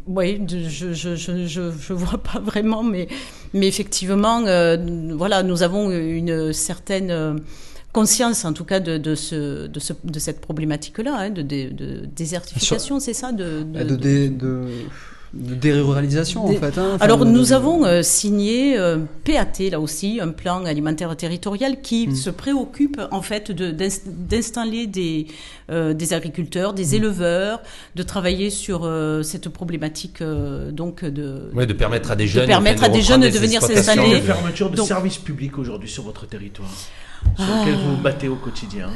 Oui, 0.07 0.41
je 0.49 0.93
je, 0.93 0.93
je, 0.93 1.45
je, 1.47 1.71
je 1.71 1.93
vois 1.93 2.17
pas 2.17 2.39
vraiment, 2.43 2.81
mais, 2.81 3.07
mais 3.53 3.67
effectivement, 3.67 4.41
euh, 4.47 4.77
voilà, 5.15 5.43
nous 5.43 5.63
avons 5.63 5.91
une 5.91 6.53
certaine 6.53 7.11
euh, 7.11 7.33
conscience, 7.93 8.45
en 8.45 8.53
tout 8.53 8.63
cas, 8.65 8.79
de, 8.79 8.97
de, 8.97 9.15
ce, 9.15 9.67
de, 9.67 9.79
ce, 9.79 9.93
de 10.03 10.19
cette 10.19 10.41
problématique-là, 10.41 11.15
hein, 11.17 11.29
de, 11.29 11.41
de, 11.41 11.69
de 11.69 12.05
désertification, 12.15 12.99
c'est 12.99 13.13
ça 13.13 13.31
de, 13.31 13.63
de, 13.63 13.83
de, 13.83 13.95
de, 13.95 14.27
de, 14.27 14.67
de 15.33 15.55
déruralisation, 15.55 16.47
Des- 16.49 16.57
en 16.57 16.59
fait. 16.59 16.77
hein, 16.77 16.91
enfin, 16.95 17.05
Alors 17.05 17.19
de- 17.19 17.25
nous 17.31 17.45
de- 17.47 17.53
avons 17.53 17.85
euh, 17.85 18.01
signé 18.01 18.77
euh, 18.77 18.97
PAT 19.23 19.69
là 19.71 19.79
aussi, 19.79 20.19
un 20.21 20.27
plan 20.29 20.65
alimentaire 20.65 21.15
territorial 21.15 21.81
qui 21.81 22.07
Mm. 22.09 22.15
se 22.15 22.29
préoccupe 22.29 22.99
en 23.11 23.21
fait 23.21 23.49
de- 23.51 23.71
d'inst- 23.71 24.07
d'installer 24.07 24.87
des, 24.87 25.27
euh, 25.69 25.93
des 25.93 26.13
agriculteurs, 26.13 26.73
des 26.73 26.95
éleveurs, 26.95 27.61
de 27.95 28.03
travailler 28.03 28.49
sur 28.49 28.81
euh, 28.83 29.23
cette 29.23 29.47
problématique 29.49 30.21
euh, 30.21 30.71
donc 30.71 31.05
de 31.05 31.49
Ouais, 31.53 31.65
de 31.65 31.73
permettre 31.73 32.11
à 32.11 32.15
des 32.17 32.27
jeunes, 32.27 32.47
permettre 32.47 32.81
enfin, 32.83 32.91
à 32.91 32.93
des 32.93 33.01
jeunes 33.01 33.21
de 33.21 33.29
venir 33.29 33.61
s'installer. 33.61 34.15
de 34.15 34.19
fermeture 34.21 34.69
de 34.69 34.75
Donc- 34.75 34.87
services 34.87 35.17
publics 35.17 35.57
aujourd'hui 35.57 35.89
sur 35.89 36.03
votre 36.03 36.27
territoire, 36.27 36.69
sur 37.35 37.45
Ah. 37.49 37.59
lequel 37.61 37.75
vous 37.75 37.95
vous 37.95 38.01
battez 38.01 38.27
au 38.27 38.35
quotidien. 38.35 38.89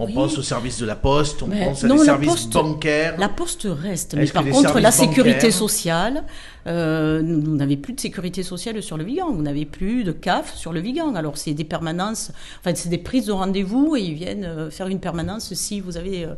On 0.00 0.06
Oui. 0.06 0.14
pense 0.14 0.38
au 0.38 0.42
service 0.42 0.78
de 0.78 0.86
la 0.86 0.94
poste, 0.94 1.42
on 1.42 1.48
Mais 1.48 1.64
pense 1.64 1.82
à 1.82 1.88
non, 1.88 1.94
des 1.96 2.00
la 2.02 2.04
services 2.04 2.30
Poste- 2.30 2.52
bancaires. 2.52 3.16
La 3.18 3.28
poste 3.28 3.66
reste, 3.68 4.14
mais 4.14 4.26
par 4.26 4.44
contre 4.44 4.78
la 4.78 4.92
sécurité 4.92 5.50
sociale, 5.50 6.22
euh, 6.68 7.20
nous 7.20 7.40
vous 7.44 7.56
n'avez 7.56 7.76
plus 7.76 7.94
de 7.94 8.00
sécurité 8.00 8.44
sociale 8.44 8.80
sur 8.80 8.96
le 8.96 9.02
Vigan, 9.02 9.32
vous 9.32 9.42
n'avez 9.42 9.64
plus 9.64 10.04
de 10.04 10.12
CAF 10.12 10.54
sur 10.54 10.72
le 10.72 10.78
Vigan. 10.78 11.16
Alors 11.16 11.36
c'est 11.36 11.52
des 11.52 11.64
permanences, 11.64 12.30
enfin 12.60 12.72
c'est 12.76 12.90
des 12.90 12.98
prises 12.98 13.26
de 13.26 13.32
rendez-vous 13.32 13.96
et 13.96 14.00
ils 14.02 14.14
viennent 14.14 14.44
euh, 14.44 14.70
faire 14.70 14.86
une 14.86 15.00
permanence 15.00 15.52
si 15.54 15.80
vous 15.80 15.96
avez, 15.96 16.24
euh, 16.26 16.34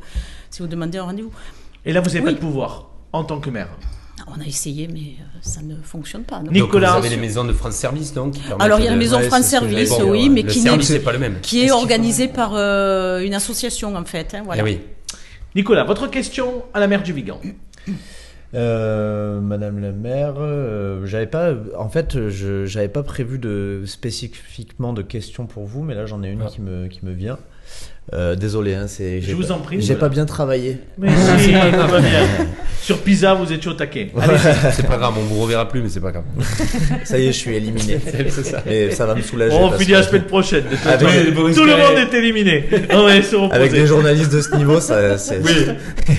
si 0.49 0.62
vous 0.62 0.68
demandez 0.68 0.97
un 0.97 1.03
rendez-vous. 1.05 1.32
Et 1.84 1.93
là, 1.93 2.01
vous 2.01 2.07
n'avez 2.09 2.20
Oui. 2.20 2.24
pas 2.26 2.32
de 2.32 2.38
pouvoir 2.38 2.86
en 3.12 3.24
tant 3.24 3.41
que 3.41 3.51
maire. 3.51 3.68
On 4.27 4.41
a 4.41 4.45
essayé, 4.45 4.89
mais 4.89 5.01
euh, 5.01 5.39
ça 5.41 5.62
ne 5.62 5.75
fonctionne 5.83 6.23
pas. 6.25 6.39
non. 6.39 6.45
Donc, 6.45 6.53
Nicolas, 6.55 6.93
vous 6.93 6.97
avez 6.99 7.09
les 7.09 7.16
maisons 7.16 7.45
de 7.45 7.53
France 7.53 7.75
Service, 7.75 8.12
donc 8.12 8.35
qui 8.35 8.41
permettent 8.41 8.62
Alors 8.62 8.79
il 8.79 8.85
y 8.85 8.89
a 8.89 8.91
la 8.91 8.97
maison 8.97 9.21
France 9.21 9.47
Service, 9.47 9.93
oui, 10.05 10.23
ouais. 10.25 10.29
mais 10.29 10.45
qui 10.45 10.61
service, 10.61 10.91
n'est 10.91 10.97
c'est 10.99 11.03
pas 11.05 11.12
le 11.12 11.18
même. 11.18 11.39
qui 11.41 11.62
est 11.64 11.71
organisée 11.71 12.29
par 12.29 12.53
euh, 12.55 13.21
une 13.21 13.35
association 13.35 13.95
en 13.97 14.05
fait. 14.05 14.35
hein, 14.35 14.43
voilà. 14.45 14.62
Eh 14.62 14.64
oui. 14.64 14.81
Nicolas, 15.57 15.85
votre 15.85 16.07
question 16.09 16.62
à 16.75 16.81
la 16.81 16.87
maire 16.87 17.03
du 17.03 17.12
Vigan. 17.12 17.41
Euh, 18.53 19.41
Madame 19.41 19.79
la 19.81 19.93
maire, 19.93 20.35
euh, 20.39 21.07
j'avais 21.07 21.27
pas, 21.29 21.53
en 21.79 21.89
fait, 21.89 22.29
je 22.29 22.66
j'avais 22.66 22.89
pas 22.89 23.05
prévu 23.05 23.39
de 23.39 23.83
spécifiquement 23.87 24.93
de 24.93 25.03
questions 25.03 25.47
pour 25.47 25.64
vous, 25.66 25.83
mais 25.83 25.95
là 25.95 26.05
j'en 26.07 26.23
ai 26.25 26.31
une 26.31 26.43
Ah. 26.43 26.49
qui 26.51 26.61
me 26.61 26.89
qui 26.89 27.05
me 27.05 27.12
vient. 27.12 27.39
Euh, 28.12 28.34
désolé, 28.34 28.74
hein, 28.74 28.86
c'est. 28.88 29.20
Je 29.20 29.26
j'ai 29.28 29.34
vous 29.34 29.44
pas- 29.46 29.54
en 29.54 29.58
prie, 29.58 29.76
J'ai 29.76 29.82
Nicolas. 29.94 30.00
pas 30.00 30.08
bien 30.08 30.26
travaillé. 30.26 30.78
Mais 30.98 31.08
si, 31.38 31.48
bien. 31.52 31.61
Sur 32.82 32.98
Pisa, 33.02 33.34
vous 33.34 33.52
étiez 33.52 33.70
au 33.70 33.74
taquet. 33.74 34.11
C'est 34.72 34.86
pas 34.86 34.96
grave, 34.96 35.14
on 35.16 35.22
vous 35.22 35.40
reverra 35.42 35.68
plus, 35.68 35.80
mais 35.80 35.88
c'est 35.88 36.00
pas 36.00 36.11
grave. 36.11 36.24
Ça 37.04 37.18
y 37.18 37.26
est, 37.26 37.32
je 37.32 37.38
suis 37.38 37.54
éliminé. 37.54 37.98
Et 38.68 38.90
ça 38.90 39.06
va 39.06 39.14
me 39.14 39.22
soulager. 39.22 39.54
On 39.54 39.70
finit 39.72 39.92
la 39.92 40.02
semaine 40.02 40.22
prochaine. 40.24 40.64
de 40.64 40.88
Avec- 40.88 41.34
Tout 41.54 41.64
le 41.64 41.76
monde 41.76 41.98
est 41.98 42.14
éliminé. 42.16 42.64
On 42.90 43.04
va 43.04 43.22
se 43.22 43.36
reposer. 43.36 43.54
Avec 43.61 43.72
des 43.72 43.86
journalistes 43.86 44.32
de 44.32 44.40
ce 44.40 44.56
niveau, 44.56 44.80
ça, 44.80 45.16
c'est. 45.18 45.38
Oui. 45.44 46.14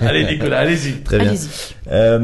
Allez, 0.00 0.24
Nicolas, 0.24 0.60
allez-y. 0.60 0.94
Très 1.04 1.18
bien. 1.18 1.34
Euh, 1.92 2.18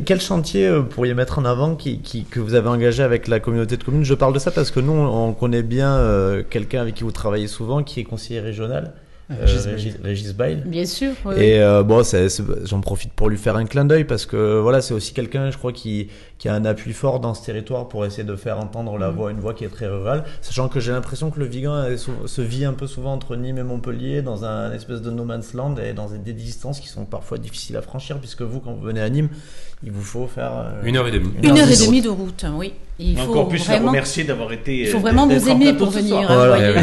quel 0.00 0.20
chantier 0.20 0.66
euh, 0.66 0.82
pourriez 0.82 1.12
mettre 1.14 1.38
en 1.38 1.44
avant 1.44 1.76
qui, 1.76 2.00
qui- 2.00 2.24
que 2.24 2.40
vous 2.40 2.54
avez 2.54 2.68
engagé 2.68 3.02
avec 3.02 3.28
la 3.28 3.38
communauté 3.40 3.76
de 3.76 3.84
communes? 3.84 4.04
Je 4.04 4.14
parle 4.14 4.32
de 4.32 4.38
ça 4.38 4.50
parce 4.50 4.70
que 4.70 4.80
nous, 4.80 4.92
on, 4.92 5.28
on 5.28 5.32
connaît 5.34 5.62
bien 5.62 5.92
euh, 5.96 6.42
quelqu'un 6.48 6.80
avec 6.80 6.94
qui 6.94 7.04
vous 7.04 7.12
travaillez 7.12 7.46
souvent, 7.48 7.82
qui 7.82 8.00
est 8.00 8.04
conseiller 8.04 8.40
régional, 8.40 8.94
Régis 9.40 9.96
Régis, 10.02 10.34
Bail. 10.34 10.62
Bien 10.66 10.84
sûr. 10.86 11.12
oui. 11.24 11.34
Et 11.38 11.60
euh, 11.60 11.82
bon, 11.82 12.02
j'en 12.64 12.80
profite 12.80 13.12
pour 13.12 13.28
lui 13.28 13.38
faire 13.38 13.56
un 13.56 13.64
clin 13.64 13.84
d'œil 13.84 14.04
parce 14.04 14.26
que 14.26 14.58
voilà, 14.60 14.80
c'est 14.80 14.94
aussi 14.94 15.12
quelqu'un, 15.14 15.50
je 15.50 15.58
crois, 15.58 15.72
qui, 15.72 16.08
qui 16.38 16.48
a 16.48 16.54
un 16.54 16.64
appui 16.64 16.92
fort 16.92 17.20
dans 17.20 17.34
ce 17.34 17.44
territoire 17.44 17.88
pour 17.88 18.04
essayer 18.06 18.24
de 18.24 18.36
faire 18.36 18.58
entendre 18.58 18.98
la 18.98 19.10
Mm. 19.10 19.14
voix, 19.14 19.30
une 19.30 19.40
voix 19.40 19.54
qui 19.54 19.64
est 19.64 19.68
très 19.68 19.86
rurale. 19.88 20.24
Sachant 20.40 20.68
que 20.68 20.80
j'ai 20.80 20.92
l'impression 20.92 21.30
que 21.30 21.38
le 21.40 21.46
Vigan 21.46 21.84
se 22.26 22.42
vit 22.42 22.64
un 22.64 22.72
peu 22.72 22.86
souvent 22.86 23.12
entre 23.12 23.36
Nîmes 23.36 23.58
et 23.58 23.62
Montpellier, 23.62 24.22
dans 24.22 24.44
un 24.44 24.72
espèce 24.72 25.02
de 25.02 25.10
no 25.10 25.24
man's 25.24 25.54
land 25.54 25.76
et 25.76 25.92
dans 25.92 26.08
des 26.08 26.32
distances 26.32 26.80
qui 26.80 26.88
sont 26.88 27.04
parfois 27.04 27.38
difficiles 27.38 27.76
à 27.76 27.82
franchir, 27.82 28.18
puisque 28.18 28.42
vous, 28.42 28.60
quand 28.60 28.72
vous 28.72 28.82
venez 28.82 29.00
à 29.00 29.08
Nîmes, 29.10 29.28
il 29.84 29.90
vous 29.92 30.02
faut 30.02 30.26
faire 30.26 30.52
euh, 30.56 30.82
Une 30.84 30.96
heure 30.96 31.06
et 31.08 31.10
demie. 31.12 31.30
Une 31.42 31.58
heure 31.58 31.68
et 31.70 31.86
demie 31.86 32.00
de 32.02 32.08
route, 32.08 32.44
hein, 32.44 32.54
oui. 32.56 32.72
Il 32.98 33.16
faut 33.16 33.30
Encore 33.30 33.48
plus 33.48 33.58
la 33.66 33.74
vraiment, 33.76 33.88
remercier 33.88 34.24
d'avoir 34.24 34.52
été. 34.52 34.80
il 34.80 34.86
faut 34.86 34.98
euh, 34.98 35.00
vraiment 35.00 35.26
vous 35.26 35.48
aimer 35.48 35.72
pour 35.72 35.90
venir. 35.90 36.30
hein. 36.30 36.74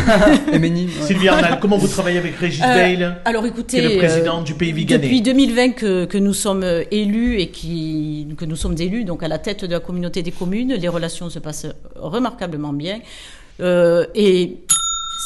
Sylvie 1.06 1.30
Arnal, 1.30 1.60
comment 1.62 1.78
vous 1.78 1.88
travaillez 1.88 2.18
avec 2.18 2.36
Régis 2.36 2.62
Euh, 2.64 2.74
Bail, 2.74 3.16
Alors 3.26 3.44
qui 3.44 3.50
écoutez, 3.50 3.78
est 3.78 3.82
le 3.90 3.96
euh, 3.96 3.98
président 4.00 4.42
du 4.42 4.54
pays 4.56 4.72
Viganais 4.72 5.04
Depuis 5.04 5.22
2020 5.22 5.70
que, 5.74 6.06
que 6.06 6.18
nous 6.18 6.34
sommes 6.34 6.64
euh, 6.64 6.84
élus 6.92 7.40
et 7.40 7.50
qui, 7.50 8.28
que 8.38 8.46
nous 8.46 8.56
sommes 8.56 8.76
élus 8.80 9.04
donc 9.06 9.24
à 9.24 9.28
la 9.28 9.38
tête 9.38 9.64
de 9.66 9.72
la 9.72 9.80
communauté 9.80 10.22
des 10.24 10.32
communes, 10.32 10.74
les 10.74 10.88
relations 10.88 11.30
se 11.30 11.40
passent 11.40 11.68
remarquablement 11.96 12.74
bien. 12.74 13.00
Euh, 13.62 14.06
et 14.16 14.58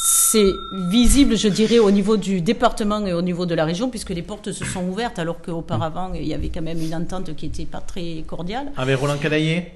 c'est 0.06 0.44
visible, 0.90 1.36
je 1.36 1.48
dirais, 1.48 1.78
au 1.78 1.90
niveau 1.90 2.16
du 2.16 2.40
département 2.40 3.04
et 3.06 3.12
au 3.12 3.22
niveau 3.22 3.46
de 3.46 3.54
la 3.54 3.64
région, 3.64 3.88
puisque 3.88 4.10
les 4.10 4.22
portes 4.22 4.52
se 4.52 4.64
sont 4.64 4.84
ouvertes, 4.86 5.18
alors 5.18 5.40
qu'auparavant, 5.40 6.12
il 6.14 6.26
y 6.26 6.34
avait 6.34 6.48
quand 6.48 6.62
même 6.62 6.80
une 6.80 6.94
entente 6.94 7.34
qui 7.36 7.46
n'était 7.46 7.64
pas 7.64 7.80
très 7.80 8.22
cordiale. 8.26 8.72
Avec 8.76 8.98
Roland 8.98 9.16
Cadaillé 9.16 9.66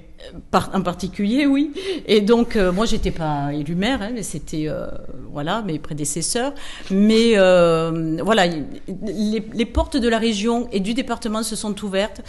Par, 0.51 0.69
en 0.73 0.81
particulier, 0.81 1.45
oui. 1.45 1.71
Et 2.05 2.21
donc, 2.21 2.55
euh, 2.55 2.71
moi, 2.71 2.85
j'étais 2.85 3.11
pas 3.11 3.53
élu 3.53 3.75
maire, 3.75 4.01
hein, 4.01 4.11
mais 4.13 4.23
c'était 4.23 4.65
euh, 4.67 4.87
voilà 5.31 5.61
mes 5.61 5.79
prédécesseurs. 5.79 6.53
Mais 6.91 7.33
euh, 7.37 8.17
voilà, 8.23 8.45
les, 8.45 9.65
portes 9.65 9.97
de 9.97 10.09
la 10.09 10.17
région 10.17 10.67
et 10.71 10.79
du 10.79 10.93
département 10.93 11.41
se 11.41 11.55
sont 11.55 11.83
ouvertes. 11.83 12.21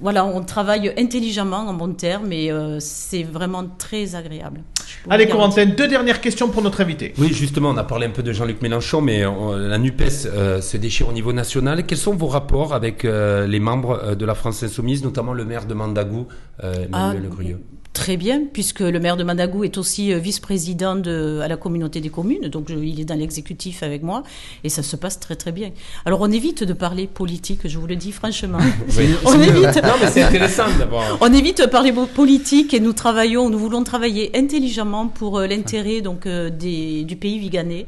Voilà, 0.00 0.24
on 0.24 0.42
travaille 0.42 0.92
intelligemment 0.98 1.58
en 1.68 1.74
bon 1.74 1.92
terme, 1.94 2.32
et 2.32 2.50
c'est 2.78 3.24
vraiment 3.24 3.66
très 3.78 4.14
agréable. 4.14 4.62
Allez. 5.08 5.26
Corentin, 5.28 5.66
deux 5.66 5.88
dernières 5.88 6.20
questions 6.20 6.48
pour 6.48 6.62
notre 6.62 6.80
invité. 6.80 7.12
Oui, 7.18 7.32
justement, 7.32 7.70
on 7.70 7.76
a 7.76 7.84
parlé 7.84 8.06
un 8.06 8.10
peu 8.10 8.22
de 8.22 8.32
Jean-Luc 8.32 8.62
Mélenchon, 8.62 9.00
mais 9.00 9.24
euh, 9.24 9.68
la 9.68 9.78
NUPES 9.78 10.26
euh, 10.26 10.60
se 10.60 10.76
déchire 10.76 11.08
au 11.08 11.12
niveau 11.12 11.32
national. 11.32 11.84
Quels 11.86 11.98
sont 11.98 12.14
vos 12.14 12.26
rapports 12.26 12.74
avec 12.74 13.04
euh, 13.04 13.46
les 13.46 13.60
membres 13.60 14.14
de 14.14 14.24
la 14.26 14.34
France 14.34 14.62
Insoumise, 14.62 15.02
notamment 15.04 15.32
le 15.32 15.44
maire 15.44 15.66
de 15.66 15.74
Mandagou, 15.74 16.26
euh, 16.64 16.86
Emmanuel 16.86 17.22
Ah, 17.26 17.28
Gruyeux 17.34 17.60
Très 17.92 18.16
bien, 18.16 18.42
puisque 18.52 18.80
le 18.80 19.00
maire 19.00 19.16
de 19.16 19.24
Mandagou 19.24 19.64
est 19.64 19.76
aussi 19.76 20.12
euh, 20.12 20.18
vice-président 20.18 20.94
de, 20.94 21.40
à 21.42 21.48
la 21.48 21.56
communauté 21.56 22.00
des 22.00 22.08
communes, 22.08 22.46
donc 22.48 22.68
je- 22.70 22.76
il 22.78 23.00
est 23.00 23.04
dans 23.04 23.16
l'exécutif 23.18 23.82
avec 23.82 24.04
moi, 24.04 24.22
et 24.62 24.68
ça 24.68 24.84
se 24.84 24.94
passe 24.94 25.18
très 25.18 25.34
très 25.34 25.50
bien. 25.50 25.70
Alors 26.04 26.20
on 26.20 26.30
évite 26.30 26.62
de 26.62 26.72
parler 26.72 27.08
politique, 27.08 27.62
je 27.66 27.78
vous 27.78 27.88
le 27.88 27.96
dis 27.96 28.12
franchement. 28.12 28.58
on 29.26 29.42
évite. 29.42 29.82
Non, 29.82 29.94
mais 30.00 30.08
c'est 30.08 30.22
intéressant 30.22 30.66
d'avoir. 30.78 31.18
On 31.20 31.32
évite 31.32 31.60
de 31.62 31.66
parler 31.66 31.92
politique 32.14 32.72
et 32.74 32.80
nous 32.80 32.92
travaillons, 32.92 33.50
nous 33.50 33.58
voulons 33.58 33.82
travailler 33.82 34.30
intelligemment 34.36 35.08
pour 35.08 35.38
euh, 35.38 35.48
l'intérêt 35.48 36.00
donc 36.00 36.26
euh, 36.26 36.48
des, 36.48 37.02
du 37.02 37.16
pays 37.16 37.40
viganais. 37.40 37.86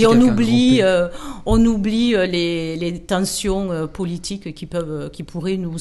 Et 0.00 0.06
on 0.06 0.12
oublie, 0.32 0.78
euh, 0.82 1.08
on 1.44 1.64
oublie 1.66 2.12
les, 2.26 2.76
les 2.76 2.98
tensions 3.00 3.86
politiques 3.92 4.54
qui 4.54 4.64
peuvent, 4.64 5.10
qui 5.10 5.24
pourraient 5.24 5.58
nous, 5.58 5.76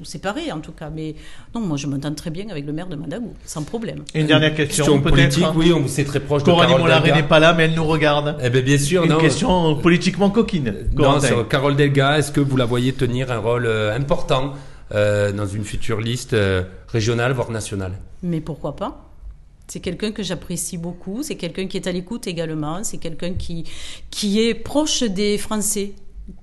nous 0.00 0.04
séparer 0.04 0.50
en 0.50 0.58
tout 0.60 0.72
cas. 0.72 0.90
Mais 0.90 1.14
non, 1.54 1.60
moi 1.60 1.76
je 1.76 1.86
m'entends 1.86 2.14
très 2.14 2.30
bien 2.30 2.48
avec 2.50 2.66
le 2.66 2.72
maire 2.72 2.88
de 2.88 2.96
Madagou, 2.96 3.34
sans 3.46 3.62
problème. 3.62 4.02
Une 4.14 4.26
dernière 4.26 4.54
question, 4.54 4.84
Question 4.84 5.00
peut-être. 5.00 5.14
politique, 5.38 5.46
oui, 5.54 5.72
on 5.72 5.80
vous 5.80 5.88
sait 5.88 6.04
très 6.04 6.20
proche 6.20 6.42
de 6.42 6.46
Coralie 6.46 6.68
Carole 6.68 6.82
Mollard 6.82 7.02
Delga. 7.02 7.16
n'est 7.16 7.28
pas 7.28 7.38
là, 7.38 7.52
mais 7.52 7.64
elle 7.66 7.74
nous 7.74 7.84
regarde. 7.86 8.36
Eh 8.42 8.50
bien, 8.50 8.62
bien 8.62 8.78
sûr, 8.78 9.04
Une 9.04 9.10
non. 9.10 9.18
question 9.18 9.76
politiquement 9.76 10.30
coquine. 10.30 10.74
Non, 10.96 11.18
Carole 11.48 11.76
Delga, 11.76 12.18
est-ce 12.18 12.32
que 12.32 12.40
vous 12.40 12.56
la 12.56 12.64
voyez 12.64 12.92
tenir 12.92 13.30
un 13.30 13.38
rôle 13.38 13.66
euh, 13.66 13.94
important 13.96 14.54
euh, 14.92 15.30
dans 15.32 15.46
une 15.46 15.64
future 15.64 16.00
liste 16.00 16.32
euh, 16.32 16.62
régionale, 16.88 17.32
voire 17.32 17.50
nationale? 17.50 17.92
Mais 18.22 18.40
pourquoi 18.40 18.74
pas? 18.76 19.06
C'est 19.68 19.78
quelqu'un 19.80 20.10
que 20.10 20.22
j'apprécie 20.24 20.78
beaucoup, 20.78 21.22
c'est 21.22 21.36
quelqu'un 21.36 21.68
qui 21.68 21.76
est 21.76 21.86
à 21.86 21.92
l'écoute 21.92 22.26
également, 22.26 22.82
c'est 22.82 22.98
quelqu'un 22.98 23.34
qui, 23.34 23.64
qui 24.10 24.40
est 24.40 24.54
proche 24.54 25.04
des 25.04 25.38
Français, 25.38 25.92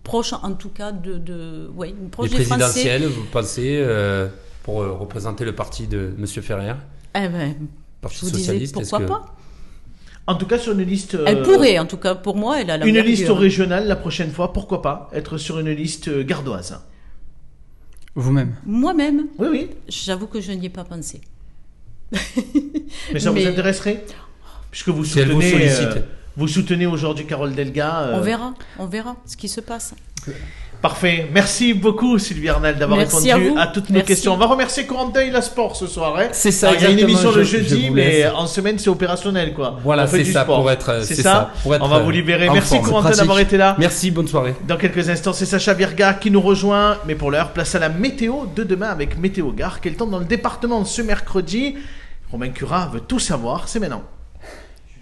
proche 0.03 0.33
en 0.33 0.53
tout 0.53 0.69
cas 0.69 0.91
de... 0.91 1.17
de 1.17 1.69
ouais, 1.75 1.93
proche 2.11 2.29
Les 2.31 2.37
des 2.39 2.43
Français. 2.45 2.63
présidentielles, 2.63 3.05
vous 3.07 3.23
pensez, 3.31 3.77
euh, 3.81 4.27
pour 4.63 4.81
euh, 4.81 4.91
représenter 4.91 5.45
le 5.45 5.53
parti 5.55 5.87
de 5.87 6.13
M. 6.17 6.25
Ferrer, 6.27 6.73
Eh 7.15 7.27
ben, 7.29 7.55
Parti 8.01 8.17
je 8.21 8.25
vous 8.25 8.31
socialiste 8.37 8.73
pourquoi 8.73 8.99
que- 8.99 9.05
pas 9.05 9.25
En 10.27 10.35
tout 10.35 10.45
cas, 10.45 10.57
sur 10.59 10.73
une 10.73 10.83
liste. 10.83 11.15
euh, 11.15 11.23
Elle 11.25 11.41
pourrait, 11.43 11.79
en 11.79 11.85
tout 11.85 11.97
cas 11.97 12.15
pour 12.15 12.35
moi, 12.35 12.61
elle 12.61 12.69
a 12.71 12.77
la 12.77 12.85
Une 12.85 12.99
liste 12.99 13.29
régionale 13.29 13.87
la 13.87 13.95
prochaine 13.95 14.31
fois, 14.31 14.53
pourquoi 14.53 14.81
pas 14.81 15.09
être 15.13 15.37
sur 15.37 15.57
une 15.59 15.69
liste 15.71 16.09
gardoise 16.25 16.79
Vous-même. 18.15 18.55
Moi-même, 18.65 19.27
Oui, 19.39 19.47
oui. 19.51 19.69
j'avoue 19.87 20.27
que 20.27 20.41
je 20.41 20.51
n'y 20.51 20.65
ai 20.65 20.69
pas 20.69 20.83
pensé. 20.83 21.21
Mais 23.13 23.19
ça 23.19 23.31
Mais- 23.31 23.41
vous 23.43 23.47
intéresserait? 23.47 24.05
Puisque 24.71 24.89
vous 24.89 25.05
Si 25.05 25.19
elle 25.19 25.31
vous 25.31 25.41
soutenez, 25.41 25.69
sollicite. 25.69 25.97
euh, 25.97 26.01
vous 26.37 26.47
soutenez 26.47 26.85
aujourd'hui 26.85 27.25
Carole 27.25 27.53
Delga. 27.53 27.99
euh, 28.01 28.13
On 28.15 28.21
verra, 28.21 28.53
on 28.79 28.85
verra 28.85 29.15
ce 29.25 29.35
qui 29.35 29.49
se 29.49 29.59
passe. 29.61 29.93
Parfait. 30.79 31.27
Merci 31.33 31.73
beaucoup, 31.73 32.19
Sylvie 32.19 32.49
Arnal, 32.49 32.77
d'avoir 32.77 32.99
répondu 32.99 33.31
à 33.57 33.65
toutes 33.65 33.89
nos 33.89 33.95
Merci. 33.95 34.07
questions. 34.09 34.33
On 34.33 34.37
va 34.37 34.45
remercier 34.45 34.85
Corentin 34.85 35.21
et 35.21 35.31
la 35.31 35.41
Sport 35.41 35.75
ce 35.75 35.87
soir. 35.87 36.15
hein. 36.19 36.27
C'est 36.33 36.51
ça, 36.51 36.69
Alors, 36.69 36.79
Il 36.81 36.83
y 36.83 36.87
a 36.87 36.91
une 36.91 36.99
émission 36.99 37.31
le 37.31 37.41
je- 37.43 37.57
je 37.57 37.63
jeudi, 37.63 37.89
mais 37.89 38.27
en 38.27 38.45
semaine, 38.45 38.77
c'est 38.77 38.89
opérationnel, 38.91 39.55
quoi. 39.55 39.79
Voilà, 39.83 40.05
c'est 40.05 40.23
ça, 40.25 40.43
sport. 40.43 40.59
pour 40.59 40.69
être- 40.69 41.01
C'est 41.03 41.15
ça, 41.15 41.23
ça, 41.23 41.51
pour 41.63 41.73
être, 41.73 41.83
On 41.83 41.87
va 41.87 41.97
vous 41.99 42.09
euh, 42.09 42.13
libérer. 42.13 42.47
en 42.47 42.53
Merci, 42.53 42.75
forme. 42.75 42.85
Corentin, 42.89 43.09
d'avoir 43.17 43.39
été 43.39 43.57
là. 43.57 43.75
Merci, 43.79 44.11
bonne 44.11 44.27
soirée. 44.27 44.53
Dans 44.67 44.77
quelques 44.77 45.09
instants, 45.09 45.33
c'est 45.33 45.47
Sacha 45.47 45.73
Virga 45.73 46.13
qui 46.13 46.29
nous 46.29 46.41
rejoint. 46.41 46.97
Mais 47.07 47.15
pour 47.15 47.31
l'heure, 47.31 47.53
place 47.53 47.73
à 47.73 47.79
la 47.79 47.89
météo 47.89 48.45
de 48.55 48.63
demain 48.63 48.89
avec 48.89 49.17
Météo 49.17 49.51
Gare. 49.53 49.79
Quel 49.81 49.95
temps 49.95 50.05
dans 50.05 50.19
le 50.19 50.25
département 50.25 50.85
ce 50.85 51.01
mercredi 51.01 51.73
Romain 52.31 52.49
Cura 52.49 52.87
veut 52.93 52.99
tout 52.99 53.19
savoir. 53.19 53.67
C'est 53.67 53.79
maintenant. 53.79 54.03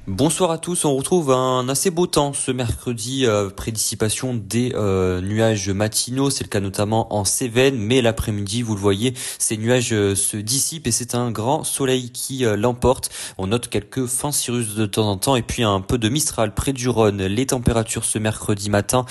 Bonsoir 0.08 0.52
à 0.52 0.60
tous, 0.60 0.86
on 0.86 0.96
retrouve 0.96 1.32
un 1.32 1.68
assez 1.68 1.90
beau 1.90 2.06
temps 2.06 2.32
ce 2.32 2.52
mercredi, 2.52 3.26
euh, 3.26 3.50
prédissipation 3.50 4.36
des 4.36 4.72
euh, 4.76 5.20
nuages 5.20 5.72
matinaux, 5.72 6.30
c'est 6.30 6.44
le 6.44 6.50
cas 6.50 6.60
notamment 6.60 7.12
en 7.16 7.26
Cévennes, 7.26 7.80
mais 7.80 8.04
l'après-midi, 8.04 8.62
vous 8.62 8.76
le 8.76 8.80
voyez, 8.80 9.16
ces 9.40 9.58
nuages 9.58 9.94
euh, 9.94 10.14
se 10.14 10.38
dissipent 10.38 10.86
et 10.86 10.92
c'est 10.92 11.16
un 11.16 11.32
grand 11.32 11.64
soleil 11.64 12.12
qui 12.12 12.46
euh, 12.46 12.56
l'emporte. 12.56 13.10
On 13.40 13.48
note 13.48 13.68
quelques 13.68 14.06
fins 14.06 14.32
cirrus 14.32 14.76
de 14.76 14.86
temps 14.86 15.10
en 15.10 15.18
temps 15.18 15.36
et 15.36 15.42
puis 15.42 15.64
un 15.64 15.82
peu 15.82 15.98
de 15.98 16.08
mistral 16.08 16.54
près 16.54 16.72
du 16.72 16.88
Rhône. 16.88 17.24
Les 17.24 17.48
températures 17.48 18.06
ce 18.06 18.20
mercredi 18.20 18.70
matin, 18.70 19.06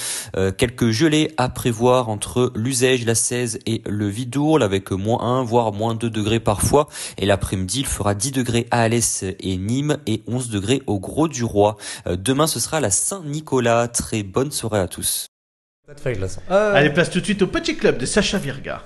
quelques 0.56 0.90
gelées 0.90 1.32
à 1.36 1.48
prévoir 1.48 2.08
entre 2.08 2.52
l'Uzège, 2.54 3.04
la 3.04 3.16
16 3.16 3.58
et 3.66 3.82
le 3.86 4.06
Vidourle 4.06 4.62
avec 4.62 4.92
moins 4.92 5.40
1 5.40 5.42
voire 5.42 5.72
moins 5.72 5.96
2 5.96 6.08
degrés 6.08 6.40
parfois. 6.40 6.88
Et 7.18 7.26
l'après-midi, 7.26 7.80
il 7.80 7.86
fera 7.86 8.14
10 8.14 8.30
degrés 8.30 8.68
à 8.70 8.82
Alès 8.82 9.24
et 9.24 9.56
Nîmes 9.56 9.98
et 10.06 10.22
11 10.28 10.50
degrés 10.50 10.82
au 10.86 10.98
Gros 10.98 11.28
du 11.28 11.44
Roi. 11.44 11.76
Euh, 12.06 12.16
demain, 12.16 12.46
ce 12.46 12.60
sera 12.60 12.80
la 12.80 12.90
Saint-Nicolas. 12.90 13.88
Très 13.88 14.22
bonne 14.22 14.50
soirée 14.50 14.80
à 14.80 14.88
tous. 14.88 15.26
Glaçon. 16.04 16.40
Allez, 16.48 16.90
place 16.90 17.10
tout 17.10 17.20
de 17.20 17.24
suite 17.24 17.42
au 17.42 17.46
petit 17.46 17.76
club 17.76 17.98
de 17.98 18.06
Sacha 18.06 18.38
Virga. 18.38 18.82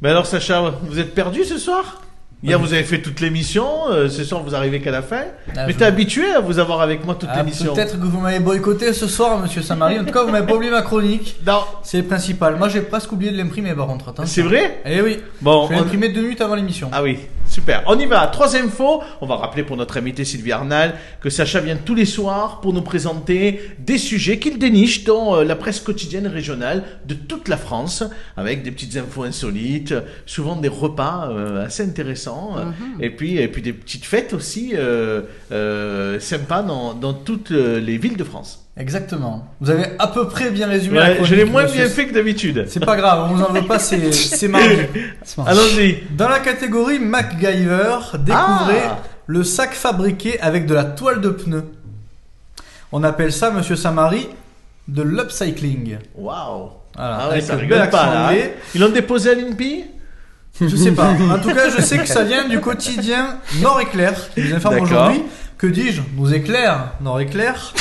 Mais 0.00 0.10
alors, 0.10 0.26
Sacha, 0.26 0.70
vous 0.82 0.98
êtes 0.98 1.14
perdu 1.14 1.44
ce 1.44 1.58
soir? 1.58 2.02
Hier, 2.44 2.58
vous 2.58 2.72
avez 2.74 2.82
fait 2.84 3.00
toute 3.00 3.20
l'émission. 3.20 3.64
euh, 3.90 4.08
ce 4.10 4.22
soir, 4.22 4.42
vous 4.42 4.54
arrivez 4.54 4.80
qu'à 4.80 4.90
la 4.90 5.00
fin. 5.00 5.22
Ah, 5.56 5.66
Mais 5.66 5.72
je- 5.72 5.78
t'es 5.78 5.84
habitué 5.86 6.30
à 6.30 6.40
vous 6.40 6.58
avoir 6.58 6.82
avec 6.82 7.04
moi 7.04 7.14
toute 7.18 7.30
Ah, 7.32 7.38
l'émission. 7.38 7.74
Peut-être 7.74 7.98
que 7.98 8.04
vous 8.06 8.20
m'avez 8.20 8.38
boycotté 8.40 8.92
ce 8.92 9.06
soir, 9.08 9.38
monsieur 9.38 9.62
Samari. 9.62 9.98
En 9.98 10.04
tout 10.04 10.12
cas, 10.12 10.22
vous 10.24 10.30
m'avez 10.30 10.46
pas 10.46 10.54
oublié 10.54 10.70
ma 10.70 10.82
chronique. 10.82 11.40
Non, 11.46 11.60
C'est 11.82 11.98
le 11.98 12.04
principal. 12.04 12.56
Moi, 12.56 12.68
j'ai 12.68 12.82
presque 12.82 13.10
oublié 13.12 13.32
de 13.32 13.38
l'imprimer 13.38 13.74
par 13.74 13.86
contre. 13.86 14.12
C'est 14.26 14.42
vrai? 14.42 14.82
Eh 14.84 15.00
oui. 15.00 15.20
Bon, 15.40 15.66
Je 15.68 15.72
l'ai 15.72 15.78
on- 15.78 15.82
imprimé 15.84 16.10
deux 16.10 16.20
minutes 16.20 16.40
avant 16.42 16.54
l'émission. 16.54 16.90
Ah 16.92 17.02
oui, 17.02 17.18
super. 17.46 17.82
On 17.86 17.98
y 17.98 18.06
va. 18.06 18.26
Trois 18.26 18.56
infos. 18.56 19.02
On 19.20 19.26
va 19.26 19.36
rappeler 19.36 19.62
pour 19.62 19.76
notre 19.76 19.96
invité 19.96 20.24
Sylvie 20.24 20.52
Arnal 20.52 20.94
que 21.20 21.30
Sacha 21.30 21.60
vient 21.60 21.76
tous 21.76 21.94
les 21.94 22.04
soirs 22.04 22.60
pour 22.60 22.72
nous 22.72 22.82
présenter 22.82 23.60
des 23.78 23.98
sujets 23.98 24.38
qu'il 24.38 24.58
déniche 24.58 25.04
dans 25.04 25.36
euh, 25.36 25.44
la 25.44 25.56
presse 25.56 25.80
quotidienne 25.80 26.26
régionale 26.26 26.84
de 27.06 27.14
toute 27.14 27.48
la 27.48 27.56
France, 27.56 28.04
avec 28.36 28.62
des 28.62 28.70
petites 28.70 28.96
infos 28.96 29.24
insolites, 29.24 29.94
souvent 30.26 30.56
des 30.56 30.68
repas 30.68 31.28
euh, 31.30 31.66
assez 31.66 31.82
intéressants, 31.82 32.56
euh, 32.56 32.70
et 33.00 33.10
puis 33.10 33.38
et 33.38 33.48
puis 33.48 33.62
des 33.62 33.72
petites 33.72 34.04
fêtes 34.04 34.32
aussi 34.32 34.72
euh, 34.74 35.22
euh, 35.52 36.20
sympas 36.20 36.62
dans, 36.62 36.94
dans 36.94 37.14
toutes 37.14 37.50
les 37.50 37.98
villes 37.98 38.16
de 38.16 38.24
France. 38.24 38.63
Exactement. 38.76 39.46
Vous 39.60 39.70
avez 39.70 39.84
à 40.00 40.08
peu 40.08 40.26
près 40.26 40.50
bien 40.50 40.66
résumé 40.66 40.98
la 40.98 41.04
Ouais, 41.04 41.10
chronique. 41.14 41.30
je 41.30 41.34
l'ai 41.36 41.44
moins 41.44 41.64
bien 41.64 41.88
fait 41.88 42.06
que 42.06 42.12
d'habitude. 42.14 42.66
C'est 42.68 42.84
pas 42.84 42.96
grave, 42.96 43.28
on 43.30 43.34
vous 43.34 43.42
en 43.42 43.52
veut 43.52 43.62
pas, 43.62 43.78
c'est 43.78 44.10
c'est. 44.12 44.50
Allons-y. 45.46 46.02
Dans 46.10 46.28
la 46.28 46.40
catégorie 46.40 46.98
MacGyver, 46.98 47.98
découvrez 48.18 48.82
Ah. 48.84 48.98
le 49.26 49.44
sac 49.44 49.74
fabriqué 49.74 50.40
avec 50.40 50.66
de 50.66 50.74
la 50.74 50.84
toile 50.84 51.20
de 51.20 51.28
pneu. 51.28 51.64
On 52.90 53.04
appelle 53.04 53.32
ça, 53.32 53.50
monsieur 53.50 53.76
Samari, 53.76 54.28
de 54.88 55.02
l'upcycling. 55.02 55.98
Waouh. 56.16 56.70
Voilà, 56.96 57.18
Ah 57.22 57.28
ouais, 57.30 57.40
ça 57.40 57.54
le 57.54 57.60
rigole 57.62 57.90
pas 57.90 58.06
là. 58.12 58.28
hein. 58.30 58.34
Ils 58.74 58.80
l'ont 58.80 58.88
déposé 58.90 59.30
à 59.30 59.34
l'INPI? 59.34 59.84
Je 60.60 60.76
sais 60.76 60.92
pas. 60.92 61.10
En 61.10 61.38
tout 61.38 61.52
cas, 61.54 61.68
je 61.76 61.80
sais 61.82 61.98
que 61.98 62.06
ça 62.06 62.22
vient 62.24 62.46
du 62.48 62.60
quotidien 62.60 63.38
Nord 63.60 63.80
Éclair, 63.80 64.14
qui 64.34 64.42
nous 64.42 64.54
informe 64.54 64.80
aujourd'hui. 64.80 65.22
Que 65.58 65.66
dis-je? 65.68 66.02
Nous 66.16 66.32
éclaire, 66.34 66.92
Nord 67.00 67.20
Éclair, 67.20 67.72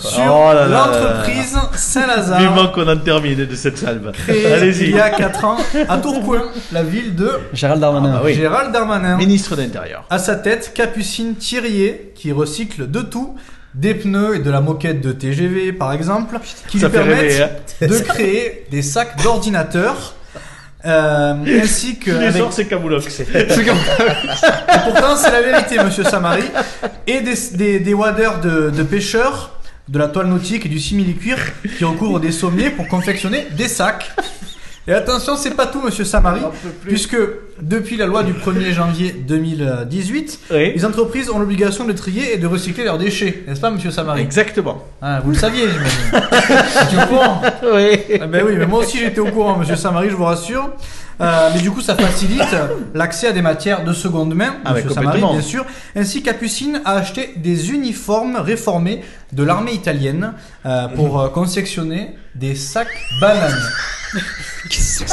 sur 0.00 0.22
Oh 0.34 0.50
l'entreprise 0.68 1.56
Saint-Lazare, 1.74 2.40
Vivement 2.40 2.68
qu'on 2.68 2.88
en 2.88 2.96
termine 2.96 3.44
de 3.46 3.54
cette 3.54 3.78
salve. 3.78 4.12
créée 4.12 4.72
il 4.80 4.90
y 4.90 5.00
a 5.00 5.10
4 5.10 5.44
ans 5.44 5.56
à 5.88 5.98
Tourcoing, 5.98 6.42
la 6.72 6.82
ville 6.82 7.14
de 7.14 7.30
Gérald 7.52 7.80
Darmanin. 7.80 8.12
Ah 8.14 8.18
bah 8.18 8.22
oui. 8.24 8.34
Gérald 8.34 8.72
Darmanin. 8.72 9.16
Ministre 9.16 9.56
d'Intérieur. 9.56 10.04
À 10.10 10.18
sa 10.18 10.36
tête, 10.36 10.72
Capucine 10.74 11.34
Thirier, 11.36 12.12
qui 12.14 12.32
recycle 12.32 12.90
de 12.90 13.00
tout, 13.00 13.36
des 13.74 13.94
pneus 13.94 14.36
et 14.36 14.38
de 14.38 14.50
la 14.50 14.60
moquette 14.60 15.00
de 15.00 15.12
TGV 15.12 15.72
par 15.72 15.92
exemple, 15.92 16.38
qui 16.68 16.78
Ça 16.80 16.86
lui 16.88 16.94
permettent 16.94 17.18
rêver, 17.20 17.42
hein. 17.42 17.86
de 17.86 17.98
créer 18.00 18.66
des 18.70 18.82
sacs 18.82 19.22
d'ordinateur. 19.22 20.14
Euh, 20.84 21.34
ainsi 21.64 21.98
que 21.98 22.12
les 22.12 22.26
avec- 22.28 22.44
c'est 22.52 22.66
Camoulox. 22.66 23.20
Et 23.20 23.24
pourtant, 24.84 25.16
c'est 25.16 25.32
la 25.32 25.42
vérité, 25.42 25.82
monsieur 25.82 26.04
Samari. 26.04 26.44
Et 27.08 27.22
des, 27.22 27.34
des, 27.54 27.80
des 27.80 27.94
waders 27.94 28.40
de, 28.40 28.70
de 28.70 28.82
pêcheurs, 28.84 29.55
de 29.88 29.98
la 29.98 30.08
toile 30.08 30.26
nautique 30.26 30.66
et 30.66 30.68
du 30.68 30.80
simili-cuir 30.80 31.38
qui 31.78 31.84
recouvrent 31.84 32.18
des 32.20 32.32
sommiers 32.32 32.70
pour 32.70 32.88
confectionner 32.88 33.46
des 33.56 33.68
sacs. 33.68 34.10
Et 34.88 34.92
attention, 34.92 35.36
c'est 35.36 35.50
pas 35.56 35.66
tout, 35.66 35.82
monsieur 35.82 36.04
Samari, 36.04 36.40
puisque 36.82 37.16
depuis 37.60 37.96
la 37.96 38.06
loi 38.06 38.22
du 38.22 38.32
1er 38.32 38.72
janvier 38.72 39.10
2018, 39.12 40.40
Oui. 40.52 40.72
les 40.76 40.84
entreprises 40.84 41.28
ont 41.28 41.40
l'obligation 41.40 41.84
de 41.84 41.92
trier 41.92 42.34
et 42.34 42.36
de 42.36 42.46
recycler 42.46 42.84
leurs 42.84 42.96
déchets, 42.98 43.42
n'est-ce 43.48 43.60
pas, 43.60 43.70
monsieur 43.72 43.90
Samari? 43.90 44.20
Exactement. 44.22 44.84
Ah, 45.02 45.20
Vous 45.24 45.32
le 45.32 45.36
saviez, 45.36 45.64
j'imagine. 45.68 46.28
Tu 46.90 46.96
es 46.96 47.02
au 47.02 47.06
courant 47.06 47.42
Oui. 47.74 48.18
ah 48.20 48.26
ben 48.28 48.44
oui, 48.46 48.54
mais 48.56 48.66
moi 48.66 48.80
aussi 48.80 48.98
j'étais 48.98 49.18
au 49.20 49.26
courant, 49.26 49.56
monsieur 49.58 49.74
Samari, 49.76 50.08
je 50.08 50.14
vous 50.14 50.24
rassure. 50.24 50.70
Euh, 51.20 51.50
mais 51.54 51.60
du 51.60 51.70
coup, 51.70 51.80
ça 51.80 51.94
facilite 51.96 52.42
l'accès 52.94 53.28
à 53.28 53.32
des 53.32 53.42
matières 53.42 53.84
de 53.84 53.92
seconde 53.92 54.34
main, 54.34 54.56
Ah, 54.64 54.74
monsieur 54.74 54.90
Samari, 54.90 55.20
bien 55.20 55.40
sûr. 55.40 55.64
Ainsi, 55.94 56.22
Capucine 56.22 56.80
a 56.84 56.92
acheté 56.92 57.34
des 57.36 57.70
uniformes 57.70 58.36
réformés 58.36 59.02
de 59.32 59.42
l'armée 59.42 59.72
italienne 59.72 60.34
euh, 60.66 60.88
pour 60.88 61.20
euh, 61.20 61.28
confectionner 61.28 62.16
des 62.34 62.54
sacs 62.54 62.88
bananes. 63.20 63.54
C'est 64.70 65.06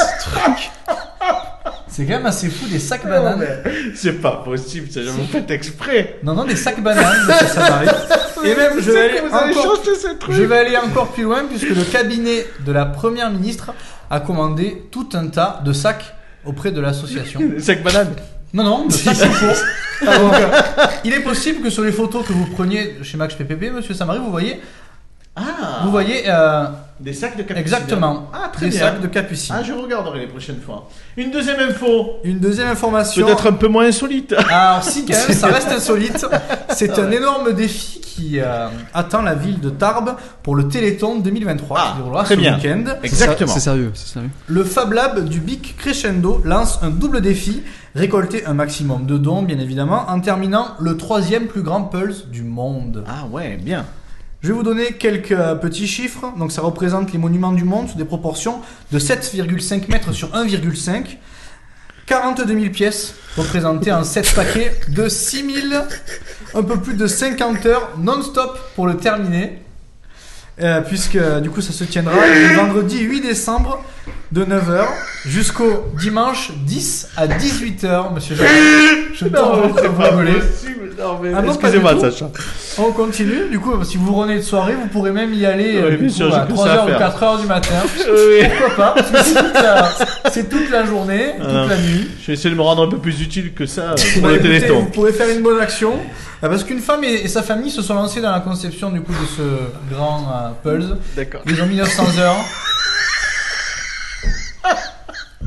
quand 2.02 2.14
même 2.14 2.26
assez 2.26 2.48
fou, 2.48 2.66
des 2.66 2.80
sacs 2.80 3.06
bananes. 3.06 3.46
C'est 3.94 4.20
pas 4.20 4.42
possible, 4.44 4.88
c'est 4.90 5.04
jamais 5.04 5.24
fait 5.24 5.48
exprès. 5.50 6.18
Non, 6.24 6.34
non, 6.34 6.44
des 6.44 6.56
sacs 6.56 6.82
bananes, 6.82 7.14
monsieur 7.26 7.46
Samari. 7.46 7.86
Et 8.44 8.54
même, 8.54 8.72
je 8.78 8.90
vais, 8.90 9.00
aller 9.00 9.20
encore, 9.20 9.76
changer 9.76 9.94
ce 9.94 10.08
truc. 10.18 10.34
je 10.34 10.42
vais 10.42 10.58
aller 10.58 10.76
encore 10.76 11.12
plus 11.12 11.22
loin, 11.22 11.44
puisque 11.48 11.70
le 11.70 11.84
cabinet 11.84 12.44
de 12.66 12.72
la 12.72 12.84
première 12.84 13.30
ministre 13.30 13.72
a 14.10 14.20
commandé 14.20 14.82
tout 14.90 15.08
un 15.14 15.28
tas 15.28 15.60
de 15.64 15.72
sacs 15.72 16.14
auprès 16.44 16.70
de 16.70 16.80
l'association. 16.80 17.40
Sac 17.58 17.82
banane. 17.82 18.14
Non, 18.52 18.64
non, 18.64 18.86
de 18.86 18.92
sacs 18.92 19.16
il 21.04 21.12
est 21.12 21.20
possible 21.20 21.62
que 21.62 21.70
sur 21.70 21.82
les 21.84 21.92
photos 21.92 22.26
que 22.26 22.32
vous 22.32 22.46
preniez 22.46 22.96
chez 23.02 23.16
Max 23.16 23.34
PPP, 23.34 23.72
monsieur 23.72 23.94
Samari, 23.94 24.18
vous 24.18 24.30
voyez, 24.30 24.60
Ah. 25.36 25.80
vous 25.84 25.90
voyez 25.90 26.24
euh, 26.28 26.66
Des 27.00 27.12
sacs 27.12 27.36
de 27.36 27.42
capucine. 27.42 27.60
exactement 27.60 28.30
Ah, 28.32 28.50
très 28.52 28.66
des 28.66 28.70
bien. 28.76 28.80
sacs 28.80 29.00
de 29.00 29.06
capucine. 29.08 29.54
Ah, 29.58 29.62
je 29.64 29.72
regarderai 29.72 30.20
les 30.20 30.26
prochaines 30.28 30.60
fois. 30.60 30.88
Une 31.16 31.30
deuxième 31.32 31.58
info. 31.60 32.18
Une 32.22 32.38
deuxième 32.38 32.68
information. 32.68 33.26
Peut-être 33.26 33.48
un 33.48 33.52
peu 33.54 33.66
moins 33.68 33.86
insolite. 33.86 34.32
Alors 34.50 34.82
si 34.84 35.04
quand 35.04 35.12
même, 35.28 35.36
ça 35.36 35.48
reste 35.48 35.68
insolite. 35.76 36.24
C'est 36.70 36.98
un 36.98 37.10
énorme 37.10 37.52
défi 37.52 38.00
qui 38.00 38.38
euh, 38.38 38.68
attend 38.94 39.22
la 39.22 39.34
ville 39.34 39.58
de 39.58 39.70
Tarbes 39.70 40.14
pour 40.44 40.54
le 40.54 40.68
Téléthon 40.68 41.18
2023 41.18 41.78
Ah, 41.80 41.90
qui 41.90 41.96
déroulera 41.98 42.22
très 42.22 42.34
ce 42.36 42.40
bien. 42.40 42.54
week-end. 42.56 42.84
Exactement. 43.02 43.52
C'est 43.52 43.58
sérieux, 43.60 43.90
c'est 43.94 44.12
sérieux. 44.14 44.30
Le 44.46 44.62
Fab 44.62 44.92
Lab 44.92 45.24
du 45.28 45.40
Bic 45.40 45.76
Crescendo 45.76 46.40
lance 46.44 46.78
un 46.82 46.90
double 46.90 47.20
défi, 47.22 47.64
récolter 47.96 48.46
un 48.46 48.54
maximum 48.54 49.04
de 49.06 49.18
dons 49.18 49.42
bien 49.42 49.58
évidemment, 49.58 50.04
en 50.08 50.20
terminant 50.20 50.68
le 50.78 50.96
troisième 50.96 51.46
plus 51.48 51.62
grand 51.62 51.82
Pulse 51.82 52.26
du 52.28 52.44
monde. 52.44 53.02
Ah 53.08 53.26
ouais, 53.32 53.56
bien. 53.60 53.84
Je 54.44 54.50
vais 54.50 54.54
vous 54.54 54.62
donner 54.62 54.92
quelques 54.92 55.32
euh, 55.32 55.54
petits 55.54 55.86
chiffres. 55.86 56.30
Donc 56.36 56.52
ça 56.52 56.60
représente 56.60 57.10
les 57.14 57.18
monuments 57.18 57.52
du 57.52 57.64
monde 57.64 57.88
sous 57.88 57.96
des 57.96 58.04
proportions 58.04 58.60
de 58.92 58.98
7,5 58.98 59.90
mètres 59.90 60.12
sur 60.12 60.32
1,5. 60.32 61.16
42 62.04 62.60
000 62.60 62.70
pièces 62.70 63.14
représentées 63.38 63.90
en 63.90 64.04
7 64.04 64.34
paquets 64.34 64.74
de 64.88 65.08
6 65.08 65.70
000, 65.70 65.82
un 66.52 66.62
peu 66.62 66.78
plus 66.78 66.92
de 66.92 67.06
50 67.06 67.64
heures 67.64 67.92
non-stop 67.98 68.60
pour 68.74 68.86
le 68.86 68.98
terminer. 68.98 69.60
Euh, 70.60 70.82
puisque 70.82 71.18
du 71.40 71.48
coup 71.48 71.62
ça 71.62 71.72
se 71.72 71.84
tiendra 71.84 72.14
le 72.14 72.54
vendredi 72.54 73.00
8 73.00 73.22
décembre 73.22 73.82
de 74.32 74.44
9h 74.44 74.84
jusqu'au 75.26 75.86
dimanche 76.00 76.50
10 76.66 77.08
à 77.16 77.26
18h, 77.26 78.12
monsieur 78.14 78.34
Jacques. 78.36 78.48
Je 79.14 79.26
prie, 79.26 79.88
vous 79.88 80.02
rigolez. 80.02 80.32
Ah 81.00 81.42
non, 81.42 81.54
pas 81.56 81.68
Excusez-moi. 81.68 82.00
Sacha. 82.00 82.30
On 82.78 82.92
continue, 82.92 83.48
du 83.50 83.58
coup, 83.58 83.72
si 83.84 83.96
vous 83.96 84.14
revenez 84.14 84.36
de 84.36 84.42
soirée, 84.42 84.74
vous 84.74 84.86
pourrez 84.88 85.10
même 85.10 85.32
y 85.34 85.44
aller 85.44 85.80
Oui, 85.82 86.06
euh, 86.06 86.08
sûr, 86.08 86.34
à 86.34 86.40
que 86.46 86.56
ça 86.56 86.62
à 86.62 86.76
3h 86.76 86.84
ou 86.84 86.86
faire. 86.88 87.10
4h 87.20 87.40
du 87.40 87.46
matin. 87.46 87.74
Oui. 88.08 88.46
Pourquoi 88.58 88.76
pas? 88.76 88.94
Parce 88.94 89.10
que 89.10 89.18
c'est 89.22 89.42
toute 89.42 89.54
la, 89.54 89.88
c'est 90.30 90.48
toute 90.48 90.70
la 90.70 90.84
journée, 90.84 91.34
toute 91.38 91.46
Ah. 91.48 91.66
la 91.68 91.76
nuit. 91.78 92.08
Je 92.20 92.26
vais 92.28 92.32
essayer 92.34 92.50
de 92.50 92.54
me 92.56 92.62
rendre 92.62 92.82
un 92.86 92.88
peu 92.88 92.98
plus 92.98 93.20
utile 93.22 93.52
que 93.54 93.66
ça 93.66 93.92
euh, 93.92 93.94
pour 94.14 94.22
Bah, 94.22 94.28
le 94.30 94.36
écoutez, 94.36 94.68
vous 94.72 94.84
pourrez 94.90 95.12
faire 95.12 95.28
une 95.28 95.42
bonne 95.42 95.60
action. 95.60 95.92
Ah, 96.42 96.48
Parce 96.48 96.62
qu'une 96.64 96.80
femme 96.80 97.02
et, 97.04 97.26
sa 97.28 97.42
famille 97.42 97.70
se 97.70 97.82
sont 97.82 97.94
lancées 97.94 98.20
dans 98.20 98.30
la 98.32 98.40
conception 98.40 98.90
du 98.90 99.00
coup 99.00 99.12
de 99.12 99.26
ce 99.36 99.94
grand 99.94 100.20
euh, 100.64 100.70
Pulse. 100.76 100.90
D'accord. 101.16 101.40
Ils 101.46 101.60
ont 101.62 101.66
mis 101.66 101.76
900 101.76 102.18
heures. 102.18 102.36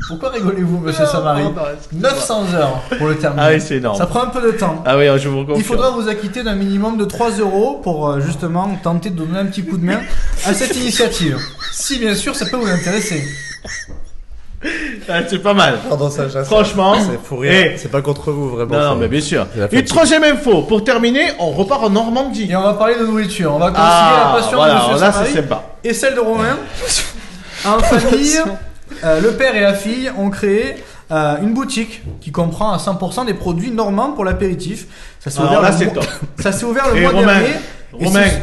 Pourquoi 0.08 0.30
rigolez-vous, 0.30 0.78
monsieur 0.78 1.04
Samari 1.06 1.44
900 1.92 2.44
heures 2.54 2.80
pour 2.98 3.08
le 3.08 3.16
terminer. 3.16 3.42
Ah 3.46 3.50
oui, 3.52 3.60
c'est 3.60 3.76
énorme. 3.76 3.96
Ça 3.98 4.06
prend 4.06 4.22
un 4.22 4.26
peu 4.28 4.40
de 4.40 4.56
temps. 4.56 4.82
Ah 4.86 4.96
oui, 4.96 5.04
je 5.18 5.28
vous 5.28 5.40
confirme. 5.40 5.58
Il 5.58 5.64
faudra 5.64 5.90
vous 5.90 6.08
acquitter 6.08 6.42
d'un 6.42 6.54
minimum 6.54 6.96
de 6.96 7.04
3 7.04 7.32
euros 7.38 7.80
pour 7.82 8.08
euh, 8.08 8.20
justement 8.20 8.68
tenter 8.82 9.10
de 9.10 9.16
donner 9.16 9.38
un 9.38 9.46
petit 9.46 9.64
coup 9.64 9.76
de 9.76 9.84
main 9.84 10.00
à 10.46 10.54
cette 10.54 10.74
initiative. 10.76 11.38
Si 11.72 11.98
bien 11.98 12.14
sûr 12.14 12.34
ça 12.34 12.46
peut 12.46 12.56
vous 12.56 12.68
intéresser. 12.70 13.22
Ah, 15.08 15.20
c'est 15.28 15.38
pas 15.38 15.54
mal. 15.54 15.78
Pardon, 15.88 16.10
Sacha. 16.10 16.42
Franchement, 16.42 16.94
c'est 16.98 17.18
pour 17.22 17.40
rire. 17.42 17.52
eh. 17.74 17.78
C'est 17.78 17.90
pas 17.90 18.02
contre 18.02 18.32
vous, 18.32 18.48
vraiment. 18.50 18.76
Non, 18.76 18.96
mais 18.96 19.06
bien 19.06 19.20
sûr. 19.20 19.46
Une 19.70 19.84
troisième 19.84 20.24
info. 20.24 20.62
Pour 20.62 20.82
terminer, 20.82 21.28
on 21.38 21.50
repart 21.50 21.84
en 21.84 21.90
Normandie. 21.90 22.48
Et 22.50 22.56
on 22.56 22.62
va 22.62 22.74
parler 22.74 22.96
de 22.98 23.06
nourriture. 23.06 23.52
On 23.54 23.58
va 23.58 23.66
concilier 23.68 23.84
Ah, 23.86 24.32
la 24.34 24.40
passion 24.40 24.56
voilà, 24.58 24.74
de 24.74 24.78
monsieur 24.94 25.00
là, 25.00 25.12
sympa. 25.12 25.62
et 25.84 25.94
celle 25.94 26.16
de 26.16 26.20
Romain. 26.20 26.56
En 27.64 27.78
famille, 27.78 28.36
euh, 29.04 29.20
le 29.20 29.32
père 29.32 29.54
et 29.56 29.60
la 29.60 29.74
fille 29.74 30.10
ont 30.16 30.30
créé 30.30 30.74
euh, 31.10 31.36
une 31.42 31.54
boutique 31.54 32.02
qui 32.20 32.30
comprend 32.32 32.72
à 32.72 32.76
100% 32.78 33.26
des 33.26 33.34
produits 33.34 33.70
normands 33.70 34.12
pour 34.12 34.24
l'apéritif. 34.24 34.86
Ça 35.20 35.30
s'est 35.30 35.38
Alors 35.40 35.50
ouvert, 35.52 35.62
là, 35.62 35.70
le 35.70 35.76
c'est 35.76 35.84
mois- 35.86 35.94
top. 35.94 36.04
ça 36.40 36.52
s'est 36.52 36.64
ouvert 36.64 36.88
le 36.92 36.96
Et 36.98 37.00
mois 37.02 37.10
Romain, 37.12 37.26
dernier. 37.40 37.54
Et 38.00 38.04
Romain, 38.04 38.24
c'est- 38.24 38.42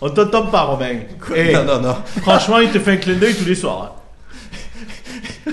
on 0.00 0.10
t'entend 0.10 0.46
pas, 0.46 0.62
Romain. 0.62 0.96
Eh, 1.34 1.52
Non, 1.54 1.64
non, 1.64 1.80
non. 1.80 1.96
Franchement, 2.22 2.58
il 2.58 2.70
te 2.70 2.78
fait 2.78 2.92
un 2.92 2.96
clin 2.96 3.14
d'œil 3.14 3.34
tous 3.34 3.46
les 3.46 3.54
soirs. 3.54 3.94
hein. 5.46 5.52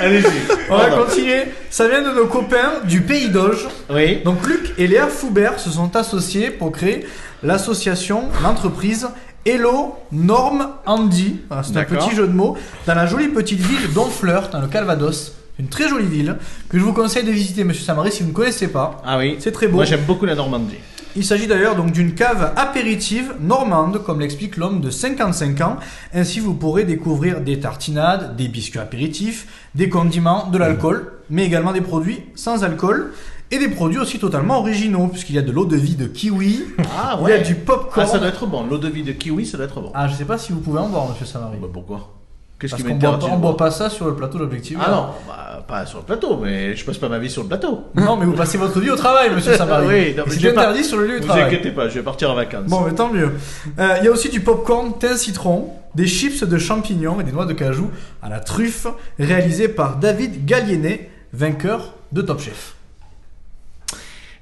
Allez-y. 0.00 0.24
On 0.70 0.76
va 0.76 0.86
Pardon. 0.88 1.04
continuer. 1.04 1.44
Ça 1.70 1.88
vient 1.88 2.02
de 2.02 2.10
nos 2.10 2.26
copains 2.26 2.80
du 2.84 3.02
Pays 3.02 3.28
d'Auge. 3.28 3.68
Oui. 3.90 4.20
Donc 4.24 4.46
Luc 4.46 4.72
et 4.78 4.86
Léa 4.86 5.06
Foubert 5.06 5.58
se 5.60 5.70
sont 5.70 5.94
associés 5.96 6.50
pour 6.50 6.72
créer 6.72 7.06
l'association, 7.42 8.24
l'entreprise 8.42 9.08
Hello 9.46 9.94
Norm 10.12 10.68
Andy. 10.84 11.40
Voilà, 11.48 11.62
C'est 11.62 11.70
un 11.70 11.74
D'accord. 11.76 12.06
petit 12.06 12.14
jeu 12.14 12.26
de 12.26 12.32
mots 12.32 12.58
dans 12.86 12.94
la 12.94 13.06
jolie 13.06 13.28
petite 13.28 13.60
ville 13.60 13.90
d'Honfleur, 13.94 14.50
dans 14.50 14.60
le 14.60 14.68
Calvados. 14.68 15.32
Une 15.58 15.68
très 15.68 15.88
jolie 15.88 16.06
ville 16.06 16.36
que 16.68 16.78
je 16.78 16.84
vous 16.84 16.92
conseille 16.92 17.24
de 17.24 17.30
visiter, 17.30 17.64
Monsieur 17.64 17.84
Samari, 17.84 18.12
si 18.12 18.22
vous 18.22 18.28
ne 18.30 18.34
connaissez 18.34 18.68
pas. 18.68 19.00
Ah 19.04 19.16
oui. 19.16 19.36
C'est 19.40 19.52
très 19.52 19.66
beau. 19.66 19.76
Moi, 19.76 19.86
j'aime 19.86 20.04
beaucoup 20.06 20.26
la 20.26 20.34
Normandie. 20.34 20.76
Il 21.16 21.24
s'agit 21.24 21.46
d'ailleurs 21.46 21.74
donc 21.74 21.90
d'une 21.90 22.14
cave 22.14 22.52
apéritive 22.54 23.32
normande, 23.40 24.04
comme 24.04 24.20
l'explique 24.20 24.58
l'homme 24.58 24.80
de 24.80 24.90
55 24.90 25.60
ans. 25.62 25.76
Ainsi, 26.14 26.38
vous 26.38 26.54
pourrez 26.54 26.84
découvrir 26.84 27.40
des 27.40 27.58
tartinades, 27.60 28.36
des 28.36 28.46
biscuits 28.46 28.78
apéritifs, 28.78 29.46
des 29.74 29.88
condiments, 29.88 30.48
de 30.48 30.58
l'alcool, 30.58 31.12
mais 31.30 31.46
également 31.46 31.72
des 31.72 31.80
produits 31.80 32.20
sans 32.34 32.62
alcool 32.62 33.12
et 33.50 33.58
des 33.58 33.68
produits 33.68 33.98
aussi 33.98 34.18
totalement 34.18 34.58
originaux, 34.58 35.08
puisqu'il 35.08 35.34
y 35.34 35.38
a 35.38 35.42
de 35.42 35.50
l'eau 35.52 35.64
de 35.64 35.76
vie 35.76 35.96
de 35.96 36.06
kiwi, 36.06 36.64
Ah 36.98 37.18
il 37.22 37.28
y 37.30 37.32
a 37.32 37.38
du 37.38 37.54
popcorn. 37.56 38.06
Ah, 38.08 38.10
ça 38.10 38.18
doit 38.18 38.28
être 38.28 38.46
bon. 38.46 38.64
L'eau 38.64 38.78
de 38.78 38.88
vie 38.88 39.02
de 39.02 39.12
kiwi, 39.12 39.46
ça 39.46 39.56
doit 39.56 39.66
être 39.66 39.80
bon. 39.80 39.90
Ah, 39.94 40.06
je 40.08 40.14
sais 40.14 40.24
pas 40.24 40.38
si 40.38 40.52
vous 40.52 40.60
pouvez 40.60 40.78
en 40.78 40.88
boire, 40.88 41.08
monsieur 41.08 41.26
Samari. 41.26 41.56
Bah, 41.60 41.68
pourquoi? 41.72 42.14
Qu'est-ce 42.58 42.74
qui 42.74 42.82
boit, 42.82 42.92
m'interdit 42.92 43.24
on 43.26 43.30
boit 43.30 43.38
boire 43.38 43.56
pas 43.56 43.70
ça 43.70 43.88
sur 43.88 44.04
le 44.06 44.14
plateau 44.14 44.36
d'objectif. 44.38 44.76
Ah 44.84 44.90
non, 44.90 45.06
bah, 45.26 45.64
pas 45.66 45.86
sur 45.86 45.98
le 46.00 46.04
plateau, 46.04 46.36
mais 46.36 46.76
je 46.76 46.84
passe 46.84 46.98
pas 46.98 47.08
ma 47.08 47.18
vie 47.18 47.30
sur 47.30 47.40
le 47.42 47.48
plateau. 47.48 47.84
Non, 47.94 48.18
mais 48.18 48.26
vous 48.26 48.34
passez 48.34 48.58
votre 48.58 48.78
vie 48.80 48.90
au 48.90 48.96
travail, 48.96 49.30
monsieur 49.34 49.54
Samari. 49.56 49.86
Oui, 49.88 50.14
c'est 50.28 50.38
je 50.38 50.46
vais 50.48 50.52
pas- 50.52 50.60
interdit 50.60 50.84
sur 50.84 50.98
le 50.98 51.06
lieu 51.06 51.14
de 51.16 51.20
Vous 51.22 51.28
travail. 51.28 51.44
inquiétez 51.44 51.70
pas, 51.70 51.88
je 51.88 51.94
vais 51.94 52.02
partir 52.02 52.30
en 52.30 52.34
vacances. 52.34 52.66
Bon, 52.66 52.82
mais 52.82 52.92
tant 52.92 53.10
mieux. 53.10 53.30
Euh, 53.78 53.96
Il 54.00 54.04
y 54.04 54.08
a 54.08 54.10
aussi 54.10 54.28
du 54.28 54.40
popcorn 54.40 54.92
thym 54.98 55.16
citron, 55.16 55.70
des 55.94 56.06
chips 56.06 56.44
de 56.44 56.58
champignons 56.58 57.18
et 57.20 57.24
des 57.24 57.32
noix 57.32 57.46
de 57.46 57.54
cajou 57.54 57.90
à 58.22 58.28
la 58.28 58.40
truffe, 58.40 58.86
réalisés 59.18 59.68
par 59.68 59.96
David 59.96 60.44
Galliennet, 60.44 61.10
vainqueur 61.32 61.94
de 62.12 62.20
Top 62.20 62.40
Chef. 62.40 62.74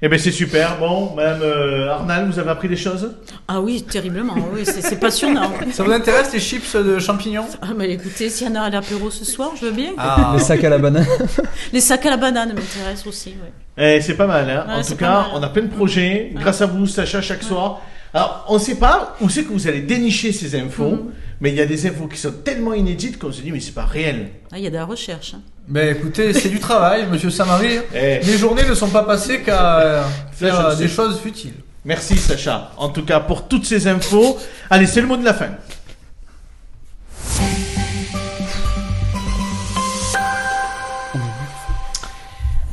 Eh 0.01 0.07
ben 0.07 0.17
c'est 0.17 0.31
super. 0.31 0.77
Bon, 0.79 1.13
Madame 1.13 1.41
euh, 1.41 1.89
Arnal, 1.91 2.29
vous 2.31 2.39
avez 2.39 2.49
appris 2.49 2.69
des 2.69 2.77
choses? 2.77 3.11
Ah 3.49 3.59
oui, 3.59 3.81
terriblement, 3.83 4.33
oui, 4.53 4.61
c'est 4.63 4.81
c'est 4.81 4.95
passionnant. 4.97 5.51
Ça 5.73 5.83
vous 5.83 5.91
intéresse 5.91 6.31
les 6.31 6.39
chips 6.39 6.73
de 6.77 6.99
champignons? 6.99 7.45
Ah, 7.61 7.67
mais 7.75 7.91
écoutez, 7.91 8.29
s'il 8.29 8.47
y 8.47 8.49
en 8.49 8.55
a 8.55 8.61
à 8.61 8.69
l'apéro 8.69 9.09
ce 9.11 9.25
soir, 9.25 9.51
je 9.59 9.65
veux 9.65 9.71
bien. 9.73 9.91
Ah, 9.97 10.31
Les 10.35 10.39
sacs 10.39 10.63
à 10.63 10.69
la 10.69 10.77
banane. 10.77 11.05
Les 11.73 11.81
sacs 11.81 12.05
à 12.05 12.11
la 12.11 12.17
banane 12.17 12.49
m'intéressent 12.53 13.07
aussi, 13.07 13.31
ouais. 13.31 13.51
Eh, 13.97 14.01
c'est 14.01 14.13
pas 14.15 14.27
mal, 14.27 14.49
hein. 14.49 14.65
Ouais, 14.69 14.73
en 14.75 14.77
tout 14.77 14.83
c'est 14.87 14.97
cas, 14.97 15.11
mal. 15.11 15.25
on 15.33 15.43
a 15.43 15.49
plein 15.49 15.63
de 15.63 15.67
projets. 15.73 16.31
Grâce 16.33 16.61
à 16.61 16.65
vous, 16.65 16.87
Sacha, 16.87 17.21
chaque 17.21 17.43
soir. 17.43 17.81
Alors, 18.13 18.45
on 18.47 18.57
sait 18.57 18.75
pas 18.75 19.17
où 19.19 19.27
c'est 19.29 19.43
que 19.43 19.51
vous 19.51 19.67
allez 19.67 19.81
dénicher 19.81 20.31
ces 20.31 20.55
infos, 20.57 20.91
Mhm. 20.91 21.11
Mais 21.41 21.49
il 21.51 21.55
y 21.55 21.61
a 21.61 21.65
des 21.65 21.85
infos 21.87 22.07
qui 22.07 22.17
sont 22.17 22.31
tellement 22.43 22.73
inédites 22.73 23.17
qu'on 23.19 23.31
se 23.31 23.41
dit, 23.41 23.51
mais 23.51 23.59
c'est 23.59 23.73
pas 23.73 23.85
réel. 23.85 24.29
Ah, 24.51 24.57
il 24.57 24.63
y 24.63 24.67
a 24.67 24.69
de 24.69 24.75
la 24.75 24.85
recherche. 24.85 25.33
hein. 25.35 25.41
Ben 25.67 25.95
écoutez, 25.95 26.33
c'est 26.33 26.49
du 26.49 26.59
travail, 26.59 27.05
monsieur 27.07 27.29
Samari. 27.29 27.77
Eh, 27.93 28.19
Les 28.23 28.37
journées 28.37 28.65
ne 28.67 28.73
sont 28.73 28.89
pas 28.89 29.03
passées 29.03 29.41
qu'à 29.41 29.79
euh, 29.79 30.03
faire 30.31 30.75
des 30.75 30.87
sais. 30.87 30.93
choses 30.95 31.19
futiles. 31.21 31.53
merci, 31.85 32.17
Sacha. 32.17 32.71
En 32.77 32.89
tout 32.89 33.05
cas, 33.05 33.19
pour 33.19 33.47
toutes 33.47 33.65
ces 33.65 33.87
infos. 33.87 34.37
Allez, 34.69 34.87
c'est 34.87 35.01
le 35.01 35.07
mot 35.07 35.17
de 35.17 35.23
la 35.25 35.33
fin. 35.33 35.49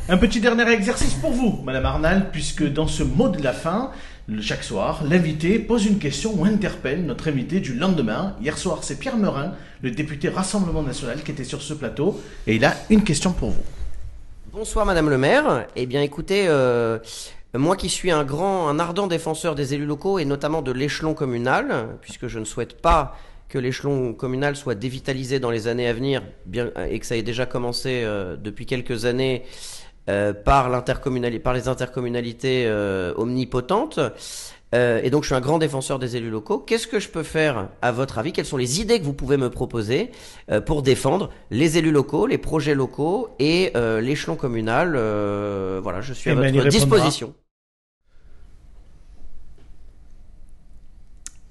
Un 0.09 0.17
petit 0.17 0.39
dernier 0.39 0.69
exercice 0.71 1.13
pour 1.15 1.31
vous, 1.31 1.59
Madame 1.65 1.85
Arnal, 1.85 2.29
puisque 2.31 2.65
dans 2.71 2.87
ce 2.87 3.03
mot 3.03 3.27
de 3.27 3.43
la 3.43 3.51
fin, 3.51 3.91
chaque 4.41 4.63
soir, 4.63 5.03
l'invité 5.05 5.57
pose 5.57 5.85
une 5.85 5.99
question 5.99 6.33
ou 6.37 6.43
interpelle 6.43 7.05
notre 7.05 7.29
invité 7.29 7.59
du 7.59 7.73
lendemain. 7.73 8.35
Hier 8.41 8.57
soir, 8.57 8.83
c'est 8.83 8.99
Pierre 8.99 9.17
Merin, 9.17 9.53
le 9.81 9.91
député 9.91 10.27
Rassemblement 10.27 10.83
National, 10.83 11.23
qui 11.23 11.31
était 11.31 11.45
sur 11.45 11.61
ce 11.61 11.73
plateau, 11.73 12.19
et 12.45 12.55
il 12.55 12.65
a 12.65 12.75
une 12.89 13.03
question 13.03 13.31
pour 13.31 13.51
vous. 13.51 13.63
Bonsoir 14.51 14.85
Madame 14.85 15.09
le 15.09 15.17
maire. 15.17 15.67
Eh 15.75 15.85
bien 15.85 16.01
écoutez, 16.01 16.45
euh, 16.47 16.99
moi 17.53 17.77
qui 17.77 17.89
suis 17.89 18.11
un 18.11 18.25
grand, 18.25 18.67
un 18.67 18.79
ardent 18.79 19.07
défenseur 19.07 19.55
des 19.55 19.73
élus 19.73 19.85
locaux 19.85 20.19
et 20.19 20.25
notamment 20.25 20.61
de 20.61 20.71
l'échelon 20.71 21.13
communal, 21.13 21.87
puisque 22.01 22.27
je 22.27 22.39
ne 22.39 22.45
souhaite 22.45 22.81
pas 22.81 23.15
que 23.47 23.57
l'échelon 23.57 24.13
communal 24.13 24.57
soit 24.57 24.75
dévitalisé 24.75 25.39
dans 25.39 25.51
les 25.51 25.67
années 25.67 25.87
à 25.87 25.93
venir, 25.93 26.21
et 26.89 26.99
que 26.99 27.05
ça 27.05 27.15
ait 27.15 27.23
déjà 27.23 27.45
commencé 27.45 28.01
euh, 28.03 28.35
depuis 28.35 28.65
quelques 28.65 29.05
années 29.05 29.43
euh, 30.09 30.33
par, 30.33 30.69
les 30.69 31.67
intercommunalités 31.67 32.65
euh, 32.65 33.13
omnipotentes. 33.17 33.99
Euh, 34.75 34.99
et 35.01 35.09
donc 35.09 35.23
je 35.23 35.27
suis 35.27 35.35
un 35.35 35.39
grand 35.39 35.59
défenseur 35.59 35.97
des 35.97 36.17
élus 36.17 36.29
locaux. 36.29 36.59
Qu'est-ce 36.59 36.87
que 36.87 36.99
je 36.99 37.07
peux 37.07 37.23
faire 37.23 37.69
à 37.81 37.93
votre 37.93 38.17
avis? 38.17 38.33
Quelles 38.33 38.45
sont 38.45 38.57
les 38.57 38.81
idées 38.81 38.99
que 38.99 39.05
vous 39.05 39.13
pouvez 39.13 39.37
me 39.37 39.49
proposer 39.49 40.11
euh, 40.51 40.59
pour 40.59 40.81
défendre 40.81 41.29
les 41.51 41.77
élus 41.77 41.91
locaux, 41.91 42.27
les 42.27 42.37
projets 42.37 42.75
locaux 42.75 43.29
et 43.39 43.71
euh, 43.77 44.01
l'échelon 44.01 44.35
communal? 44.35 44.95
Euh, 44.97 45.79
Voilà, 45.81 46.01
je 46.01 46.11
suis 46.13 46.29
à 46.29 46.33
Eh 46.33 46.35
ben, 46.35 46.53
votre 46.53 46.65
répondra. 46.65 46.69
disposition. 46.69 47.33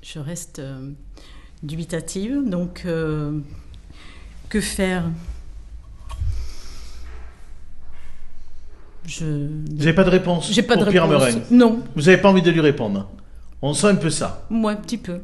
Je 0.02 0.18
reste 0.18 0.59
euh, 0.59 0.90
dubitative, 1.62 2.48
donc 2.48 2.82
euh, 2.84 3.38
que 4.50 4.61
faire? 4.61 5.04
Je. 9.07 9.24
Vous 9.24 9.78
n'avez 9.78 9.92
pas 9.92 10.04
de 10.04 10.11
réponse 10.11 10.50
J'ai 10.52 10.62
pas 10.62 10.76
de 10.76 10.82
pour 10.82 10.90
Pierre 10.90 11.09
réponse. 11.09 11.50
Non, 11.50 11.80
Vous 11.94 12.02
n'avez 12.02 12.18
pas 12.18 12.28
envie 12.28 12.42
de 12.42 12.50
lui 12.50 12.61
répondre 12.61 13.09
On 13.62 13.72
sent 13.74 13.86
un 13.88 13.94
peu 13.94 14.11
ça. 14.11 14.44
moi 14.50 14.72
un 14.72 14.76
petit 14.76 14.98
peu. 14.98 15.20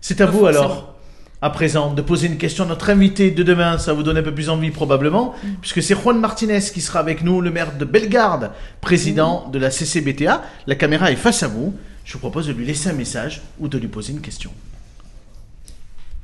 C'est 0.00 0.20
à 0.20 0.26
Pas 0.26 0.32
vous 0.32 0.38
forcément. 0.40 0.58
alors, 0.64 0.94
à 1.42 1.50
présent, 1.50 1.92
de 1.94 2.02
poser 2.02 2.26
une 2.28 2.36
question 2.36 2.64
à 2.64 2.66
notre 2.66 2.90
invité 2.90 3.30
de 3.30 3.42
demain. 3.42 3.78
Ça 3.78 3.92
vous 3.94 4.02
donne 4.02 4.16
un 4.18 4.22
peu 4.22 4.32
plus 4.34 4.48
envie 4.50 4.70
probablement, 4.70 5.34
Mm. 5.42 5.48
puisque 5.60 5.82
c'est 5.82 5.94
Juan 5.94 6.18
Martinez 6.20 6.60
qui 6.60 6.80
sera 6.80 7.00
avec 7.00 7.22
nous, 7.24 7.40
le 7.40 7.50
maire 7.50 7.76
de 7.76 7.84
Bellegarde, 7.84 8.50
président 8.80 9.46
Mm. 9.48 9.50
de 9.52 9.58
la 9.58 9.70
CCBTA. 9.70 10.42
La 10.66 10.74
caméra 10.74 11.10
est 11.10 11.16
face 11.16 11.42
à 11.42 11.48
vous. 11.48 11.74
Je 12.04 12.12
vous 12.14 12.18
propose 12.18 12.46
de 12.46 12.52
lui 12.52 12.64
laisser 12.66 12.88
un 12.90 12.94
message 12.94 13.42
ou 13.58 13.68
de 13.68 13.76
lui 13.78 13.88
poser 13.88 14.12
une 14.12 14.20
question. 14.20 14.50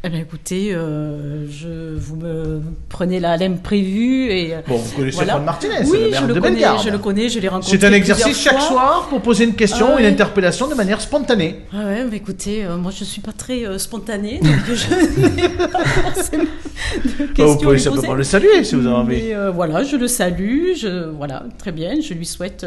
Eh 0.06 0.08
bien, 0.08 0.20
écoutez, 0.20 0.72
euh, 0.72 1.48
je, 1.50 1.96
vous 1.96 2.14
me 2.14 2.62
prenez 2.88 3.18
la 3.18 3.36
l'imprévu 3.36 4.30
et 4.30 4.54
euh, 4.54 4.60
Bon, 4.68 4.76
vous 4.76 4.94
connaissez 4.94 5.16
Voilà. 5.16 5.32
Juan 5.32 5.44
Martinez, 5.44 5.80
oui, 5.84 5.98
le 5.98 6.10
maire 6.10 6.20
je 6.20 6.26
le 6.28 6.34
de 6.34 6.38
connais, 6.38 6.50
Bellegarde. 6.54 6.84
je 6.84 6.90
le 6.90 6.98
connais, 6.98 7.28
je 7.28 7.40
l'ai 7.40 7.48
rencontré. 7.48 7.76
C'est 7.76 7.84
un 7.84 7.92
exercice 7.92 8.40
chaque 8.40 8.52
fois. 8.52 8.68
soir 8.68 9.08
pour 9.08 9.20
poser 9.20 9.46
une 9.46 9.56
question, 9.56 9.96
Ah 9.96 10.00
une 10.00 10.06
interpellation 10.06 10.68
de 10.68 10.74
manière 10.76 11.00
spontanée. 11.00 11.56
Ah 11.72 11.86
ouais, 11.86 12.04
mais 12.08 12.18
écoutez, 12.18 12.64
euh, 12.64 12.76
moi 12.76 12.92
je 12.96 13.02
suis 13.02 13.20
pas 13.20 13.32
très 13.32 13.66
euh, 13.66 13.78
spontanée, 13.78 14.38
donc 14.38 14.54
je 14.72 15.20
n'ai 15.20 15.48
pas 15.48 15.84
forcément 15.84 16.44
de 16.44 17.08
Bah, 17.08 17.24
questions 17.26 17.46
vous 17.46 17.58
pouvez 17.58 17.78
simplement 17.78 18.14
le 18.14 18.22
saluer 18.22 18.62
si 18.62 18.76
vous 18.76 18.86
avez 18.86 18.94
envie. 18.94 19.22
Mais 19.24 19.34
euh, 19.34 19.50
voilà, 19.50 19.82
je 19.82 19.96
le 19.96 20.06
salue, 20.06 20.74
je, 20.76 21.08
voilà, 21.08 21.42
très 21.58 21.72
bien, 21.72 22.00
je 22.00 22.14
lui 22.14 22.26
souhaite 22.26 22.64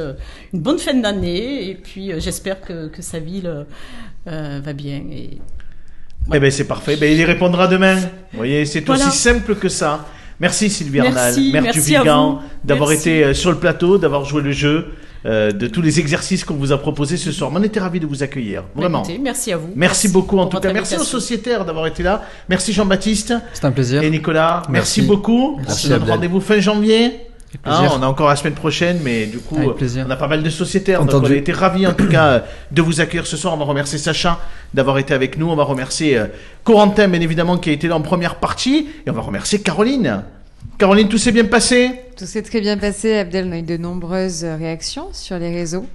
une 0.54 0.60
bonne 0.60 0.78
fin 0.78 0.94
d'année 0.94 1.70
et 1.70 1.76
puis 1.76 2.12
j'espère 2.18 2.60
que, 2.60 2.90
que 2.90 3.02
sa 3.02 3.20
ville 3.20 3.66
va 4.26 4.74
bien. 4.74 5.04
Et... 5.14 5.38
Eh 6.34 6.40
ben 6.40 6.52
c'est 6.52 6.66
parfait. 6.68 6.96
Ben, 6.96 7.12
il 7.12 7.18
y 7.20 7.26
répondra 7.26 7.68
demain. 7.68 7.96
Vous 7.96 8.38
voyez, 8.38 8.66
c'est 8.66 8.86
Voilà. 8.86 9.08
aussi 9.08 9.18
simple 9.18 9.56
que 9.56 9.70
ça. 9.70 10.06
Merci 10.40 10.70
Sylvie 10.70 11.02
Merci, 11.02 11.18
Arnal, 11.18 11.52
maire 11.52 11.62
merci 11.64 11.80
Vigan, 11.82 12.40
d'avoir 12.64 12.90
Merci. 12.92 13.10
été 13.10 13.24
euh, 13.26 13.34
sur 13.34 13.52
le 13.52 13.58
plateau, 13.58 13.98
d'avoir 13.98 14.24
joué 14.24 14.42
le 14.42 14.52
jeu, 14.54 14.86
euh, 15.26 15.52
de 15.52 15.68
tous 15.68 15.82
les 15.82 16.00
exercices 16.00 16.46
qu'on 16.46 16.54
vous 16.54 16.72
a 16.72 16.78
proposés 16.78 17.18
ce 17.18 17.34
soir. 17.34 17.52
On 17.54 17.62
était 17.62 17.82
ravis 17.82 18.00
de 18.00 18.06
vous 18.06 18.24
accueillir, 18.24 18.64
vraiment. 18.74 19.04
Écoutez, 19.04 19.20
merci 19.20 19.52
à 19.52 19.58
vous. 19.58 19.72
Merci 19.76 20.08
beaucoup 20.08 20.38
en 20.40 20.46
tout 20.46 20.58
cas. 20.60 20.72
Merci 20.72 20.96
aux 20.96 21.04
sociétaires 21.04 21.66
d'avoir 21.66 21.88
été 21.88 22.04
là. 22.04 22.24
Merci 22.48 22.72
Jean-Baptiste 22.72 23.34
C'est 23.52 23.66
un 23.66 23.72
plaisir. 23.72 24.02
et 24.02 24.10
Nicolas. 24.10 24.62
Merci, 24.70 25.02
Merci. 25.02 25.02
beaucoup. 25.02 25.58
Merci, 25.58 25.72
on 25.72 25.76
se 25.76 25.88
donne 26.00 26.10
rendez-vous 26.10 26.40
fin 26.40 26.60
janvier. 26.62 27.20
Hein, 27.66 27.88
on 27.94 28.04
a 28.04 28.08
encore 28.08 28.30
la 28.30 28.36
semaine 28.36 28.54
prochaine, 28.54 29.00
mais 29.04 29.26
du 29.26 29.40
coup, 29.40 29.58
on 29.58 30.10
a 30.10 30.16
pas 30.16 30.28
mal 30.28 30.44
de 30.44 30.50
sociétaires. 30.50 31.00
Donc 31.00 31.10
Entendu. 31.10 31.32
on 31.32 31.36
a 31.36 31.38
été 31.38 31.52
ravis 31.52 31.88
en 31.88 31.94
tout 31.94 32.08
cas 32.08 32.44
de 32.72 32.82
vous 32.82 33.02
accueillir 33.02 33.26
ce 33.26 33.38
soir. 33.38 33.54
On 33.54 33.58
va 33.58 33.66
remercier 33.66 33.98
Sacha 33.98 34.40
d'avoir 34.74 34.98
été 35.00 35.14
avec 35.14 35.38
nous. 35.38 35.50
On 35.50 35.56
va 35.56 35.64
remercier 35.64 36.18
euh, 36.18 36.28
Corentin, 36.64 37.08
bien 37.08 37.22
évidemment, 37.22 37.58
qui 37.58 37.70
a 37.70 37.74
été 37.74 37.88
là 37.88 37.96
en 37.96 38.02
première 38.02 38.36
partie. 38.36 38.90
Et 39.06 39.10
on 39.10 39.14
va 39.14 39.22
remercier 39.22 39.60
Caroline. 39.60 40.24
Caroline, 40.78 41.10
tout 41.10 41.18
s'est 41.18 41.32
bien 41.32 41.46
passé? 41.46 41.92
Tout 42.18 42.26
s'est 42.26 42.44
très 42.44 42.62
bien 42.62 42.78
passé, 42.78 43.18
Abdel. 43.18 43.48
On 43.48 43.52
a 43.52 43.58
eu 43.58 43.64
de 43.64 43.78
nombreuses 43.78 44.44
euh, 44.44 44.56
réactions 44.56 45.10
sur 45.12 45.38
les 45.40 45.54
réseaux. 45.54 45.86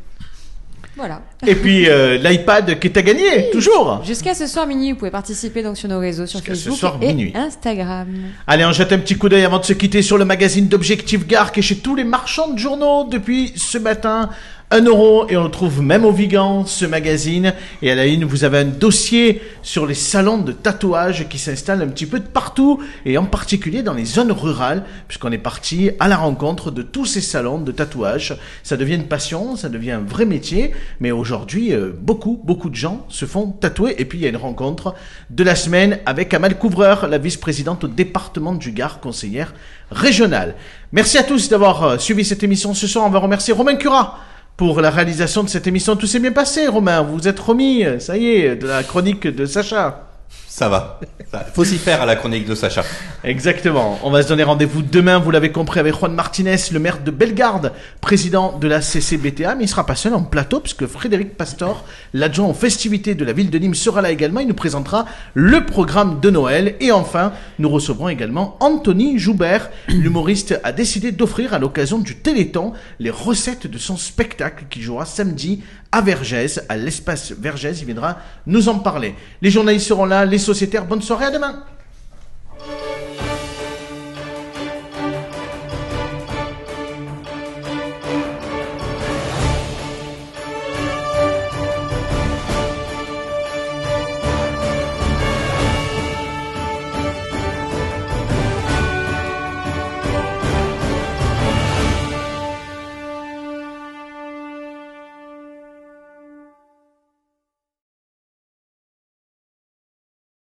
Voilà. 0.96 1.22
Et 1.46 1.54
puis 1.54 1.88
euh, 1.88 2.18
l'iPad 2.18 2.78
qui 2.78 2.86
est 2.86 2.96
à 2.96 3.02
gagner, 3.02 3.50
toujours. 3.50 4.02
Jusqu'à 4.04 4.34
ce 4.34 4.46
soir 4.46 4.66
minuit, 4.66 4.92
vous 4.92 4.98
pouvez 4.98 5.10
participer 5.10 5.62
donc 5.62 5.76
sur 5.76 5.88
nos 5.88 5.98
réseaux, 5.98 6.26
sur 6.26 6.38
ce 6.40 6.44
Facebook 6.44 6.78
soir 6.78 6.98
et 7.00 7.08
minuit. 7.08 7.32
Instagram. 7.34 8.08
Allez, 8.46 8.64
on 8.64 8.72
jette 8.72 8.92
un 8.92 8.98
petit 8.98 9.16
coup 9.16 9.28
d'œil 9.28 9.44
avant 9.44 9.58
de 9.58 9.64
se 9.64 9.72
quitter 9.72 10.02
sur 10.02 10.18
le 10.18 10.24
magazine 10.24 10.68
d'Objectif 10.68 11.26
Gare 11.26 11.52
qui 11.52 11.60
est 11.60 11.62
chez 11.62 11.78
tous 11.78 11.94
les 11.96 12.04
marchands 12.04 12.48
de 12.48 12.58
journaux 12.58 13.04
depuis 13.04 13.52
ce 13.56 13.78
matin. 13.78 14.30
1 14.70 14.82
euro 14.86 15.26
et 15.28 15.36
on 15.36 15.44
le 15.44 15.50
trouve 15.50 15.82
même 15.82 16.04
au 16.04 16.10
Vigan, 16.10 16.64
ce 16.66 16.84
magazine. 16.84 17.52
Et 17.82 17.90
à 17.90 17.94
la 17.94 18.06
une, 18.06 18.24
vous 18.24 18.44
avez 18.44 18.58
un 18.58 18.64
dossier 18.64 19.42
sur 19.62 19.86
les 19.86 19.94
salons 19.94 20.38
de 20.38 20.52
tatouage 20.52 21.28
qui 21.28 21.38
s'installent 21.38 21.82
un 21.82 21.88
petit 21.88 22.06
peu 22.06 22.18
de 22.18 22.26
partout 22.26 22.82
et 23.04 23.18
en 23.18 23.24
particulier 23.24 23.82
dans 23.82 23.92
les 23.92 24.04
zones 24.04 24.32
rurales 24.32 24.84
puisqu'on 25.06 25.32
est 25.32 25.38
parti 25.38 25.90
à 26.00 26.08
la 26.08 26.16
rencontre 26.16 26.70
de 26.70 26.82
tous 26.82 27.04
ces 27.04 27.20
salons 27.20 27.58
de 27.58 27.72
tatouage. 27.72 28.36
Ça 28.62 28.76
devient 28.76 28.94
une 28.94 29.06
passion, 29.06 29.54
ça 29.54 29.68
devient 29.68 29.92
un 29.92 30.00
vrai 30.00 30.24
métier. 30.24 30.72
Mais 30.98 31.10
aujourd'hui, 31.10 31.72
euh, 31.72 31.92
beaucoup, 31.96 32.40
beaucoup 32.42 32.70
de 32.70 32.74
gens 32.74 33.06
se 33.08 33.26
font 33.26 33.48
tatouer. 33.48 33.94
Et 33.98 34.06
puis 34.06 34.18
il 34.18 34.22
y 34.22 34.26
a 34.26 34.30
une 34.30 34.36
rencontre 34.36 34.94
de 35.30 35.44
la 35.44 35.56
semaine 35.56 35.98
avec 36.06 36.32
Amal 36.32 36.58
Couvreur, 36.58 37.06
la 37.06 37.18
vice-présidente 37.18 37.84
au 37.84 37.88
département 37.88 38.54
du 38.54 38.72
Gard, 38.72 39.00
conseillère 39.00 39.54
régionale. 39.90 40.54
Merci 40.92 41.18
à 41.18 41.22
tous 41.22 41.48
d'avoir 41.48 41.82
euh, 41.84 41.98
suivi 41.98 42.24
cette 42.24 42.42
émission 42.42 42.74
ce 42.74 42.86
soir. 42.86 43.04
On 43.06 43.10
va 43.10 43.18
remercier 43.18 43.52
Romain 43.52 43.76
Curat 43.76 44.18
pour 44.56 44.80
la 44.80 44.90
réalisation 44.90 45.42
de 45.42 45.48
cette 45.48 45.66
émission. 45.66 45.96
Tout 45.96 46.06
s'est 46.06 46.20
bien 46.20 46.32
passé, 46.32 46.66
Romain. 46.66 47.02
Vous 47.02 47.16
vous 47.16 47.28
êtes 47.28 47.40
remis, 47.40 47.84
ça 47.98 48.16
y 48.16 48.26
est, 48.26 48.56
de 48.56 48.66
la 48.66 48.82
chronique 48.82 49.26
de 49.26 49.46
Sacha. 49.46 50.13
Ça 50.56 50.68
va. 50.68 51.00
Ça- 51.32 51.44
Faut 51.52 51.64
s'y 51.64 51.78
faire 51.78 52.00
à 52.00 52.06
la 52.06 52.14
chronique 52.14 52.46
de 52.46 52.54
Sacha. 52.54 52.84
Exactement. 53.24 53.98
On 54.04 54.12
va 54.12 54.22
se 54.22 54.28
donner 54.28 54.44
rendez-vous 54.44 54.82
demain, 54.82 55.18
vous 55.18 55.32
l'avez 55.32 55.50
compris, 55.50 55.80
avec 55.80 55.96
Juan 55.96 56.14
Martinez, 56.14 56.54
le 56.70 56.78
maire 56.78 57.02
de 57.02 57.10
Bellegarde, 57.10 57.72
président 58.00 58.56
de 58.56 58.68
la 58.68 58.80
CCBTA. 58.80 59.56
Mais 59.56 59.64
il 59.64 59.68
sera 59.68 59.84
pas 59.84 59.96
seul 59.96 60.14
en 60.14 60.22
plateau, 60.22 60.60
puisque 60.60 60.86
Frédéric 60.86 61.36
Pastor, 61.36 61.84
l'adjoint 62.12 62.46
aux 62.46 62.54
festivités 62.54 63.16
de 63.16 63.24
la 63.24 63.32
ville 63.32 63.50
de 63.50 63.58
Nîmes, 63.58 63.74
sera 63.74 64.00
là 64.00 64.12
également. 64.12 64.38
Il 64.38 64.46
nous 64.46 64.54
présentera 64.54 65.06
le 65.34 65.66
programme 65.66 66.20
de 66.20 66.30
Noël. 66.30 66.76
Et 66.78 66.92
enfin, 66.92 67.32
nous 67.58 67.68
recevrons 67.68 68.08
également 68.08 68.56
Anthony 68.60 69.18
Joubert. 69.18 69.70
L'humoriste 69.88 70.60
a 70.62 70.70
décidé 70.70 71.10
d'offrir 71.10 71.52
à 71.52 71.58
l'occasion 71.58 71.98
du 71.98 72.14
Téléthon 72.14 72.74
les 73.00 73.10
recettes 73.10 73.66
de 73.66 73.78
son 73.78 73.96
spectacle 73.96 74.66
qui 74.70 74.82
jouera 74.82 75.04
samedi 75.04 75.64
à 75.94 76.00
Vergès, 76.00 76.60
à 76.68 76.76
l'espace 76.76 77.30
Vergès. 77.30 77.80
Il 77.80 77.84
viendra 77.86 78.18
nous 78.46 78.68
en 78.68 78.80
parler. 78.80 79.14
Les 79.40 79.50
journalistes 79.50 79.86
seront 79.86 80.06
là, 80.06 80.24
les 80.24 80.38
sociétaires. 80.38 80.86
Bonne 80.86 81.02
soirée, 81.02 81.26
à 81.26 81.30
demain. 81.30 81.62